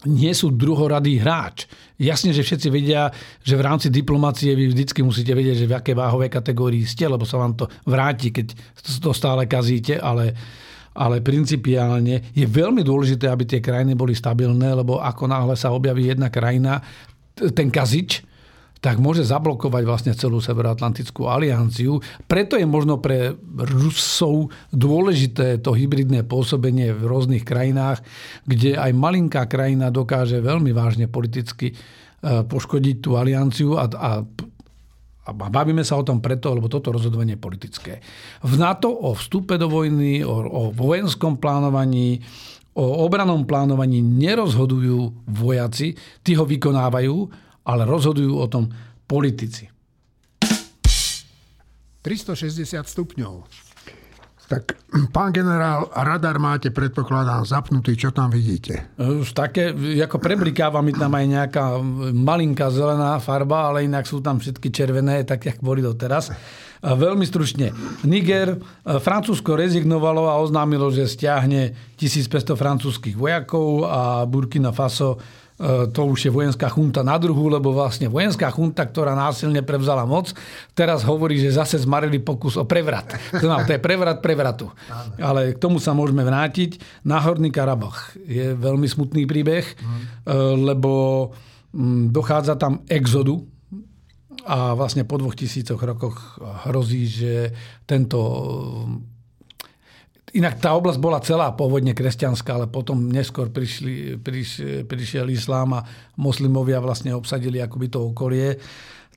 nie 0.03 0.35
sú 0.35 0.51
druhoradý 0.51 1.23
hráč. 1.23 1.71
Jasne, 1.95 2.35
že 2.35 2.43
všetci 2.43 2.69
vedia, 2.75 3.07
že 3.39 3.55
v 3.55 3.63
rámci 3.63 3.87
diplomácie 3.87 4.51
vy 4.51 4.75
vždycky 4.75 4.99
musíte 4.99 5.31
vedieť, 5.31 5.63
že 5.63 5.71
v 5.71 5.77
aké 5.79 5.93
váhovej 5.95 6.27
kategórii 6.27 6.83
ste, 6.83 7.07
lebo 7.07 7.23
sa 7.23 7.39
vám 7.39 7.55
to 7.55 7.71
vráti, 7.87 8.35
keď 8.35 8.51
to 8.99 9.15
stále 9.15 9.47
kazíte, 9.47 10.03
ale, 10.03 10.35
ale 10.99 11.23
principiálne 11.23 12.35
je 12.35 12.47
veľmi 12.47 12.83
dôležité, 12.83 13.31
aby 13.31 13.47
tie 13.47 13.61
krajiny 13.63 13.95
boli 13.95 14.19
stabilné, 14.19 14.75
lebo 14.75 14.99
ako 14.99 15.31
náhle 15.31 15.55
sa 15.55 15.71
objaví 15.71 16.11
jedna 16.11 16.35
krajina, 16.35 16.83
ten 17.39 17.71
kazič, 17.71 18.27
tak 18.83 18.99
môže 18.99 19.23
zablokovať 19.23 19.83
vlastne 19.87 20.13
celú 20.13 20.43
Severoatlantickú 20.43 21.31
alianciu. 21.31 22.03
Preto 22.27 22.59
je 22.59 22.67
možno 22.67 22.99
pre 22.99 23.39
Rusov 23.55 24.51
dôležité 24.75 25.63
to 25.63 25.71
hybridné 25.71 26.27
pôsobenie 26.27 26.91
v 26.91 27.07
rôznych 27.07 27.47
krajinách, 27.47 28.03
kde 28.43 28.75
aj 28.75 28.91
malinká 28.91 29.47
krajina 29.47 29.95
dokáže 29.95 30.43
veľmi 30.43 30.75
vážne 30.75 31.07
politicky 31.07 31.71
e, 31.71 31.75
poškodiť 32.43 32.97
tú 32.99 33.15
alianciu 33.15 33.79
a, 33.79 33.87
a 33.87 34.11
a 35.23 35.31
bavíme 35.31 35.87
sa 35.87 35.95
o 35.95 36.03
tom 36.03 36.19
preto, 36.19 36.51
lebo 36.51 36.67
toto 36.67 36.91
rozhodovanie 36.91 37.39
je 37.39 37.47
politické. 37.47 37.93
V 38.43 38.59
NATO 38.59 38.91
o 38.91 39.15
vstupe 39.15 39.55
do 39.55 39.71
vojny, 39.71 40.27
o, 40.27 40.35
o 40.35 40.63
vojenskom 40.75 41.39
plánovaní, 41.39 42.19
o 42.75 43.07
obranom 43.07 43.47
plánovaní 43.47 44.03
nerozhodujú 44.03 45.31
vojaci, 45.31 45.95
tí 46.27 46.35
ho 46.35 46.43
vykonávajú, 46.43 47.15
ale 47.67 47.87
rozhodujú 47.87 48.35
o 48.39 48.47
tom 48.51 48.71
politici. 49.07 49.71
360 52.03 52.83
stupňov. 52.83 53.47
Tak, 54.53 54.77
pán 55.17 55.33
generál, 55.33 55.89
radar 55.97 56.37
máte, 56.37 56.69
predpokladám, 56.69 57.49
zapnutý. 57.49 57.97
Čo 57.97 58.13
tam 58.13 58.29
vidíte? 58.29 58.93
Už 59.01 59.33
také, 59.33 59.73
ako 59.97 60.21
preblikáva 60.21 60.85
mi 60.85 60.93
tam 60.93 61.09
aj 61.09 61.25
nejaká 61.25 61.81
malinká 62.13 62.69
zelená 62.69 63.17
farba, 63.17 63.73
ale 63.73 63.89
inak 63.89 64.05
sú 64.05 64.21
tam 64.21 64.45
všetky 64.45 64.69
červené, 64.69 65.25
tak, 65.25 65.49
jak 65.49 65.57
boli 65.65 65.81
doteraz. 65.81 66.37
Veľmi 66.85 67.25
stručne. 67.25 67.73
Niger, 68.05 68.61
Francúzsko 68.85 69.57
rezignovalo 69.57 70.29
a 70.29 70.37
oznámilo, 70.37 70.93
že 70.93 71.09
stiahne 71.09 71.73
1500 71.97 72.53
francúzských 72.53 73.17
vojakov 73.17 73.89
a 73.89 74.29
Burkina 74.29 74.75
Faso 74.75 75.17
E, 75.17 75.42
to 75.95 76.01
už 76.11 76.27
je 76.27 76.33
vojenská 76.35 76.67
chunta 76.67 77.07
na 77.07 77.15
druhu, 77.15 77.47
lebo 77.47 77.71
vlastne 77.71 78.11
vojenská 78.11 78.51
chunta, 78.51 78.83
ktorá 78.83 79.15
násilne 79.15 79.63
prevzala 79.63 80.03
moc, 80.03 80.35
teraz 80.75 81.07
hovorí, 81.07 81.39
že 81.39 81.55
zase 81.55 81.79
zmarili 81.79 82.19
pokus 82.19 82.59
o 82.59 82.67
prevrat. 82.67 83.15
To, 83.43 83.51
to 83.67 83.75
je 83.75 83.83
prevrat 83.83 84.23
prevratu. 84.23 84.71
Ale 85.19 85.55
k 85.55 85.59
tomu 85.59 85.83
sa 85.83 85.91
môžeme 85.91 86.23
vrátiť. 86.23 86.79
Náhorný 87.03 87.51
Karabach 87.51 88.15
je 88.23 88.55
veľmi 88.55 88.87
smutný 88.87 89.27
príbeh, 89.27 89.67
mhm. 89.67 89.99
e, 89.99 90.35
lebo 90.73 90.93
mm, 91.75 92.15
dochádza 92.15 92.55
tam 92.55 92.87
exodu 92.87 93.35
a 94.47 94.75
vlastne 94.75 95.07
po 95.07 95.19
dvoch 95.19 95.39
tisícoch 95.39 95.79
rokoch 95.79 96.39
hrozí, 96.67 97.07
že 97.07 97.55
tento 97.87 98.19
Inak 100.33 100.65
tá 100.65 100.73
oblasť 100.73 100.97
bola 100.97 101.21
celá 101.21 101.53
pôvodne 101.53 101.93
kresťanská, 101.93 102.57
ale 102.57 102.65
potom 102.65 103.13
neskôr 103.13 103.53
prišli, 103.53 104.17
priš, 104.17 104.65
prišiel 104.89 105.29
islám 105.29 105.77
a 105.77 105.85
moslimovia 106.17 106.81
vlastne 106.81 107.13
obsadili 107.13 107.61
akoby 107.61 107.93
to 107.93 108.01
okolie, 108.01 108.57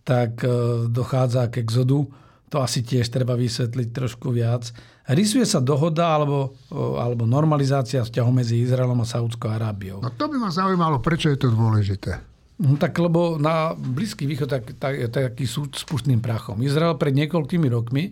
tak 0.04 0.44
e, 0.44 0.52
dochádza 0.92 1.48
k 1.48 1.64
exodu. 1.64 2.04
To 2.52 2.60
asi 2.60 2.84
tiež 2.84 3.08
treba 3.08 3.40
vysvetliť 3.40 3.88
trošku 3.96 4.28
viac. 4.36 4.76
Rysuje 5.08 5.48
sa 5.48 5.64
dohoda 5.64 6.20
alebo, 6.20 6.60
alebo 6.74 7.24
normalizácia 7.24 8.04
vzťahov 8.04 8.36
medzi 8.36 8.60
Izraelom 8.60 9.00
a 9.00 9.08
Saudskou 9.08 9.50
Arábiou. 9.56 10.04
No 10.04 10.12
to 10.12 10.28
by 10.28 10.36
ma 10.36 10.52
zaujímalo, 10.52 11.00
prečo 11.00 11.32
je 11.32 11.40
to 11.40 11.48
dôležité. 11.48 12.20
No 12.60 12.76
tak 12.76 12.96
lebo 13.00 13.40
na 13.40 13.72
Blízky 13.72 14.28
východ 14.28 14.52
tak, 14.52 14.64
tak, 14.80 15.00
taký 15.12 15.48
súd 15.48 15.80
s 15.80 15.84
prachom. 16.20 16.60
Izrael 16.60 17.00
pred 17.00 17.16
niekoľkými 17.16 17.68
rokmi 17.72 18.04
e, 18.04 18.12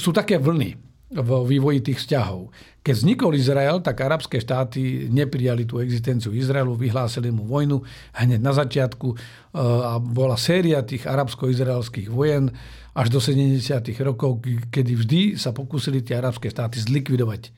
sú 0.00 0.08
také 0.16 0.40
vlny 0.40 0.87
vo 1.08 1.40
vývoji 1.48 1.80
tých 1.80 2.04
vzťahov. 2.04 2.52
Keď 2.84 2.94
vznikol 2.94 3.32
Izrael, 3.36 3.80
tak 3.80 4.00
arabské 4.04 4.40
štáty 4.40 5.08
neprijali 5.08 5.64
tú 5.64 5.80
existenciu 5.80 6.36
Izraelu, 6.36 6.76
vyhlásili 6.76 7.32
mu 7.32 7.48
vojnu 7.48 7.80
hneď 8.16 8.40
na 8.40 8.52
začiatku 8.52 9.08
e, 9.12 9.16
a 9.60 9.96
bola 10.00 10.36
séria 10.36 10.84
tých 10.84 11.08
arabsko-izraelských 11.08 12.12
vojen 12.12 12.52
až 12.92 13.08
do 13.08 13.20
70. 13.20 13.60
rokov, 14.04 14.44
kedy 14.68 14.92
vždy 15.00 15.20
sa 15.40 15.56
pokúsili 15.56 16.04
tie 16.04 16.20
arabské 16.20 16.52
štáty 16.52 16.76
zlikvidovať 16.76 17.42
e, 17.48 17.50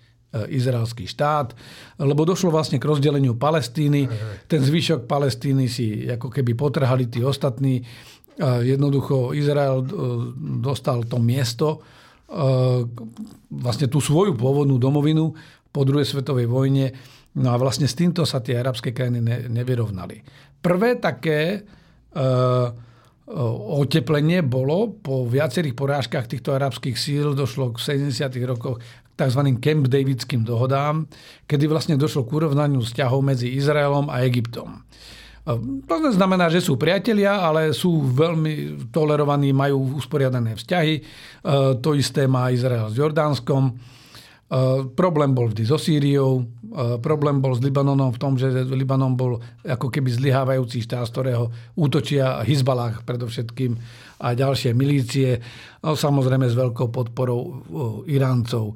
izraelský 0.54 1.10
štát, 1.10 1.54
lebo 1.98 2.22
došlo 2.22 2.54
vlastne 2.54 2.78
k 2.78 2.86
rozdeleniu 2.86 3.34
Palestíny. 3.34 4.06
Ten 4.46 4.62
zvyšok 4.62 5.10
Palestíny 5.10 5.66
si 5.66 6.06
ako 6.06 6.30
keby 6.30 6.54
potrhali 6.54 7.10
tí 7.10 7.22
ostatní. 7.26 7.82
Jednoducho 8.40 9.34
Izrael 9.34 9.82
e, 9.82 9.86
dostal 10.62 11.02
to 11.06 11.18
miesto, 11.18 11.82
vlastne 13.50 13.86
tú 13.90 13.98
svoju 13.98 14.38
pôvodnú 14.38 14.78
domovinu 14.78 15.34
po 15.74 15.82
druhej 15.82 16.06
svetovej 16.06 16.46
vojne. 16.46 16.94
No 17.38 17.54
a 17.54 17.56
vlastne 17.58 17.86
s 17.86 17.98
týmto 17.98 18.26
sa 18.26 18.42
tie 18.42 18.58
arabské 18.58 18.90
krajiny 18.94 19.22
ne, 19.22 19.36
nevyrovnali. 19.50 20.22
Prvé 20.58 20.98
také 20.98 21.40
e, 21.54 21.60
oteplenie 23.78 24.42
bolo 24.42 24.98
po 24.98 25.26
viacerých 25.30 25.78
porážkach 25.78 26.26
týchto 26.26 26.50
arabských 26.50 26.98
síl, 26.98 27.38
došlo 27.38 27.78
k 27.78 28.02
70. 28.10 28.34
rokoch 28.42 28.82
k 28.82 29.10
tzv. 29.14 29.42
Camp 29.62 29.86
Davidským 29.86 30.42
dohodám, 30.42 31.06
kedy 31.46 31.70
vlastne 31.70 31.94
došlo 31.94 32.26
k 32.26 32.34
urovnaniu 32.34 32.82
vzťahov 32.82 33.22
medzi 33.22 33.54
Izraelom 33.54 34.10
a 34.10 34.26
Egyptom. 34.26 34.82
To 35.58 36.12
znamená, 36.12 36.52
že 36.52 36.60
sú 36.62 36.76
priatelia, 36.76 37.40
ale 37.40 37.74
sú 37.74 38.04
veľmi 38.12 38.86
tolerovaní, 38.92 39.50
majú 39.50 39.96
usporiadané 39.98 40.54
vzťahy. 40.54 40.94
To 41.80 41.90
isté 41.96 42.28
má 42.28 42.52
Izrael 42.52 42.92
s 42.92 42.98
Jordánskom. 43.00 43.74
Problém 44.98 45.30
bol 45.30 45.46
vždy 45.54 45.62
so 45.62 45.78
Sýriou, 45.78 46.42
problém 46.98 47.38
bol 47.38 47.54
s 47.54 47.62
Libanonom 47.62 48.10
v 48.10 48.18
tom, 48.18 48.34
že 48.34 48.50
Libanon 48.66 49.14
bol 49.14 49.38
ako 49.62 49.94
keby 49.94 50.10
zlyhávajúci 50.10 50.82
štát, 50.82 51.06
z 51.06 51.12
ktorého 51.14 51.44
útočia 51.78 52.42
Hizbalách 52.42 53.06
predovšetkým 53.06 53.78
a 54.18 54.34
ďalšie 54.34 54.74
milície, 54.74 55.38
no, 55.86 55.94
samozrejme 55.94 56.50
s 56.50 56.58
veľkou 56.58 56.90
podporou 56.90 57.62
Iráncov. 58.10 58.74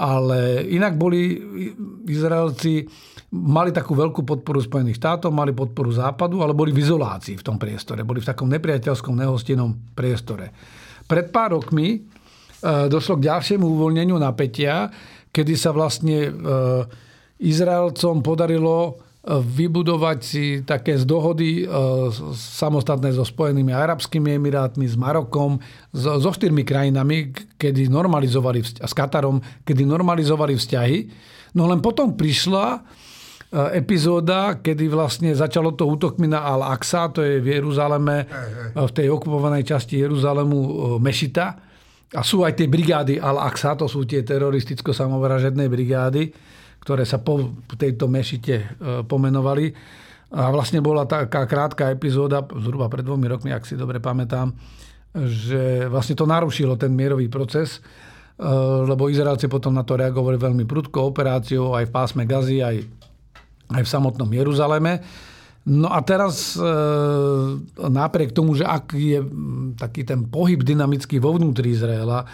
Ale 0.00 0.64
inak 0.64 0.96
boli 0.96 1.36
Izraelci, 2.08 2.88
mali 3.36 3.68
takú 3.68 3.92
veľkú 3.92 4.24
podporu 4.24 4.64
Spojených 4.64 4.96
štátov, 4.96 5.28
mali 5.28 5.52
podporu 5.52 5.92
Západu, 5.92 6.40
ale 6.40 6.56
boli 6.56 6.72
v 6.72 6.80
izolácii 6.80 7.36
v 7.36 7.44
tom 7.44 7.60
priestore. 7.60 8.00
Boli 8.00 8.24
v 8.24 8.32
takom 8.32 8.48
nepriateľskom, 8.48 9.12
nehostinnom 9.12 9.92
priestore. 9.92 10.48
Pred 11.04 11.28
pár 11.28 11.60
rokmi 11.60 12.00
E, 12.60 12.92
došlo 12.92 13.16
k 13.16 13.32
ďalšiemu 13.32 13.64
uvoľneniu 13.64 14.20
napätia, 14.20 14.92
kedy 15.32 15.56
sa 15.56 15.72
vlastne 15.72 16.28
e, 16.28 16.30
Izraelcom 17.40 18.20
podarilo 18.20 19.00
vybudovať 19.30 20.18
si 20.18 20.66
také 20.66 20.98
z 20.98 21.06
dohody 21.06 21.62
samostatné 22.34 23.14
so 23.14 23.22
Spojenými 23.22 23.70
Arabskými 23.70 24.34
Emirátmi, 24.34 24.90
s 24.90 24.98
Marokom, 24.98 25.62
so, 25.94 26.18
štyrmi 26.18 26.66
krajinami, 26.66 27.30
kedy 27.54 27.86
normalizovali, 27.86 28.82
a 28.82 28.86
s 28.90 28.94
Katarom, 28.96 29.38
kedy 29.62 29.86
normalizovali 29.86 30.58
vzťahy. 30.58 30.98
No 31.54 31.70
len 31.70 31.78
potom 31.78 32.18
prišla 32.18 32.82
epizóda, 33.74 34.58
kedy 34.62 34.86
vlastne 34.90 35.30
začalo 35.34 35.74
to 35.74 35.86
útokmi 35.86 36.26
na 36.26 36.46
Al-Aqsa, 36.50 37.10
to 37.14 37.22
je 37.22 37.38
v 37.38 37.58
Jeruzaleme, 37.58 38.26
v 38.74 38.92
tej 38.94 39.10
okupovanej 39.10 39.66
časti 39.66 39.98
Jeruzalemu 39.98 40.58
Mešita. 40.98 41.46
A 42.10 42.26
sú 42.26 42.42
aj 42.42 42.58
tie 42.58 42.66
brigády 42.66 43.22
Al-Aqsa, 43.22 43.78
to 43.78 43.86
sú 43.86 44.02
tie 44.02 44.26
teroristicko-samovražedné 44.26 45.70
brigády, 45.70 46.30
ktoré 46.80 47.04
sa 47.04 47.20
po 47.20 47.52
tejto 47.76 48.08
mešite 48.08 48.54
e, 48.56 48.66
pomenovali. 49.04 49.72
A 50.30 50.48
vlastne 50.54 50.78
bola 50.78 51.04
taká 51.04 51.44
krátka 51.44 51.90
epizóda, 51.90 52.40
zhruba 52.42 52.86
pred 52.86 53.02
dvomi 53.02 53.26
rokmi, 53.26 53.50
ak 53.50 53.66
si 53.66 53.74
dobre 53.74 53.98
pamätám, 53.98 54.54
že 55.10 55.90
vlastne 55.90 56.14
to 56.14 56.22
narušilo 56.22 56.78
ten 56.78 56.94
mierový 56.94 57.26
proces, 57.26 57.78
e, 57.78 57.80
lebo 58.86 59.10
Izraelci 59.10 59.50
potom 59.50 59.74
na 59.74 59.84
to 59.84 59.98
reagovali 59.98 60.38
veľmi 60.38 60.64
prudko 60.64 61.10
operáciou 61.10 61.76
aj 61.76 61.90
v 61.90 61.94
pásme 61.94 62.22
Gazy, 62.24 62.62
aj, 62.62 62.76
aj 63.74 63.82
v 63.84 63.92
samotnom 63.92 64.30
Jeruzaleme. 64.30 65.02
No 65.68 65.92
a 65.92 66.00
teraz 66.00 66.56
e, 66.56 66.64
napriek 67.76 68.32
tomu, 68.32 68.56
že 68.56 68.64
ak 68.64 68.96
je 68.96 69.20
taký 69.76 70.08
ten 70.08 70.24
pohyb 70.24 70.64
dynamický 70.64 71.20
vo 71.20 71.36
vnútri 71.36 71.76
Izraela, 71.76 72.24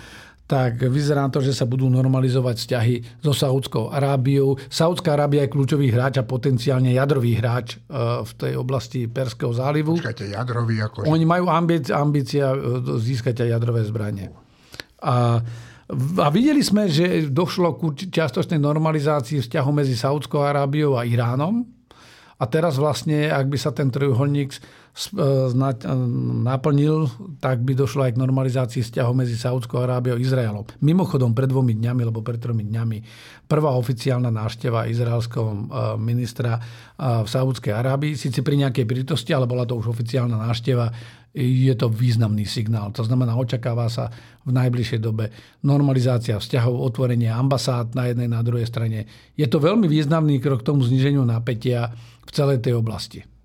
tak 0.47 0.79
vyzerá 0.79 1.27
to, 1.27 1.43
že 1.43 1.51
sa 1.51 1.67
budú 1.67 1.91
normalizovať 1.91 2.57
vzťahy 2.63 2.95
so 3.19 3.35
Saudskou 3.35 3.91
Arábiou. 3.91 4.55
Saudská 4.71 5.19
Arábia 5.19 5.43
je 5.45 5.53
kľúčový 5.53 5.91
hráč 5.91 6.23
a 6.23 6.25
potenciálne 6.25 6.95
jadrový 6.95 7.35
hráč 7.35 7.75
e, 7.75 7.91
v 8.23 8.33
tej 8.39 8.53
oblasti 8.55 9.11
Perského 9.11 9.51
zálivu. 9.51 9.99
Počkajte, 9.99 10.31
jadrový 10.31 10.87
ako... 10.87 11.11
Oni 11.11 11.27
majú 11.27 11.51
ambícia 11.51 12.55
e, 12.55 12.59
získať 13.03 13.43
aj 13.43 13.49
jadrové 13.59 13.83
zbranie. 13.83 14.31
A 15.03 15.43
a 16.19 16.29
videli 16.35 16.67
sme, 16.67 16.91
že 16.91 17.31
došlo 17.31 17.79
k 17.79 18.11
čiastočnej 18.11 18.59
normalizácii 18.59 19.39
vzťahu 19.39 19.71
medzi 19.71 19.95
Saudskou 19.95 20.43
Arábiou 20.43 20.99
a 20.99 21.07
Iránom. 21.07 21.63
A 22.37 22.45
teraz 22.51 22.75
vlastne, 22.77 23.31
ak 23.31 23.47
by 23.47 23.55
sa 23.55 23.71
ten 23.71 23.89
trojuholník 23.89 24.51
naplnil, 26.41 27.13
tak 27.37 27.61
by 27.61 27.77
došlo 27.77 28.09
aj 28.09 28.17
k 28.17 28.23
normalizácii 28.23 28.81
vzťahov 28.81 29.13
medzi 29.13 29.37
Saudskou 29.37 29.85
Arábiou 29.85 30.17
a 30.17 30.23
Izraelom. 30.23 30.65
Mimochodom, 30.81 31.37
pred 31.37 31.53
dvomi 31.53 31.77
dňami, 31.77 32.01
alebo 32.01 32.25
pred 32.25 32.41
tromi 32.41 32.65
dňami, 32.65 32.99
prvá 33.45 33.77
oficiálna 33.77 34.33
návšteva 34.33 34.89
izraelského 34.89 35.49
e, 35.53 35.57
ministra 36.01 36.57
e, 36.57 36.61
v 36.97 37.29
Saudskej 37.29 37.77
Arábii, 37.77 38.17
síce 38.17 38.41
pri 38.41 38.57
nejakej 38.57 38.89
prítosti, 38.89 39.37
ale 39.37 39.45
bola 39.45 39.69
to 39.69 39.77
už 39.77 39.93
oficiálna 39.93 40.41
návšteva, 40.41 40.89
je 41.37 41.75
to 41.77 41.93
významný 41.93 42.49
signál. 42.49 42.89
To 42.97 43.05
znamená, 43.05 43.37
očakáva 43.37 43.93
sa 43.93 44.09
v 44.49 44.57
najbližšej 44.57 45.01
dobe 45.05 45.29
normalizácia 45.61 46.41
vzťahov, 46.41 46.81
otvorenie 46.81 47.29
ambasád 47.29 47.93
na 47.93 48.09
jednej, 48.09 48.33
na 48.33 48.41
druhej 48.41 48.65
strane. 48.65 49.05
Je 49.37 49.45
to 49.45 49.61
veľmi 49.61 49.85
významný 49.85 50.41
krok 50.41 50.65
k 50.65 50.73
tomu 50.73 50.89
zniženiu 50.89 51.21
napätia 51.29 51.93
v 52.25 52.31
celej 52.33 52.65
tej 52.65 52.81
oblasti. 52.81 53.36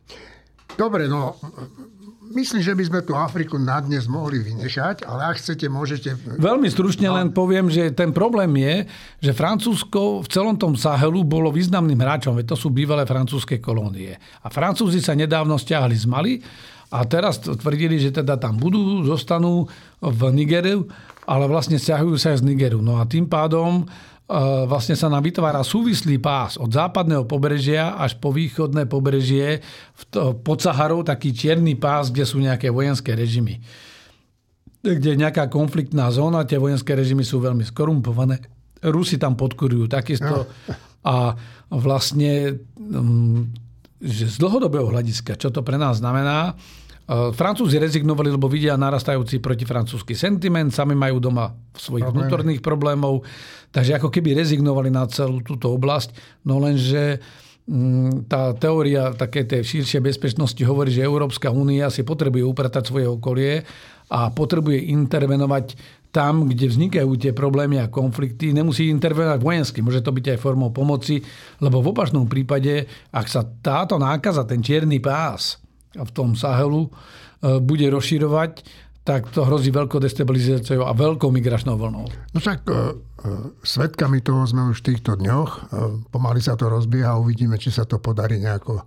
Dobre, 0.82 1.05
no 1.05 1.38
myslím, 2.34 2.65
že 2.65 2.73
by 2.73 2.84
sme 2.89 2.99
tú 3.05 3.13
Afriku 3.13 3.61
na 3.61 3.77
dnes 3.84 4.09
mohli 4.09 4.41
vynešať, 4.41 5.05
ale 5.05 5.29
ak 5.29 5.38
chcete, 5.38 5.69
môžete... 5.69 6.17
Veľmi 6.41 6.73
stručne 6.73 7.05
no. 7.05 7.21
len 7.21 7.29
poviem, 7.29 7.69
že 7.69 7.93
ten 7.93 8.09
problém 8.09 8.49
je, 8.57 8.89
že 9.21 9.38
Francúzsko 9.38 10.25
v 10.25 10.27
celom 10.32 10.57
tom 10.57 10.73
Sahelu 10.73 11.21
bolo 11.21 11.53
významným 11.53 12.01
hráčom, 12.01 12.34
veď 12.34 12.55
to 12.55 12.57
sú 12.57 12.73
bývalé 12.73 13.05
francúzske 13.05 13.61
kolónie. 13.61 14.17
A 14.41 14.49
Francúzi 14.49 15.03
sa 15.03 15.13
nedávno 15.13 15.59
stiahli 15.61 15.93
z 15.93 16.09
Mali 16.09 16.34
a 16.89 17.05
teraz 17.05 17.38
tvrdili, 17.45 18.01
že 18.01 18.09
teda 18.09 18.41
tam 18.41 18.57
budú, 18.57 19.05
zostanú 19.05 19.69
v 20.01 20.21
Nigeru, 20.34 20.89
ale 21.29 21.45
vlastne 21.45 21.77
stiahujú 21.77 22.17
sa 22.17 22.34
aj 22.34 22.41
z 22.41 22.47
Nigeru. 22.49 22.82
No 22.82 22.97
a 22.97 23.05
tým 23.05 23.29
pádom 23.29 23.86
vlastne 24.67 24.95
sa 24.95 25.11
nám 25.11 25.27
vytvára 25.27 25.59
súvislý 25.59 26.15
pás 26.17 26.55
od 26.55 26.71
západného 26.71 27.27
pobrežia 27.27 27.99
až 27.99 28.15
po 28.15 28.32
východné 28.32 28.88
pobrežie 28.88 29.59
pod 30.41 30.57
Saharou, 30.63 31.03
taký 31.03 31.36
čierny 31.36 31.75
pás, 31.75 32.09
kde 32.09 32.23
sú 32.23 32.39
nejaké 32.39 32.71
vojenské 32.71 33.11
režimy. 33.11 33.59
Kde 34.82 35.13
je 35.13 35.21
nejaká 35.21 35.51
konfliktná 35.51 36.09
zóna, 36.09 36.47
tie 36.47 36.57
vojenské 36.57 36.95
režimy 36.95 37.27
sú 37.27 37.43
veľmi 37.43 37.67
skorumpované. 37.67 38.39
Rusi 38.82 39.19
tam 39.19 39.38
podkurujú 39.38 39.86
takisto. 39.91 40.49
A 41.05 41.36
vlastne 41.69 42.61
mm, 42.79 43.39
že 44.01 44.25
z 44.32 44.36
dlhodobého 44.41 44.89
hľadiska, 44.89 45.38
čo 45.38 45.53
to 45.53 45.61
pre 45.61 45.77
nás 45.77 46.01
znamená, 46.01 46.57
E, 46.57 46.80
Francúzi 47.12 47.76
rezignovali, 47.76 48.32
lebo 48.32 48.47
vidia 48.47 48.80
narastajúci 48.80 49.43
protifrancúzsky 49.43 50.16
sentiment, 50.16 50.72
sami 50.72 50.95
majú 50.95 51.20
doma 51.20 51.51
svojich 51.76 52.07
Problém. 52.07 52.24
vnútorných 52.24 52.62
problémov, 52.64 53.28
takže 53.68 53.99
ako 53.99 54.07
keby 54.07 54.32
rezignovali 54.39 54.88
na 54.88 55.03
celú 55.12 55.43
túto 55.43 55.76
oblasť, 55.76 56.16
no 56.47 56.64
lenže 56.64 57.20
mm, 57.68 58.32
tá 58.32 58.55
teória 58.55 59.12
také 59.12 59.43
tej 59.43 59.59
širšej 59.59 60.01
bezpečnosti 60.07 60.64
hovorí, 60.64 60.95
že 60.95 61.03
Európska 61.03 61.51
únia 61.51 61.91
si 61.91 62.07
potrebuje 62.07 62.47
upratať 62.47 62.84
svoje 62.88 63.12
okolie 63.12 63.68
a 64.07 64.32
potrebuje 64.32 64.80
intervenovať 64.95 65.76
tam, 66.16 66.47
kde 66.47 66.72
vznikajú 66.72 67.12
tie 67.20 67.36
problémy 67.36 67.80
a 67.84 67.91
konflikty, 67.91 68.55
nemusí 68.55 68.88
intervenovať 68.88 69.39
vojensky, 69.43 69.84
môže 69.84 69.99
to 69.99 70.16
byť 70.16 70.36
aj 70.36 70.39
formou 70.39 70.72
pomoci, 70.72 71.20
lebo 71.59 71.84
v 71.84 71.91
opačnom 71.91 72.24
prípade, 72.24 72.88
ak 73.12 73.28
sa 73.28 73.43
táto 73.43 73.99
nákaza, 73.99 74.47
ten 74.47 74.64
čierny 74.64 75.03
pás, 75.03 75.59
v 75.96 76.12
tom 76.12 76.34
Sahelu 76.38 76.88
e, 76.88 76.89
bude 77.60 77.88
rozširovať, 77.92 78.64
tak 79.02 79.34
to 79.34 79.44
hrozí 79.44 79.74
veľkou 79.74 79.98
destabilizáciou 79.98 80.86
a 80.86 80.94
veľkou 80.94 81.34
migračnou 81.34 81.74
vlnou. 81.76 82.06
No 82.08 82.38
však 82.38 82.60
e, 82.64 82.72
e, 82.72 82.78
svetkami 83.66 84.24
toho 84.24 84.46
sme 84.48 84.72
už 84.72 84.86
v 84.86 84.88
týchto 84.94 85.20
dňoch. 85.20 85.74
Pomaly 86.14 86.39
sa 86.39 86.56
to 86.56 86.70
rozbieha, 86.70 87.20
uvidíme, 87.20 87.58
či 87.60 87.74
sa 87.74 87.84
to 87.84 88.00
podarí 88.00 88.39
nejako 88.39 88.86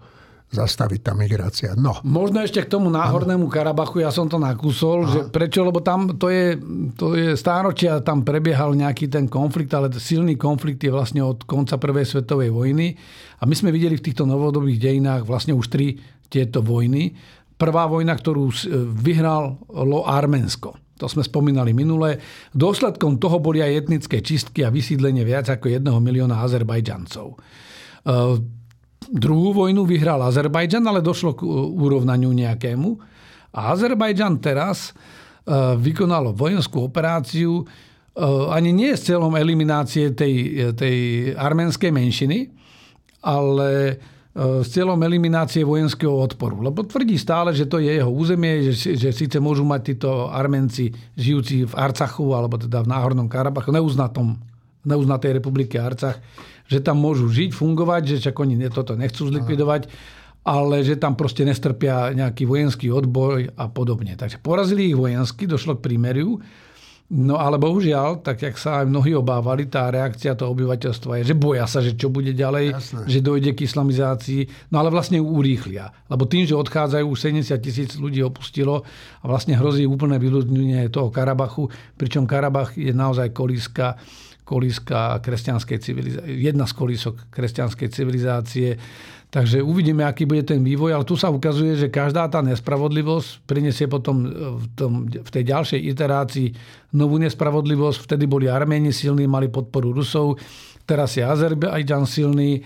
zastaviť 0.54 1.00
tá 1.02 1.12
migrácia. 1.18 1.74
No. 1.74 1.98
Možno 2.06 2.38
ešte 2.38 2.62
k 2.62 2.70
tomu 2.70 2.86
náhornému 2.94 3.50
Karabachu, 3.50 4.06
ja 4.06 4.14
som 4.14 4.30
to 4.30 4.38
nakúsol, 4.38 5.02
Aha. 5.02 5.10
že 5.10 5.20
prečo, 5.34 5.66
lebo 5.66 5.82
tam 5.82 6.14
to 6.14 6.30
je, 6.30 6.54
to 6.94 7.18
je 7.18 7.34
stáročia, 7.34 7.98
tam 8.06 8.22
prebiehal 8.22 8.78
nejaký 8.78 9.10
ten 9.10 9.26
konflikt, 9.26 9.74
ale 9.74 9.90
silný 9.98 10.38
konflikt 10.38 10.78
je 10.78 10.94
vlastne 10.94 11.26
od 11.26 11.42
konca 11.42 11.74
prvej 11.74 12.06
svetovej 12.06 12.54
vojny. 12.54 12.94
A 13.42 13.50
my 13.50 13.54
sme 13.58 13.74
videli 13.74 13.98
v 13.98 14.06
týchto 14.06 14.24
novodobých 14.24 14.78
dejinách 14.78 15.26
vlastne 15.26 15.52
už 15.58 15.66
tri 15.68 15.98
tieto 16.34 16.58
vojny. 16.66 17.14
Prvá 17.54 17.86
vojna, 17.86 18.18
ktorú 18.18 18.50
vyhralo 18.98 20.02
Arménsko. 20.02 20.74
To 20.98 21.06
sme 21.10 21.26
spomínali 21.26 21.74
minule. 21.74 22.22
Dôsledkom 22.54 23.18
toho 23.18 23.42
boli 23.42 23.58
aj 23.58 23.86
etnické 23.86 24.22
čistky 24.22 24.62
a 24.62 24.70
vysídlenie 24.70 25.26
viac 25.26 25.50
ako 25.50 25.70
jedného 25.70 25.98
milióna 25.98 26.38
Azerbajdžancov. 26.42 27.34
E, 27.34 27.36
druhú 29.10 29.50
vojnu 29.54 29.82
vyhral 29.86 30.22
Azerbajdžan, 30.22 30.86
ale 30.86 31.02
došlo 31.02 31.34
k 31.34 31.42
urovnaniu 31.50 32.30
nejakému. 32.30 32.90
A 33.54 33.74
Azerbajdžan 33.74 34.38
teraz 34.38 34.90
e, 34.90 34.92
vykonalo 35.78 36.30
vojenskú 36.34 36.86
operáciu 36.86 37.66
ani 38.54 38.70
nie 38.70 38.94
s 38.94 39.10
cieľom 39.10 39.34
eliminácie 39.34 40.14
tej, 40.14 40.70
tej 40.78 40.96
arménskej 41.34 41.90
menšiny, 41.90 42.46
ale 43.26 43.98
s 44.34 44.66
cieľom 44.74 44.98
eliminácie 44.98 45.62
vojenského 45.62 46.10
odporu. 46.10 46.58
Lebo 46.58 46.82
tvrdí 46.82 47.14
stále, 47.14 47.54
že 47.54 47.70
to 47.70 47.78
je 47.78 47.94
jeho 48.02 48.10
územie, 48.10 48.74
že, 48.74 48.98
že 48.98 49.14
síce 49.14 49.38
môžu 49.38 49.62
mať 49.62 49.94
títo 49.94 50.26
Armenci 50.26 50.90
žijúci 51.14 51.70
v 51.70 51.74
Arcachu, 51.78 52.34
alebo 52.34 52.58
teda 52.58 52.82
v 52.82 52.90
Náhornom 52.90 53.30
Karabachu, 53.30 53.70
neuznatom, 53.70 54.34
neuznatej 54.82 55.38
republike 55.38 55.78
Arcach, 55.78 56.18
že 56.66 56.82
tam 56.82 56.98
môžu 56.98 57.30
žiť, 57.30 57.54
fungovať, 57.54 58.02
že 58.10 58.16
čak 58.26 58.34
oni 58.34 58.58
toto 58.74 58.98
nechcú 58.98 59.30
zlikvidovať, 59.30 59.86
ale 60.44 60.82
že 60.82 60.98
tam 60.98 61.14
proste 61.14 61.46
nestrpia 61.46 62.10
nejaký 62.10 62.42
vojenský 62.44 62.90
odboj 62.90 63.54
a 63.54 63.70
podobne. 63.70 64.18
Takže 64.18 64.42
porazili 64.42 64.90
ich 64.90 64.98
vojensky, 64.98 65.46
došlo 65.46 65.78
k 65.78 65.94
prímeriu, 65.94 66.42
No 67.12 67.36
ale 67.36 67.60
bohužiaľ, 67.60 68.24
tak 68.24 68.40
jak 68.40 68.56
sa 68.56 68.80
aj 68.80 68.88
mnohí 68.88 69.12
obávali, 69.12 69.68
tá 69.68 69.92
reakcia 69.92 70.32
toho 70.32 70.56
obyvateľstva 70.56 71.20
je, 71.20 71.30
že 71.30 71.36
boja 71.36 71.68
sa, 71.68 71.84
že 71.84 71.92
čo 71.92 72.08
bude 72.08 72.32
ďalej, 72.32 72.72
Jasné. 72.72 73.00
že 73.04 73.20
dojde 73.20 73.52
k 73.52 73.68
islamizácii, 73.68 74.72
no 74.72 74.80
ale 74.80 74.88
vlastne 74.88 75.20
ju 75.20 75.26
urýchlia. 75.28 75.92
Lebo 76.08 76.24
tým, 76.24 76.48
že 76.48 76.56
odchádzajú, 76.56 77.04
70 77.04 77.60
tisíc 77.60 78.00
ľudí 78.00 78.24
opustilo 78.24 78.88
a 79.20 79.24
vlastne 79.28 79.52
hrozí 79.52 79.84
úplné 79.84 80.16
vyľudnenie 80.16 80.88
toho 80.88 81.12
Karabachu, 81.12 81.68
pričom 82.00 82.24
Karabach 82.24 82.72
je 82.72 82.96
naozaj 82.96 83.36
kolíska 83.36 84.00
kolíska 84.44 85.24
kresťanskej 85.24 85.78
civilizácie, 85.80 86.36
jedna 86.36 86.68
z 86.68 86.72
kolísok 86.76 87.32
kresťanskej 87.32 87.88
civilizácie. 87.88 88.76
Takže 89.34 89.66
uvidíme, 89.66 90.06
aký 90.06 90.30
bude 90.30 90.46
ten 90.46 90.62
vývoj, 90.62 90.94
ale 90.94 91.02
tu 91.02 91.18
sa 91.18 91.26
ukazuje, 91.26 91.74
že 91.74 91.90
každá 91.90 92.30
tá 92.30 92.38
nespravodlivosť 92.38 93.42
prinesie 93.50 93.90
potom 93.90 94.30
v, 94.30 94.66
tom, 94.78 95.10
v 95.10 95.30
tej 95.34 95.50
ďalšej 95.50 95.80
iterácii 95.90 96.48
novú 96.94 97.18
nespravodlivosť. 97.18 98.06
Vtedy 98.06 98.30
boli 98.30 98.46
Arméni 98.46 98.94
silní, 98.94 99.26
mali 99.26 99.50
podporu 99.50 99.90
Rusov, 99.90 100.38
teraz 100.86 101.18
je 101.18 101.26
Azerbajdžan 101.26 102.06
silný, 102.06 102.62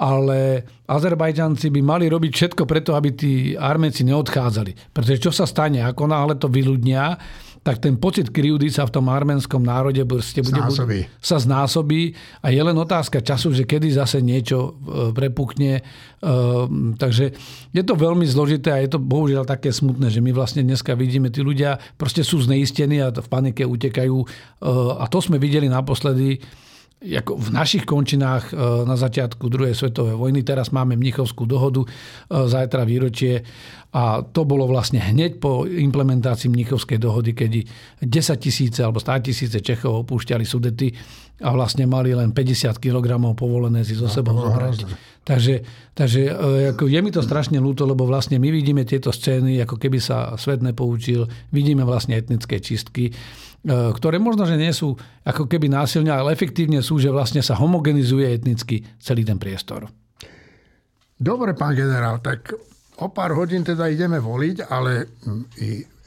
ale 0.00 0.64
Azerbajdžanci 0.88 1.68
by 1.68 1.80
mali 1.84 2.08
robiť 2.08 2.32
všetko 2.32 2.64
preto, 2.64 2.96
aby 2.96 3.12
tí 3.12 3.32
Arménci 3.52 4.00
neodchádzali. 4.08 4.96
Pretože 4.96 5.20
čo 5.20 5.28
sa 5.36 5.44
stane, 5.44 5.84
ako 5.84 6.08
náhle 6.08 6.40
to 6.40 6.48
vyľudnia, 6.48 7.20
tak 7.60 7.76
ten 7.76 8.00
pocit 8.00 8.32
krivdy 8.32 8.72
sa 8.72 8.88
v 8.88 8.94
tom 8.96 9.12
arménskom 9.12 9.60
národe 9.60 10.00
bude, 10.08 10.24
znásobí. 10.24 11.04
sa 11.20 11.36
znásobí 11.36 12.16
a 12.40 12.48
je 12.48 12.60
len 12.64 12.72
otázka 12.72 13.20
času, 13.20 13.52
že 13.52 13.68
kedy 13.68 13.92
zase 13.92 14.24
niečo 14.24 14.80
e, 14.80 15.12
prepukne. 15.12 15.80
E, 15.80 15.82
takže 16.96 17.36
je 17.76 17.82
to 17.84 17.94
veľmi 18.00 18.24
zložité 18.24 18.72
a 18.72 18.80
je 18.80 18.96
to 18.96 18.98
bohužiaľ 19.00 19.44
také 19.44 19.76
smutné, 19.76 20.08
že 20.08 20.24
my 20.24 20.32
vlastne 20.32 20.64
dneska 20.64 20.96
vidíme, 20.96 21.28
tí 21.28 21.44
ľudia 21.44 21.76
proste 22.00 22.24
sú 22.24 22.40
zneistení 22.40 23.04
a 23.04 23.12
v 23.12 23.28
panike 23.28 23.68
utekajú 23.68 24.16
e, 24.24 24.26
a 24.96 25.04
to 25.12 25.20
sme 25.20 25.36
videli 25.36 25.68
naposledy 25.68 26.40
ako 27.00 27.40
v 27.40 27.48
našich 27.56 27.88
končinách 27.88 28.52
na 28.84 28.92
začiatku 28.92 29.48
druhej 29.48 29.72
svetovej 29.72 30.20
vojny. 30.20 30.44
Teraz 30.44 30.68
máme 30.68 31.00
Mnichovskú 31.00 31.48
dohodu, 31.48 31.80
zajtra 32.28 32.84
výročie 32.84 33.40
a 33.90 34.22
to 34.22 34.46
bolo 34.46 34.70
vlastne 34.70 35.02
hneď 35.02 35.42
po 35.42 35.66
implementácii 35.66 36.46
Mnichovskej 36.46 37.02
dohody, 37.02 37.34
keď 37.34 37.66
10 38.04 38.06
tisíce 38.38 38.78
alebo 38.86 39.02
100 39.02 39.26
tisíce 39.26 39.58
Čechov 39.58 40.06
opúšťali 40.06 40.44
Sudety 40.46 40.94
a 41.40 41.50
vlastne 41.50 41.88
mali 41.88 42.14
len 42.14 42.30
50 42.30 42.78
kg 42.78 43.18
povolené 43.34 43.82
si 43.82 43.98
zo 43.98 44.06
no, 44.06 44.12
sebou 44.12 44.36
zobrať. 44.36 44.86
Takže, 45.24 45.54
takže 45.96 46.20
e, 46.30 46.70
ako 46.76 46.86
je 46.86 47.00
mi 47.00 47.10
to 47.10 47.24
strašne 47.24 47.58
ľúto, 47.58 47.82
lebo 47.88 48.06
vlastne 48.06 48.38
my 48.38 48.48
vidíme 48.52 48.86
tieto 48.86 49.10
scény, 49.10 49.58
ako 49.64 49.80
keby 49.80 49.98
sa 49.98 50.36
svet 50.36 50.62
nepoučil, 50.62 51.26
vidíme 51.50 51.82
vlastne 51.82 52.14
etnické 52.14 52.60
čistky, 52.60 53.10
e, 53.10 53.14
ktoré 53.66 54.16
možno, 54.16 54.48
že 54.48 54.56
nie 54.56 54.72
sú 54.72 54.96
ako 55.24 55.44
keby 55.44 55.68
násilne, 55.68 56.08
ale 56.08 56.32
efektívne 56.32 56.80
sú, 56.80 56.96
že 56.96 57.12
vlastne 57.12 57.44
sa 57.44 57.60
homogenizuje 57.60 58.24
etnicky 58.32 58.80
celý 58.96 59.24
ten 59.28 59.36
priestor. 59.36 59.84
Dobre, 61.20 61.52
pán 61.52 61.76
generál, 61.76 62.24
tak 62.24 62.56
o 63.04 63.12
pár 63.12 63.36
hodín 63.36 63.60
teda 63.60 63.92
ideme 63.92 64.16
voliť, 64.16 64.56
ale 64.72 65.12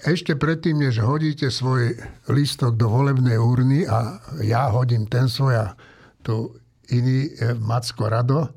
ešte 0.02 0.34
predtým, 0.34 0.82
než 0.82 1.06
hodíte 1.06 1.54
svoj 1.54 1.94
listok 2.34 2.74
do 2.74 2.90
volebnej 2.90 3.38
urny 3.38 3.86
a 3.86 4.18
ja 4.42 4.74
hodím 4.74 5.06
ten 5.06 5.30
svoj 5.30 5.54
a 5.62 5.68
tu 6.26 6.58
iný 6.92 7.32
e, 7.32 7.54
Macko 7.56 8.10
Rado 8.12 8.52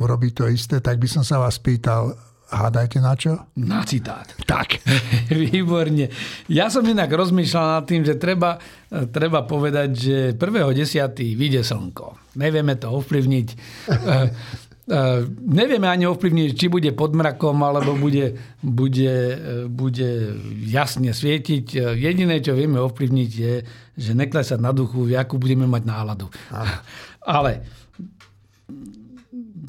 urobí 0.00 0.32
to 0.32 0.48
isté, 0.48 0.80
tak 0.80 0.96
by 0.96 1.08
som 1.10 1.20
sa 1.20 1.36
vás 1.36 1.60
pýtal, 1.60 2.16
hádajte 2.50 2.98
na 2.98 3.14
čo? 3.14 3.38
Na 3.56 3.86
citát. 3.86 4.26
Tak. 4.44 4.82
Výborne. 5.30 6.10
Ja 6.50 6.68
som 6.68 6.82
inak 6.82 7.10
rozmýšľal 7.10 7.66
nad 7.80 7.84
tým, 7.86 8.02
že 8.02 8.18
treba, 8.18 8.58
treba 8.90 9.46
povedať, 9.46 9.88
že 9.94 10.16
1.10. 10.34 11.14
vyjde 11.38 11.62
slnko. 11.62 12.36
Nevieme 12.36 12.74
to 12.76 12.90
ovplyvniť. 12.90 13.48
Eh, 14.90 15.22
nevieme 15.46 15.86
ani 15.86 16.02
ovplyvniť, 16.10 16.50
či 16.58 16.66
bude 16.66 16.90
pod 16.98 17.14
mrakom, 17.14 17.54
alebo 17.62 17.94
bude, 17.94 18.34
bude, 18.58 19.14
eh, 19.30 19.70
bude 19.70 20.34
jasne 20.66 21.14
svietiť. 21.14 21.94
Jediné, 21.94 22.42
čo 22.42 22.58
vieme 22.58 22.82
ovplyvniť, 22.82 23.30
je, 23.30 23.54
že 23.94 24.12
neklesať 24.18 24.58
na 24.58 24.74
duchu, 24.74 25.06
akú 25.14 25.38
budeme 25.38 25.70
mať 25.70 25.82
náladu. 25.86 26.26
Aha. 26.50 26.82
Ale 27.38 27.62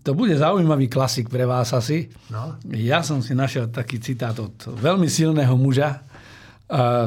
to 0.02 0.18
bude 0.18 0.34
zaujímavý 0.34 0.90
klasik 0.90 1.30
pre 1.30 1.46
vás 1.46 1.74
asi. 1.78 2.10
No. 2.34 2.58
Ja 2.74 3.06
som 3.06 3.22
si 3.22 3.38
našiel 3.38 3.70
taký 3.70 4.02
citát 4.02 4.34
od 4.42 4.58
veľmi 4.78 5.06
silného 5.10 5.54
muža, 5.58 6.06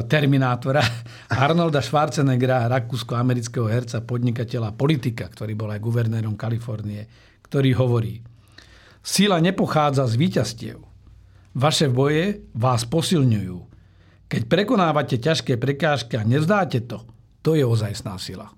Terminátora, 0.05 0.85
Arnolda 1.41 1.81
Schwarzeneggera, 1.81 2.69
rakúsko-amerického 2.69 3.65
herca, 3.65 4.05
podnikateľa, 4.05 4.77
politika, 4.77 5.25
ktorý 5.25 5.57
bol 5.57 5.73
aj 5.73 5.81
guvernérom 5.81 6.37
Kalifornie 6.37 7.09
ktorý 7.45 7.77
hovorí 7.77 8.15
Sila 9.05 9.37
nepochádza 9.37 10.09
z 10.09 10.17
víťazstiev. 10.17 10.81
Vaše 11.53 11.93
boje 11.93 12.41
vás 12.57 12.89
posilňujú. 12.89 13.57
Keď 14.25 14.41
prekonávate 14.49 15.21
ťažké 15.21 15.61
prekážky 15.61 16.17
a 16.17 16.25
nevzdáte 16.25 16.81
to, 16.89 17.05
to 17.45 17.53
je 17.53 17.61
ozajstná 17.61 18.17
sila. 18.17 18.49